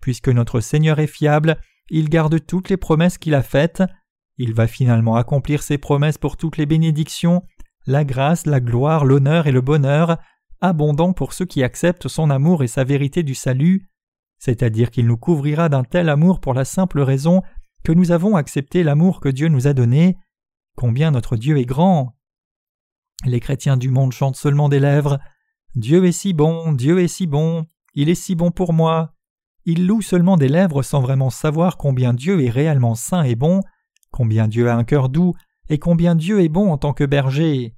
Puisque 0.00 0.28
notre 0.28 0.60
Seigneur 0.60 0.98
est 0.98 1.06
fiable, 1.06 1.58
il 1.90 2.08
garde 2.08 2.44
toutes 2.46 2.68
les 2.68 2.76
promesses 2.76 3.18
qu'il 3.18 3.34
a 3.34 3.42
faites. 3.42 3.82
Il 4.38 4.54
va 4.54 4.66
finalement 4.66 5.16
accomplir 5.16 5.62
ses 5.62 5.78
promesses 5.78 6.18
pour 6.18 6.36
toutes 6.36 6.58
les 6.58 6.66
bénédictions, 6.66 7.42
la 7.86 8.04
grâce, 8.04 8.46
la 8.46 8.60
gloire, 8.60 9.04
l'honneur 9.04 9.46
et 9.46 9.52
le 9.52 9.60
bonheur, 9.60 10.18
abondant 10.60 11.12
pour 11.12 11.32
ceux 11.32 11.44
qui 11.44 11.62
acceptent 11.62 12.08
son 12.08 12.30
amour 12.30 12.62
et 12.62 12.68
sa 12.68 12.84
vérité 12.84 13.22
du 13.22 13.34
salut. 13.34 13.88
C'est-à-dire 14.46 14.92
qu'il 14.92 15.08
nous 15.08 15.16
couvrira 15.16 15.68
d'un 15.68 15.82
tel 15.82 16.08
amour 16.08 16.38
pour 16.38 16.54
la 16.54 16.64
simple 16.64 17.00
raison 17.00 17.42
que 17.82 17.90
nous 17.90 18.12
avons 18.12 18.36
accepté 18.36 18.84
l'amour 18.84 19.18
que 19.18 19.28
Dieu 19.28 19.48
nous 19.48 19.66
a 19.66 19.72
donné, 19.72 20.18
combien 20.76 21.10
notre 21.10 21.36
Dieu 21.36 21.58
est 21.58 21.64
grand. 21.64 22.14
Les 23.24 23.40
chrétiens 23.40 23.76
du 23.76 23.90
monde 23.90 24.12
chantent 24.12 24.36
seulement 24.36 24.68
des 24.68 24.78
lèvres 24.78 25.18
Dieu 25.74 26.04
est 26.04 26.12
si 26.12 26.32
bon, 26.32 26.72
Dieu 26.74 27.00
est 27.00 27.08
si 27.08 27.26
bon, 27.26 27.66
il 27.94 28.08
est 28.08 28.14
si 28.14 28.36
bon 28.36 28.52
pour 28.52 28.72
moi. 28.72 29.14
Ils 29.64 29.84
louent 29.84 30.00
seulement 30.00 30.36
des 30.36 30.48
lèvres 30.48 30.84
sans 30.84 31.00
vraiment 31.00 31.30
savoir 31.30 31.76
combien 31.76 32.14
Dieu 32.14 32.40
est 32.40 32.50
réellement 32.50 32.94
saint 32.94 33.24
et 33.24 33.34
bon, 33.34 33.62
combien 34.12 34.46
Dieu 34.46 34.70
a 34.70 34.76
un 34.76 34.84
cœur 34.84 35.08
doux, 35.08 35.34
et 35.68 35.78
combien 35.78 36.14
Dieu 36.14 36.40
est 36.40 36.48
bon 36.48 36.70
en 36.70 36.78
tant 36.78 36.92
que 36.92 37.02
berger. 37.02 37.74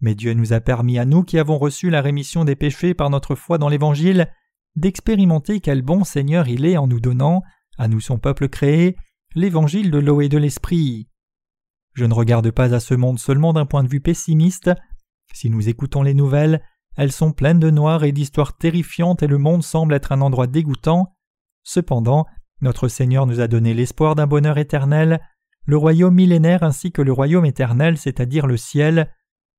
Mais 0.00 0.14
Dieu 0.14 0.34
nous 0.34 0.52
a 0.52 0.60
permis 0.60 1.00
à 1.00 1.04
nous 1.04 1.24
qui 1.24 1.36
avons 1.36 1.58
reçu 1.58 1.90
la 1.90 2.00
rémission 2.00 2.44
des 2.44 2.54
péchés 2.54 2.94
par 2.94 3.10
notre 3.10 3.34
foi 3.34 3.58
dans 3.58 3.68
l'Évangile 3.68 4.30
d'expérimenter 4.76 5.60
quel 5.60 5.82
bon 5.82 6.04
Seigneur 6.04 6.48
il 6.48 6.64
est 6.64 6.76
en 6.76 6.86
nous 6.86 7.00
donnant, 7.00 7.42
à 7.78 7.88
nous 7.88 8.00
son 8.00 8.18
peuple 8.18 8.48
créé, 8.48 8.96
l'Évangile 9.34 9.90
de 9.90 9.98
l'eau 9.98 10.20
et 10.20 10.28
de 10.28 10.38
l'Esprit. 10.38 11.08
Je 11.94 12.04
ne 12.04 12.14
regarde 12.14 12.50
pas 12.50 12.74
à 12.74 12.80
ce 12.80 12.94
monde 12.94 13.18
seulement 13.18 13.52
d'un 13.52 13.66
point 13.66 13.82
de 13.82 13.88
vue 13.88 14.00
pessimiste. 14.00 14.70
Si 15.32 15.50
nous 15.50 15.68
écoutons 15.68 16.02
les 16.02 16.14
nouvelles, 16.14 16.62
elles 16.96 17.12
sont 17.12 17.32
pleines 17.32 17.58
de 17.58 17.70
noir 17.70 18.04
et 18.04 18.12
d'histoires 18.12 18.56
terrifiantes 18.56 19.22
et 19.22 19.26
le 19.26 19.38
monde 19.38 19.62
semble 19.62 19.94
être 19.94 20.12
un 20.12 20.20
endroit 20.20 20.46
dégoûtant. 20.46 21.14
Cependant, 21.62 22.26
notre 22.60 22.88
Seigneur 22.88 23.26
nous 23.26 23.40
a 23.40 23.48
donné 23.48 23.74
l'espoir 23.74 24.14
d'un 24.14 24.26
bonheur 24.26 24.56
éternel, 24.56 25.20
le 25.66 25.76
royaume 25.76 26.14
millénaire 26.14 26.62
ainsi 26.62 26.92
que 26.92 27.02
le 27.02 27.12
royaume 27.12 27.44
éternel, 27.44 27.98
c'est-à-dire 27.98 28.46
le 28.46 28.56
ciel. 28.56 29.12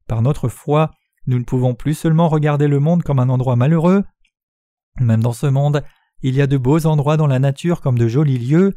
Par 0.08 0.22
notre 0.22 0.48
foi, 0.48 0.92
nous 1.28 1.38
ne 1.38 1.44
pouvons 1.44 1.76
plus 1.76 1.94
seulement 1.94 2.30
regarder 2.30 2.68
le 2.68 2.80
monde 2.80 3.04
comme 3.04 3.20
un 3.20 3.30
endroit 3.30 3.56
malheureux. 3.56 4.04
Même 5.00 5.22
dans 5.22 5.34
ce 5.34 5.48
monde, 5.48 5.84
il 6.22 6.36
y 6.36 6.42
a 6.42 6.48
de 6.48 6.58
beaux 6.58 6.86
endroits 6.86 7.18
dans 7.18 7.28
la 7.28 7.40
nature 7.40 7.82
comme 7.82 7.98
de 7.98 8.08
jolis 8.08 8.40
lieux. 8.40 8.74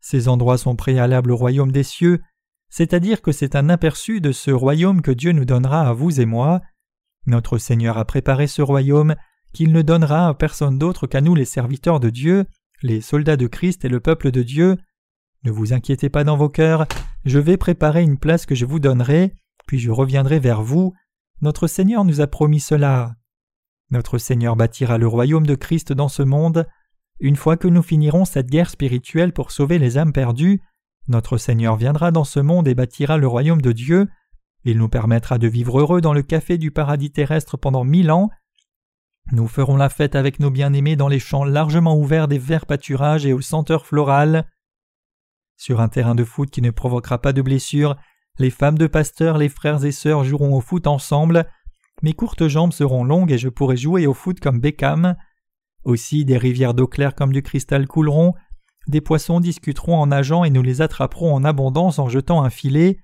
Ces 0.00 0.28
endroits 0.28 0.58
sont 0.58 0.76
préalables 0.76 1.30
au 1.30 1.36
royaume 1.36 1.72
des 1.72 1.82
cieux, 1.82 2.20
c'est-à-dire 2.70 3.22
que 3.22 3.32
c'est 3.32 3.54
un 3.54 3.68
aperçu 3.68 4.20
de 4.20 4.32
ce 4.32 4.50
royaume 4.50 5.02
que 5.02 5.10
Dieu 5.10 5.32
nous 5.32 5.44
donnera 5.44 5.88
à 5.88 5.92
vous 5.92 6.20
et 6.20 6.26
moi. 6.26 6.60
Notre 7.26 7.58
Seigneur 7.58 7.98
a 7.98 8.04
préparé 8.04 8.46
ce 8.46 8.62
royaume 8.62 9.14
qu'il 9.52 9.72
ne 9.72 9.82
donnera 9.82 10.28
à 10.28 10.34
personne 10.34 10.78
d'autre 10.78 11.06
qu'à 11.06 11.20
nous 11.20 11.34
les 11.34 11.44
serviteurs 11.44 12.00
de 12.00 12.10
Dieu, 12.10 12.46
les 12.82 13.00
soldats 13.00 13.36
de 13.36 13.46
Christ 13.46 13.84
et 13.84 13.88
le 13.88 14.00
peuple 14.00 14.30
de 14.30 14.42
Dieu. 14.42 14.76
Ne 15.44 15.50
vous 15.50 15.72
inquiétez 15.72 16.08
pas 16.08 16.24
dans 16.24 16.36
vos 16.36 16.48
cœurs, 16.48 16.86
je 17.24 17.38
vais 17.38 17.56
préparer 17.56 18.02
une 18.02 18.18
place 18.18 18.46
que 18.46 18.54
je 18.54 18.66
vous 18.66 18.78
donnerai, 18.78 19.34
puis 19.66 19.78
je 19.78 19.90
reviendrai 19.90 20.38
vers 20.38 20.62
vous. 20.62 20.94
Notre 21.42 21.66
Seigneur 21.66 22.04
nous 22.04 22.20
a 22.20 22.26
promis 22.26 22.60
cela. 22.60 23.14
Notre 23.90 24.18
Seigneur 24.18 24.56
bâtira 24.56 24.98
le 24.98 25.06
royaume 25.06 25.46
de 25.46 25.54
Christ 25.54 25.92
dans 25.92 26.08
ce 26.08 26.22
monde. 26.22 26.66
Une 27.18 27.36
fois 27.36 27.56
que 27.56 27.68
nous 27.68 27.82
finirons 27.82 28.24
cette 28.24 28.48
guerre 28.48 28.70
spirituelle 28.70 29.32
pour 29.32 29.50
sauver 29.50 29.78
les 29.78 29.98
âmes 29.98 30.12
perdues, 30.12 30.62
notre 31.08 31.38
Seigneur 31.38 31.76
viendra 31.76 32.12
dans 32.12 32.24
ce 32.24 32.40
monde 32.40 32.68
et 32.68 32.74
bâtira 32.74 33.18
le 33.18 33.26
royaume 33.26 33.60
de 33.60 33.72
Dieu. 33.72 34.08
Il 34.64 34.78
nous 34.78 34.88
permettra 34.88 35.38
de 35.38 35.48
vivre 35.48 35.80
heureux 35.80 36.00
dans 36.00 36.12
le 36.12 36.22
café 36.22 36.56
du 36.56 36.70
paradis 36.70 37.10
terrestre 37.10 37.56
pendant 37.56 37.82
mille 37.82 38.10
ans. 38.10 38.30
Nous 39.32 39.48
ferons 39.48 39.76
la 39.76 39.88
fête 39.88 40.14
avec 40.14 40.38
nos 40.38 40.50
bien-aimés 40.50 40.96
dans 40.96 41.08
les 41.08 41.18
champs 41.18 41.44
largement 41.44 41.96
ouverts 41.96 42.28
des 42.28 42.38
verts 42.38 42.66
pâturages 42.66 43.26
et 43.26 43.32
aux 43.32 43.40
senteurs 43.40 43.86
florales. 43.86 44.46
Sur 45.56 45.80
un 45.80 45.88
terrain 45.88 46.14
de 46.14 46.24
foot 46.24 46.50
qui 46.50 46.62
ne 46.62 46.70
provoquera 46.70 47.20
pas 47.20 47.32
de 47.32 47.42
blessures, 47.42 47.96
les 48.38 48.50
femmes 48.50 48.78
de 48.78 48.86
pasteurs, 48.86 49.36
les 49.36 49.48
frères 49.48 49.84
et 49.84 49.92
sœurs 49.92 50.24
joueront 50.24 50.56
au 50.56 50.60
foot 50.60 50.86
ensemble. 50.86 51.46
Mes 52.02 52.14
courtes 52.14 52.48
jambes 52.48 52.72
seront 52.72 53.04
longues 53.04 53.32
et 53.32 53.38
je 53.38 53.48
pourrai 53.48 53.76
jouer 53.76 54.06
au 54.06 54.14
foot 54.14 54.40
comme 54.40 54.60
Beckham. 54.60 55.16
Aussi 55.84 56.24
des 56.24 56.38
rivières 56.38 56.74
d'eau 56.74 56.86
claire 56.86 57.14
comme 57.14 57.32
du 57.32 57.42
cristal 57.42 57.86
couleront, 57.86 58.34
des 58.86 59.00
poissons 59.00 59.40
discuteront 59.40 59.96
en 59.96 60.06
nageant 60.06 60.44
et 60.44 60.50
nous 60.50 60.62
les 60.62 60.82
attraperons 60.82 61.34
en 61.34 61.44
abondance 61.44 61.98
en 61.98 62.08
jetant 62.08 62.42
un 62.42 62.50
filet. 62.50 62.98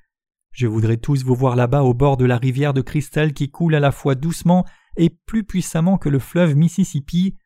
Je 0.53 0.67
voudrais 0.67 0.97
tous 0.97 1.23
vous 1.23 1.35
voir 1.35 1.57
là-bas 1.57 1.83
au 1.83 1.93
bord 1.93 2.17
de 2.17 2.25
la 2.25 2.39
rivière 2.39 2.73
de 2.73 2.81
cristal 2.81 3.35
qui 3.35 3.51
coule 3.51 3.75
à 3.75 3.81
la 3.81 3.93
fois 3.93 4.15
doucement 4.15 4.65
et 4.97 5.11
plus 5.11 5.45
puissamment 5.45 5.99
que 5.99 6.09
le 6.09 6.19
fleuve 6.19 6.57
Mississippi. 6.57 7.37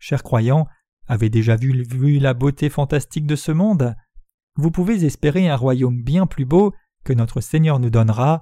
Chers 0.00 0.24
croyants, 0.24 0.66
avez 1.06 1.30
déjà 1.30 1.54
vu, 1.56 1.84
vu 1.84 2.18
la 2.18 2.34
beauté 2.34 2.68
fantastique 2.68 3.26
de 3.26 3.36
ce 3.36 3.52
monde? 3.52 3.94
Vous 4.56 4.70
pouvez 4.70 5.04
espérer 5.04 5.48
un 5.48 5.56
royaume 5.56 6.02
bien 6.02 6.26
plus 6.26 6.44
beau 6.44 6.74
que 7.04 7.12
notre 7.12 7.40
Seigneur 7.40 7.78
nous 7.78 7.90
donnera. 7.90 8.40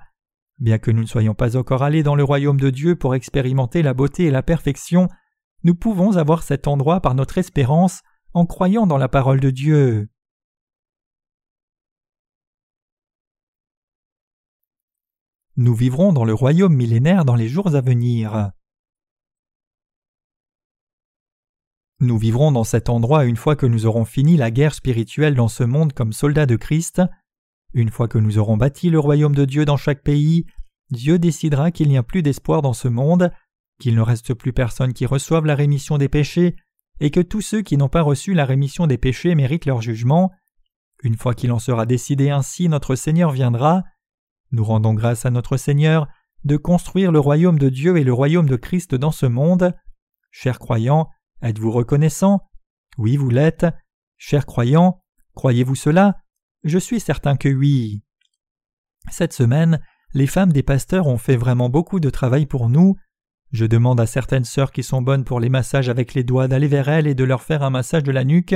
Bien 0.58 0.78
que 0.78 0.90
nous 0.90 1.02
ne 1.02 1.06
soyons 1.06 1.34
pas 1.34 1.56
encore 1.56 1.82
allés 1.82 2.02
dans 2.02 2.16
le 2.16 2.24
royaume 2.24 2.58
de 2.58 2.70
Dieu 2.70 2.96
pour 2.96 3.14
expérimenter 3.14 3.82
la 3.82 3.94
beauté 3.94 4.24
et 4.24 4.30
la 4.30 4.42
perfection, 4.42 5.08
nous 5.62 5.74
pouvons 5.74 6.16
avoir 6.16 6.42
cet 6.42 6.66
endroit 6.66 7.00
par 7.00 7.14
notre 7.14 7.38
espérance 7.38 8.02
en 8.34 8.44
croyant 8.44 8.86
dans 8.86 8.98
la 8.98 9.08
parole 9.08 9.40
de 9.40 9.50
Dieu. 9.50 10.08
Nous 15.56 15.74
vivrons 15.74 16.12
dans 16.12 16.24
le 16.24 16.34
royaume 16.34 16.74
millénaire 16.74 17.24
dans 17.24 17.34
les 17.34 17.48
jours 17.48 17.74
à 17.74 17.80
venir. 17.80 18.52
Nous 22.00 22.16
vivrons 22.16 22.52
dans 22.52 22.62
cet 22.62 22.88
endroit 22.88 23.24
une 23.24 23.36
fois 23.36 23.56
que 23.56 23.66
nous 23.66 23.86
aurons 23.86 24.04
fini 24.04 24.36
la 24.36 24.52
guerre 24.52 24.74
spirituelle 24.74 25.34
dans 25.34 25.48
ce 25.48 25.64
monde 25.64 25.92
comme 25.92 26.12
soldats 26.12 26.46
de 26.46 26.54
Christ. 26.54 27.02
Une 27.74 27.90
fois 27.90 28.08
que 28.08 28.18
nous 28.18 28.38
aurons 28.38 28.56
bâti 28.56 28.90
le 28.90 28.98
royaume 28.98 29.34
de 29.34 29.44
Dieu 29.44 29.64
dans 29.64 29.76
chaque 29.76 30.02
pays, 30.02 30.46
Dieu 30.90 31.18
décidera 31.18 31.70
qu'il 31.70 31.88
n'y 31.88 31.98
a 31.98 32.02
plus 32.02 32.22
d'espoir 32.22 32.62
dans 32.62 32.72
ce 32.72 32.88
monde, 32.88 33.30
qu'il 33.78 33.94
ne 33.94 34.00
reste 34.00 34.34
plus 34.34 34.52
personne 34.52 34.94
qui 34.94 35.06
reçoive 35.06 35.44
la 35.44 35.54
rémission 35.54 35.98
des 35.98 36.08
péchés, 36.08 36.56
et 37.00 37.10
que 37.10 37.20
tous 37.20 37.42
ceux 37.42 37.62
qui 37.62 37.76
n'ont 37.76 37.88
pas 37.88 38.02
reçu 38.02 38.34
la 38.34 38.44
rémission 38.44 38.86
des 38.86 38.98
péchés 38.98 39.34
méritent 39.34 39.66
leur 39.66 39.82
jugement. 39.82 40.32
Une 41.04 41.16
fois 41.16 41.34
qu'il 41.34 41.52
en 41.52 41.58
sera 41.58 41.86
décidé 41.86 42.30
ainsi, 42.30 42.68
notre 42.68 42.96
Seigneur 42.96 43.30
viendra. 43.30 43.84
Nous 44.50 44.64
rendons 44.64 44.94
grâce 44.94 45.26
à 45.26 45.30
notre 45.30 45.56
Seigneur 45.56 46.08
de 46.44 46.56
construire 46.56 47.12
le 47.12 47.20
royaume 47.20 47.58
de 47.58 47.68
Dieu 47.68 47.98
et 47.98 48.04
le 48.04 48.12
royaume 48.12 48.48
de 48.48 48.56
Christ 48.56 48.94
dans 48.94 49.12
ce 49.12 49.26
monde. 49.26 49.74
Chers 50.30 50.58
croyants, 50.58 51.08
êtes-vous 51.42 51.70
reconnaissants? 51.70 52.40
Oui, 52.96 53.16
vous 53.16 53.30
l'êtes. 53.30 53.66
Chers 54.16 54.46
croyants, 54.46 55.00
croyez-vous 55.34 55.76
cela? 55.76 56.16
Je 56.64 56.78
suis 56.78 57.00
certain 57.00 57.36
que 57.36 57.48
oui. 57.48 58.02
Cette 59.10 59.32
semaine, 59.32 59.80
les 60.14 60.26
femmes 60.26 60.52
des 60.52 60.62
pasteurs 60.62 61.06
ont 61.06 61.18
fait 61.18 61.36
vraiment 61.36 61.68
beaucoup 61.68 62.00
de 62.00 62.10
travail 62.10 62.46
pour 62.46 62.68
nous. 62.68 62.96
Je 63.52 63.64
demande 63.64 64.00
à 64.00 64.06
certaines 64.06 64.44
sœurs 64.44 64.72
qui 64.72 64.82
sont 64.82 65.02
bonnes 65.02 65.24
pour 65.24 65.40
les 65.40 65.48
massages 65.48 65.88
avec 65.88 66.14
les 66.14 66.24
doigts 66.24 66.48
d'aller 66.48 66.68
vers 66.68 66.88
elles 66.88 67.06
et 67.06 67.14
de 67.14 67.24
leur 67.24 67.42
faire 67.42 67.62
un 67.62 67.70
massage 67.70 68.02
de 68.02 68.12
la 68.12 68.24
nuque. 68.24 68.54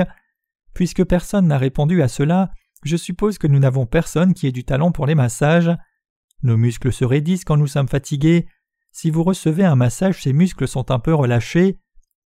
Puisque 0.74 1.04
personne 1.04 1.46
n'a 1.46 1.58
répondu 1.58 2.02
à 2.02 2.08
cela, 2.08 2.50
je 2.84 2.96
suppose 2.96 3.38
que 3.38 3.46
nous 3.46 3.58
n'avons 3.58 3.86
personne 3.86 4.34
qui 4.34 4.46
ait 4.46 4.52
du 4.52 4.64
talent 4.64 4.92
pour 4.92 5.06
les 5.06 5.14
massages. 5.14 5.70
Nos 6.42 6.56
muscles 6.56 6.92
se 6.92 7.04
raidissent 7.04 7.44
quand 7.44 7.56
nous 7.56 7.66
sommes 7.66 7.88
fatigués. 7.88 8.46
Si 8.90 9.10
vous 9.10 9.22
recevez 9.22 9.64
un 9.64 9.76
massage, 9.76 10.22
ces 10.22 10.32
muscles 10.32 10.68
sont 10.68 10.90
un 10.90 10.98
peu 10.98 11.14
relâchés. 11.14 11.78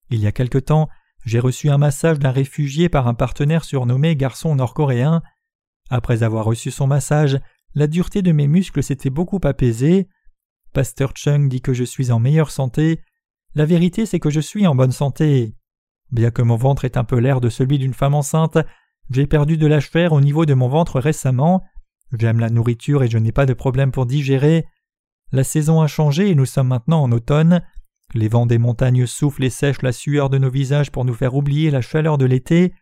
Il 0.09 0.19
y 0.19 0.27
a 0.27 0.31
quelque 0.31 0.57
temps, 0.57 0.89
j'ai 1.25 1.39
reçu 1.39 1.69
un 1.69 1.77
massage 1.77 2.19
d'un 2.19 2.31
réfugié 2.31 2.89
par 2.89 3.07
un 3.07 3.13
partenaire 3.13 3.65
surnommé 3.65 4.15
garçon 4.15 4.55
nord-coréen. 4.55 5.21
Après 5.89 6.23
avoir 6.23 6.45
reçu 6.45 6.71
son 6.71 6.87
massage, 6.87 7.39
la 7.75 7.87
dureté 7.87 8.21
de 8.21 8.31
mes 8.31 8.47
muscles 8.47 8.83
s'était 8.83 9.09
beaucoup 9.09 9.39
apaisée. 9.43 10.07
Pasteur 10.73 11.13
Chung 11.15 11.49
dit 11.49 11.61
que 11.61 11.73
je 11.73 11.83
suis 11.83 12.11
en 12.11 12.19
meilleure 12.19 12.51
santé. 12.51 13.01
La 13.53 13.65
vérité, 13.65 14.05
c'est 14.05 14.19
que 14.19 14.29
je 14.29 14.39
suis 14.39 14.67
en 14.67 14.75
bonne 14.75 14.91
santé. 14.91 15.55
Bien 16.11 16.31
que 16.31 16.41
mon 16.41 16.55
ventre 16.55 16.85
ait 16.85 16.97
un 16.97 17.03
peu 17.03 17.17
l'air 17.17 17.41
de 17.41 17.49
celui 17.49 17.79
d'une 17.79 17.93
femme 17.93 18.13
enceinte, 18.13 18.57
j'ai 19.09 19.27
perdu 19.27 19.57
de 19.57 19.67
l'âge 19.67 19.89
fer 19.89 20.13
au 20.13 20.21
niveau 20.21 20.45
de 20.45 20.53
mon 20.53 20.67
ventre 20.67 20.99
récemment. 20.99 21.63
J'aime 22.17 22.39
la 22.39 22.49
nourriture 22.49 23.03
et 23.03 23.09
je 23.09 23.17
n'ai 23.17 23.31
pas 23.31 23.45
de 23.45 23.53
problème 23.53 23.91
pour 23.91 24.05
digérer. 24.05 24.65
La 25.31 25.43
saison 25.43 25.81
a 25.81 25.87
changé 25.87 26.29
et 26.29 26.35
nous 26.35 26.45
sommes 26.45 26.67
maintenant 26.67 27.03
en 27.03 27.11
automne. 27.11 27.61
Les 28.13 28.27
vents 28.27 28.45
des 28.45 28.57
montagnes 28.57 29.05
soufflent 29.05 29.43
et 29.43 29.49
sèchent 29.49 29.81
la 29.81 29.91
sueur 29.91 30.29
de 30.29 30.37
nos 30.37 30.49
visages 30.49 30.91
pour 30.91 31.05
nous 31.05 31.13
faire 31.13 31.35
oublier 31.35 31.71
la 31.71 31.81
chaleur 31.81 32.17
de 32.17 32.25
l'été. 32.25 32.73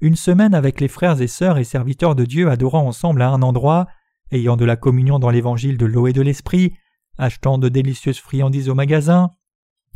Une 0.00 0.16
semaine 0.16 0.54
avec 0.54 0.80
les 0.80 0.88
frères 0.88 1.20
et 1.20 1.26
sœurs 1.26 1.58
et 1.58 1.64
serviteurs 1.64 2.14
de 2.14 2.24
Dieu 2.24 2.50
adorant 2.50 2.86
ensemble 2.86 3.20
à 3.22 3.30
un 3.30 3.42
endroit, 3.42 3.88
ayant 4.30 4.56
de 4.56 4.64
la 4.64 4.76
communion 4.76 5.18
dans 5.18 5.30
l'évangile 5.30 5.76
de 5.76 5.86
l'eau 5.86 6.06
et 6.06 6.12
de 6.12 6.22
l'esprit, 6.22 6.74
achetant 7.18 7.58
de 7.58 7.68
délicieuses 7.68 8.20
friandises 8.20 8.68
au 8.68 8.74
magasin, 8.74 9.30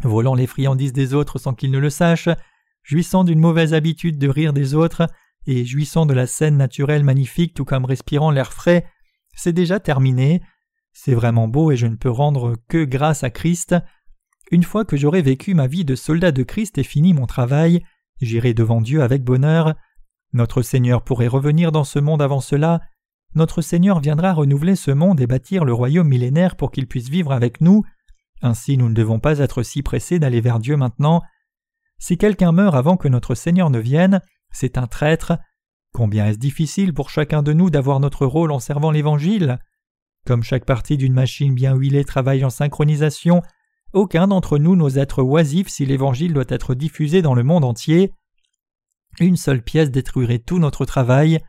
volant 0.03 0.35
les 0.35 0.49
friandises 0.49 0.93
des 0.93 1.15
autres 1.15 1.39
sans 1.39 1.55
qu'ils 1.55 1.71
ne 1.71 1.79
le 1.79 1.91
sachent, 1.91 2.31
jouissant 2.83 3.23
d'une 3.23 3.39
mauvaise 3.39 3.75
habitude 3.75 4.19
de 4.19 4.29
rire 4.29 4.53
des 4.53 4.75
autres, 4.75 5.07
et 5.47 5.65
jouissant 5.65 6.07
de 6.07 6.15
la 6.15 6.27
scène 6.27 6.57
naturelle 6.57 7.05
magnifique 7.05 7.55
tout 7.55 7.65
comme 7.65 7.85
respirant 7.85 8.31
l'air 8.31 8.53
frais, 8.53 8.85
c'est 9.35 9.53
déjà 9.53 9.81
terminé. 9.81 10.43
C'est 10.93 11.15
vraiment 11.15 11.49
beau 11.49 11.71
et 11.71 11.77
je 11.77 11.87
ne 11.87 11.97
peux 11.97 12.11
rendre 12.11 12.57
que 12.69 12.85
grâce 12.85 13.25
à 13.25 13.31
Christ. 13.31 13.75
Une 14.51 14.63
fois 14.63 14.85
que 14.85 14.97
j'aurai 14.97 15.23
vécu 15.23 15.55
ma 15.55 15.67
vie 15.67 15.85
de 15.85 15.95
soldat 15.95 16.33
de 16.33 16.43
Christ 16.43 16.79
et 16.79 16.83
fini 16.83 17.15
mon 17.15 17.27
travail, 17.27 17.83
j'irai 18.21 18.55
devant 18.55 18.81
Dieu 18.81 19.03
avec 19.03 19.25
bonheur. 19.25 19.75
Notre 20.33 20.63
Seigneur 20.63 21.03
pourrait 21.03 21.29
revenir 21.29 21.73
dans 21.73 21.85
ce 21.85 21.99
monde 21.99 22.23
avant 22.23 22.41
cela, 22.41 22.81
notre 23.35 23.63
Seigneur 23.63 24.01
viendra 24.01 24.35
renouveler 24.35 24.77
ce 24.77 24.91
monde 24.91 25.21
et 25.21 25.27
bâtir 25.27 25.65
le 25.65 25.73
royaume 25.73 26.09
millénaire 26.09 26.55
pour 26.55 26.71
qu'il 26.71 26.87
puisse 26.87 27.09
vivre 27.09 27.33
avec 27.33 27.63
nous. 27.63 27.83
Ainsi 28.43 28.77
nous 28.77 28.91
ne 28.91 28.95
devons 28.95 29.21
pas 29.21 29.39
être 29.39 29.63
si 29.63 29.83
pressés 29.83 30.19
d'aller 30.19 30.43
vers 30.43 30.59
Dieu 30.59 30.77
maintenant. 30.77 31.23
Si 31.99 32.19
quelqu'un 32.19 32.53
meurt 32.53 32.75
avant 32.75 32.97
que 32.97 33.09
notre 33.09 33.35
Seigneur 33.35 33.71
ne 33.71 33.79
vienne, 33.79 34.21
c'est 34.51 34.77
un 34.77 34.87
traître. 34.87 35.39
Combien 35.95 36.27
est-ce 36.27 36.39
difficile 36.39 36.93
pour 36.93 37.09
chacun 37.09 37.43
de 37.43 37.53
nous 37.55 37.71
d'avoir 37.71 38.01
notre 38.01 38.27
rôle 38.27 38.53
en 38.53 38.59
servant 38.59 38.91
l'Évangile? 38.91 39.59
Comme 40.27 40.43
chaque 40.43 40.67
partie 40.67 40.99
d'une 40.99 41.15
machine 41.15 41.55
bien 41.55 41.75
huilée 41.75 42.05
travaille 42.05 42.45
en 42.45 42.51
synchronisation, 42.51 43.43
aucun 43.95 44.29
d'entre 44.29 44.59
nous 44.59 44.77
n'ose 44.77 44.99
être 44.99 45.23
oisif 45.23 45.69
si 45.69 45.87
l'Évangile 45.87 46.35
doit 46.35 46.45
être 46.49 46.75
diffusé 46.75 47.23
dans 47.23 47.35
le 47.35 47.45
monde 47.45 47.65
entier. 47.65 48.13
Une 49.21 49.37
seule 49.37 49.63
pièce 49.63 49.91
détruirait 49.91 50.39
tout 50.39 50.59
notre 50.59 50.85
travail. 50.85 51.41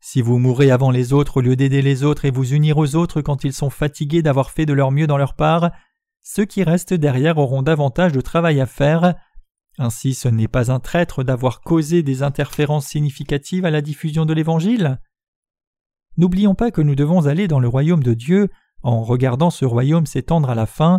Si 0.00 0.20
vous 0.20 0.38
mourrez 0.38 0.70
avant 0.70 0.90
les 0.90 1.12
autres 1.12 1.38
au 1.38 1.40
lieu 1.40 1.56
d'aider 1.56 1.82
les 1.82 2.04
autres 2.04 2.24
et 2.24 2.30
vous 2.30 2.52
unir 2.52 2.78
aux 2.78 2.94
autres 2.96 3.22
quand 3.22 3.44
ils 3.44 3.52
sont 3.52 3.70
fatigués 3.70 4.22
d'avoir 4.22 4.50
fait 4.50 4.66
de 4.66 4.72
leur 4.72 4.90
mieux 4.90 5.06
dans 5.06 5.16
leur 5.16 5.34
part, 5.34 5.70
ceux 6.22 6.44
qui 6.44 6.64
restent 6.64 6.94
derrière 6.94 7.38
auront 7.38 7.62
davantage 7.62 8.12
de 8.12 8.20
travail 8.20 8.60
à 8.60 8.66
faire. 8.66 9.14
Ainsi 9.78 10.14
ce 10.14 10.28
n'est 10.28 10.48
pas 10.48 10.72
un 10.72 10.80
traître 10.80 11.22
d'avoir 11.22 11.60
causé 11.60 12.02
des 12.02 12.22
interférences 12.22 12.86
significatives 12.86 13.64
à 13.64 13.70
la 13.70 13.82
diffusion 13.82 14.26
de 14.26 14.34
l'Évangile. 14.34 15.00
N'oublions 16.16 16.54
pas 16.54 16.70
que 16.70 16.80
nous 16.80 16.94
devons 16.94 17.26
aller 17.26 17.46
dans 17.46 17.60
le 17.60 17.68
royaume 17.68 18.02
de 18.02 18.14
Dieu 18.14 18.48
en 18.82 19.02
regardant 19.02 19.50
ce 19.50 19.64
royaume 19.64 20.06
s'étendre 20.06 20.50
à 20.50 20.54
la 20.54 20.66
fin. 20.66 20.98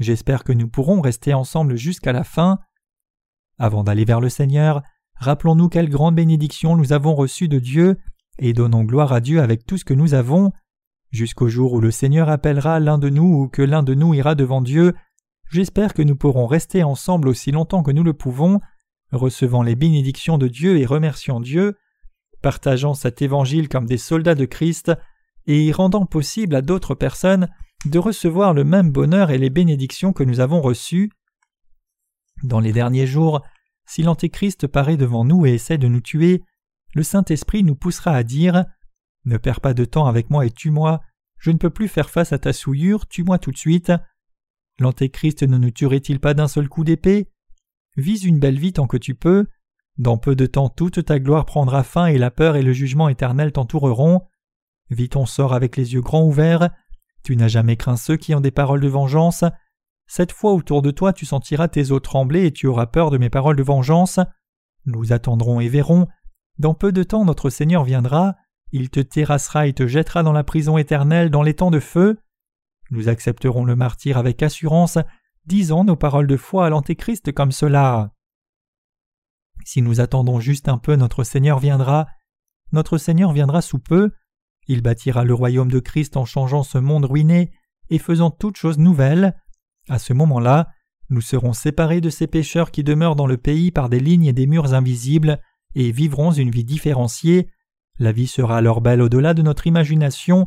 J'espère 0.00 0.44
que 0.44 0.52
nous 0.52 0.68
pourrons 0.68 1.00
rester 1.00 1.34
ensemble 1.34 1.76
jusqu'à 1.76 2.12
la 2.12 2.24
fin. 2.24 2.58
Avant 3.58 3.84
d'aller 3.84 4.04
vers 4.04 4.20
le 4.20 4.28
Seigneur, 4.28 4.82
rappelons-nous 5.24 5.68
quelle 5.68 5.88
grande 5.88 6.14
bénédiction 6.14 6.76
nous 6.76 6.92
avons 6.92 7.14
reçue 7.14 7.48
de 7.48 7.58
Dieu 7.58 7.98
et 8.38 8.52
donnons 8.52 8.84
gloire 8.84 9.12
à 9.12 9.20
Dieu 9.20 9.40
avec 9.40 9.66
tout 9.66 9.78
ce 9.78 9.84
que 9.84 9.94
nous 9.94 10.14
avons, 10.14 10.52
jusqu'au 11.10 11.48
jour 11.48 11.72
où 11.72 11.80
le 11.80 11.90
Seigneur 11.90 12.28
appellera 12.28 12.80
l'un 12.80 12.98
de 12.98 13.08
nous 13.08 13.42
ou 13.42 13.48
que 13.48 13.62
l'un 13.62 13.82
de 13.82 13.94
nous 13.94 14.14
ira 14.14 14.34
devant 14.34 14.60
Dieu. 14.60 14.94
J'espère 15.50 15.94
que 15.94 16.02
nous 16.02 16.16
pourrons 16.16 16.46
rester 16.46 16.82
ensemble 16.82 17.28
aussi 17.28 17.52
longtemps 17.52 17.82
que 17.82 17.92
nous 17.92 18.02
le 18.02 18.12
pouvons, 18.12 18.60
recevant 19.12 19.62
les 19.62 19.76
bénédictions 19.76 20.38
de 20.38 20.48
Dieu 20.48 20.78
et 20.78 20.86
remerciant 20.86 21.40
Dieu, 21.40 21.76
partageant 22.42 22.94
cet 22.94 23.22
évangile 23.22 23.68
comme 23.68 23.86
des 23.86 23.98
soldats 23.98 24.34
de 24.34 24.44
Christ, 24.44 24.92
et 25.46 25.72
rendant 25.72 26.06
possible 26.06 26.54
à 26.54 26.62
d'autres 26.62 26.94
personnes 26.94 27.48
de 27.86 27.98
recevoir 27.98 28.54
le 28.54 28.64
même 28.64 28.90
bonheur 28.90 29.30
et 29.30 29.38
les 29.38 29.50
bénédictions 29.50 30.12
que 30.12 30.24
nous 30.24 30.40
avons 30.40 30.60
reçues. 30.60 31.10
Dans 32.42 32.60
les 32.60 32.72
derniers 32.72 33.06
jours, 33.06 33.42
si 33.86 34.02
l'Antéchrist 34.02 34.66
paraît 34.66 34.96
devant 34.96 35.24
nous 35.24 35.46
et 35.46 35.54
essaie 35.54 35.78
de 35.78 35.88
nous 35.88 36.00
tuer, 36.00 36.42
le 36.94 37.02
Saint-Esprit 37.02 37.64
nous 37.64 37.74
poussera 37.74 38.12
à 38.12 38.22
dire 38.22 38.64
Ne 39.24 39.36
perds 39.36 39.60
pas 39.60 39.74
de 39.74 39.84
temps 39.84 40.06
avec 40.06 40.30
moi 40.30 40.46
et 40.46 40.50
tue-moi, 40.50 41.00
je 41.38 41.50
ne 41.50 41.58
peux 41.58 41.70
plus 41.70 41.88
faire 41.88 42.08
face 42.08 42.32
à 42.32 42.38
ta 42.38 42.52
souillure, 42.52 43.06
tue-moi 43.06 43.38
tout 43.38 43.50
de 43.50 43.56
suite. 43.56 43.92
L'Antéchrist 44.78 45.42
ne 45.42 45.58
nous 45.58 45.70
tuerait-il 45.70 46.18
pas 46.18 46.34
d'un 46.34 46.48
seul 46.48 46.68
coup 46.68 46.84
d'épée? 46.84 47.28
Vise 47.96 48.24
une 48.24 48.40
belle 48.40 48.58
vie 48.58 48.72
tant 48.72 48.86
que 48.86 48.96
tu 48.96 49.14
peux. 49.14 49.46
Dans 49.98 50.18
peu 50.18 50.34
de 50.34 50.46
temps 50.46 50.68
toute 50.68 51.04
ta 51.04 51.20
gloire 51.20 51.44
prendra 51.44 51.84
fin 51.84 52.06
et 52.06 52.18
la 52.18 52.30
peur 52.30 52.56
et 52.56 52.62
le 52.62 52.72
jugement 52.72 53.08
éternel 53.08 53.52
t'entoureront. 53.52 54.22
Vis 54.90 55.10
ton 55.10 55.26
sort 55.26 55.54
avec 55.54 55.76
les 55.76 55.94
yeux 55.94 56.00
grands 56.00 56.24
ouverts. 56.24 56.70
Tu 57.22 57.36
n'as 57.36 57.48
jamais 57.48 57.76
craint 57.76 57.96
ceux 57.96 58.16
qui 58.16 58.34
ont 58.34 58.40
des 58.40 58.50
paroles 58.50 58.80
de 58.80 58.88
vengeance. 58.88 59.44
Cette 60.06 60.32
fois 60.32 60.52
autour 60.52 60.82
de 60.82 60.90
toi 60.90 61.12
tu 61.12 61.26
sentiras 61.26 61.68
tes 61.68 61.90
os 61.90 62.02
trembler 62.02 62.46
et 62.46 62.52
tu 62.52 62.66
auras 62.66 62.86
peur 62.86 63.10
de 63.10 63.18
mes 63.18 63.30
paroles 63.30 63.56
de 63.56 63.62
vengeance. 63.62 64.20
Nous 64.86 65.12
attendrons 65.12 65.60
et 65.60 65.68
verrons. 65.68 66.06
Dans 66.58 66.74
peu 66.74 66.92
de 66.92 67.02
temps 67.02 67.24
notre 67.24 67.50
Seigneur 67.50 67.84
viendra, 67.84 68.34
il 68.70 68.90
te 68.90 69.00
terrassera 69.00 69.66
et 69.66 69.72
te 69.72 69.86
jettera 69.86 70.22
dans 70.22 70.32
la 70.32 70.44
prison 70.44 70.78
éternelle 70.78 71.30
dans 71.30 71.42
les 71.42 71.54
temps 71.54 71.70
de 71.70 71.80
feu. 71.80 72.18
Nous 72.90 73.08
accepterons 73.08 73.64
le 73.64 73.76
martyr 73.76 74.18
avec 74.18 74.42
assurance, 74.42 74.98
disant 75.46 75.84
nos 75.84 75.96
paroles 75.96 76.26
de 76.26 76.36
foi 76.36 76.66
à 76.66 76.70
l'Antéchrist 76.70 77.32
comme 77.32 77.52
cela. 77.52 78.12
Si 79.64 79.80
nous 79.80 80.00
attendons 80.00 80.40
juste 80.40 80.68
un 80.68 80.78
peu, 80.78 80.96
notre 80.96 81.24
Seigneur 81.24 81.58
viendra. 81.58 82.06
Notre 82.72 82.98
Seigneur 82.98 83.32
viendra 83.32 83.62
sous 83.62 83.78
peu. 83.78 84.12
Il 84.66 84.82
bâtira 84.82 85.24
le 85.24 85.34
royaume 85.34 85.70
de 85.70 85.80
Christ 85.80 86.16
en 86.16 86.24
changeant 86.24 86.62
ce 86.62 86.78
monde 86.78 87.04
ruiné 87.04 87.52
et 87.90 87.98
faisant 87.98 88.30
toutes 88.30 88.56
choses 88.56 88.78
nouvelles. 88.78 89.36
À 89.88 89.98
ce 89.98 90.12
moment-là, 90.12 90.68
nous 91.10 91.20
serons 91.20 91.52
séparés 91.52 92.00
de 92.00 92.10
ces 92.10 92.26
pécheurs 92.26 92.70
qui 92.70 92.82
demeurent 92.82 93.16
dans 93.16 93.26
le 93.26 93.36
pays 93.36 93.70
par 93.70 93.88
des 93.88 94.00
lignes 94.00 94.24
et 94.24 94.32
des 94.32 94.46
murs 94.46 94.74
invisibles 94.74 95.40
et 95.74 95.92
vivrons 95.92 96.32
une 96.32 96.50
vie 96.50 96.64
différenciée. 96.64 97.50
La 97.98 98.12
vie 98.12 98.26
sera 98.26 98.56
alors 98.56 98.80
belle 98.80 99.02
au-delà 99.02 99.34
de 99.34 99.42
notre 99.42 99.66
imagination. 99.66 100.46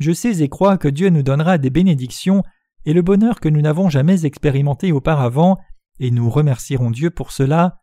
Je 0.00 0.12
sais 0.12 0.42
et 0.42 0.48
crois 0.48 0.78
que 0.78 0.88
Dieu 0.88 1.10
nous 1.10 1.22
donnera 1.22 1.58
des 1.58 1.70
bénédictions 1.70 2.42
et 2.84 2.92
le 2.92 3.02
bonheur 3.02 3.40
que 3.40 3.48
nous 3.48 3.62
n'avons 3.62 3.88
jamais 3.88 4.26
expérimenté 4.26 4.92
auparavant, 4.92 5.58
et 6.00 6.10
nous 6.10 6.28
remercierons 6.28 6.90
Dieu 6.90 7.10
pour 7.10 7.32
cela. 7.32 7.80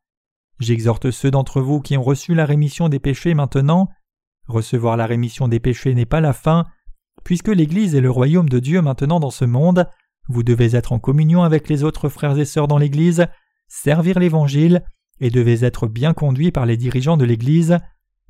J'exhorte 0.60 1.10
ceux 1.10 1.32
d'entre 1.32 1.62
vous 1.62 1.82
qui 1.82 1.98
ont 1.98 2.04
reçu 2.04 2.36
la 2.36 2.46
rémission 2.46 2.88
des 2.90 3.00
péchés 3.00 3.34
maintenant. 3.34 3.90
Recevoir 4.48 4.98
la 4.98 5.08
rémission 5.08 5.48
des 5.48 5.60
péchés 5.60 5.96
n'est 5.96 6.06
pas 6.06 6.22
la 6.22 6.34
fin. 6.34 6.66
Puisque 7.24 7.48
l'Église 7.48 7.96
est 7.96 8.02
le 8.02 8.12
royaume 8.12 8.50
de 8.50 8.60
Dieu 8.60 8.82
maintenant 8.82 9.20
dans 9.20 9.32
ce 9.32 9.46
monde, 9.46 9.88
vous 10.28 10.44
devez 10.44 10.76
être 10.76 10.92
en 10.92 11.00
communion 11.00 11.44
avec 11.44 11.70
les 11.70 11.84
autres 11.84 12.10
frères 12.10 12.38
et 12.38 12.46
sœurs 12.46 12.68
dans 12.68 12.78
l'Église, 12.78 13.28
servir 13.68 14.20
l'Évangile 14.20 14.84
et 15.20 15.30
devez 15.30 15.64
être 15.66 15.88
bien 15.88 16.14
conduits 16.14 16.52
par 16.52 16.66
les 16.66 16.78
dirigeants 16.78 17.18
de 17.18 17.26
l'Église. 17.26 17.80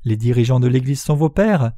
Les 0.04 0.16
dirigeants 0.16 0.60
de 0.60 0.68
l'Église 0.68 1.00
sont 1.00 1.14
vos 1.14 1.30
pères. 1.30 1.72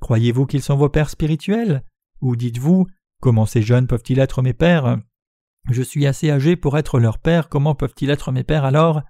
Croyez-vous 0.00 0.46
qu'ils 0.46 0.62
sont 0.62 0.76
vos 0.76 0.88
pères 0.88 1.10
spirituels? 1.10 1.82
Ou 2.20 2.36
dites-vous 2.36 2.86
Comment 3.20 3.46
ces 3.46 3.62
jeunes 3.62 3.86
peuvent-ils 3.86 4.18
être 4.18 4.42
mes 4.42 4.54
pères? 4.54 4.98
Je 5.68 5.82
suis 5.82 6.06
assez 6.06 6.30
âgé 6.30 6.56
pour 6.56 6.78
être 6.78 6.98
leur 6.98 7.18
père, 7.18 7.48
comment 7.48 7.74
peuvent-ils 7.74 8.10
être 8.10 8.32
mes 8.32 8.44
pères 8.44 8.64
alors? 8.64 9.02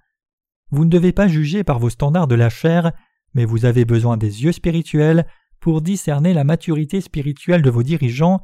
Vous 0.69 0.85
ne 0.85 0.89
devez 0.89 1.13
pas 1.13 1.27
juger 1.27 1.63
par 1.63 1.79
vos 1.79 1.89
standards 1.89 2.27
de 2.27 2.35
la 2.35 2.49
chair, 2.49 2.91
mais 3.33 3.45
vous 3.45 3.65
avez 3.65 3.85
besoin 3.85 4.17
des 4.17 4.43
yeux 4.43 4.51
spirituels 4.51 5.25
pour 5.59 5.81
discerner 5.81 6.33
la 6.33 6.43
maturité 6.43 6.99
spirituelle 7.01 7.61
de 7.61 7.69
vos 7.69 7.83
dirigeants. 7.83 8.41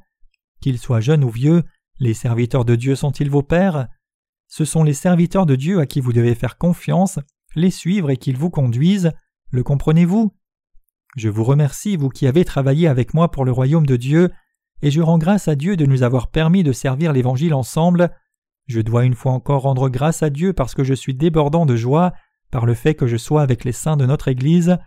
Qu'ils 0.62 0.80
soient 0.80 1.02
jeunes 1.02 1.24
ou 1.24 1.30
vieux, 1.30 1.64
les 2.00 2.14
serviteurs 2.14 2.66
de 2.66 2.76
Dieu 2.76 2.96
sont-ils 2.96 3.30
vos 3.30 3.44
pères? 3.44 3.88
Ce 4.48 4.66
sont 4.66 4.84
les 4.84 4.94
serviteurs 4.94 5.46
de 5.46 5.56
Dieu 5.56 5.80
à 5.80 5.86
qui 5.86 6.00
vous 6.00 6.14
devez 6.14 6.36
faire 6.36 6.58
confiance, 6.58 7.20
les 7.56 7.72
suivre 7.72 8.10
et 8.10 8.18
qu'ils 8.18 8.38
vous 8.38 8.50
conduisent. 8.50 9.12
Le 9.52 9.64
comprenez-vous? 9.64 10.34
Je 11.16 11.30
vous 11.30 11.44
remercie, 11.44 11.98
vous 11.98 12.10
qui 12.10 12.28
avez 12.28 12.46
travaillé 12.46 12.88
avec 12.88 13.14
moi 13.14 13.32
pour 13.32 13.46
le 13.46 13.52
royaume 13.52 13.86
de 13.86 13.96
Dieu, 13.96 14.32
et 14.82 14.92
je 14.92 15.02
rends 15.02 15.18
grâce 15.18 15.48
à 15.48 15.56
Dieu 15.56 15.76
de 15.76 15.86
nous 15.86 16.04
avoir 16.04 16.30
permis 16.30 16.64
de 16.64 16.72
servir 16.72 17.14
l'Évangile 17.14 17.54
ensemble. 17.54 18.12
Je 18.68 18.82
dois 18.82 19.06
une 19.06 19.16
fois 19.16 19.32
encore 19.32 19.64
rendre 19.64 19.90
grâce 19.90 20.22
à 20.22 20.30
Dieu 20.30 20.54
parce 20.54 20.76
que 20.76 20.84
je 20.84 20.94
suis 20.94 21.16
débordant 21.16 21.66
de 21.66 21.76
joie 21.76 22.14
par 22.52 22.66
le 22.66 22.74
fait 22.74 22.94
que 22.94 23.08
je 23.08 23.18
sois 23.18 23.42
avec 23.42 23.64
les 23.64 23.72
saints 23.72 23.98
de 23.98 24.06
notre 24.06 24.28
Église. 24.28 24.78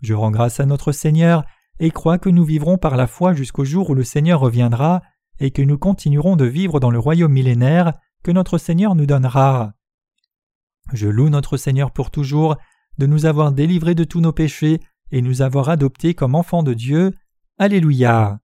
Je 0.00 0.14
rends 0.14 0.30
grâce 0.30 0.60
à 0.60 0.66
notre 0.66 0.92
Seigneur 0.92 1.44
et 1.78 1.90
crois 1.90 2.18
que 2.18 2.30
nous 2.30 2.44
vivrons 2.44 2.78
par 2.78 2.96
la 2.96 3.06
foi 3.06 3.34
jusqu'au 3.34 3.64
jour 3.64 3.90
où 3.90 3.94
le 3.94 4.04
Seigneur 4.04 4.40
reviendra 4.40 5.02
et 5.40 5.50
que 5.50 5.62
nous 5.62 5.78
continuerons 5.78 6.36
de 6.36 6.44
vivre 6.44 6.80
dans 6.80 6.90
le 6.90 6.98
royaume 6.98 7.32
millénaire 7.32 7.94
que 8.22 8.30
notre 8.30 8.58
Seigneur 8.58 8.94
nous 8.94 9.06
donnera. 9.06 9.74
Je 10.92 11.08
loue 11.08 11.28
notre 11.28 11.56
Seigneur 11.56 11.90
pour 11.90 12.10
toujours 12.10 12.56
de 12.98 13.06
nous 13.06 13.26
avoir 13.26 13.52
délivrés 13.52 13.94
de 13.94 14.04
tous 14.04 14.20
nos 14.20 14.32
péchés 14.32 14.80
et 15.10 15.22
nous 15.22 15.42
avoir 15.42 15.68
adoptés 15.68 16.14
comme 16.14 16.34
enfants 16.34 16.62
de 16.62 16.74
Dieu. 16.74 17.12
Alléluia. 17.58 18.40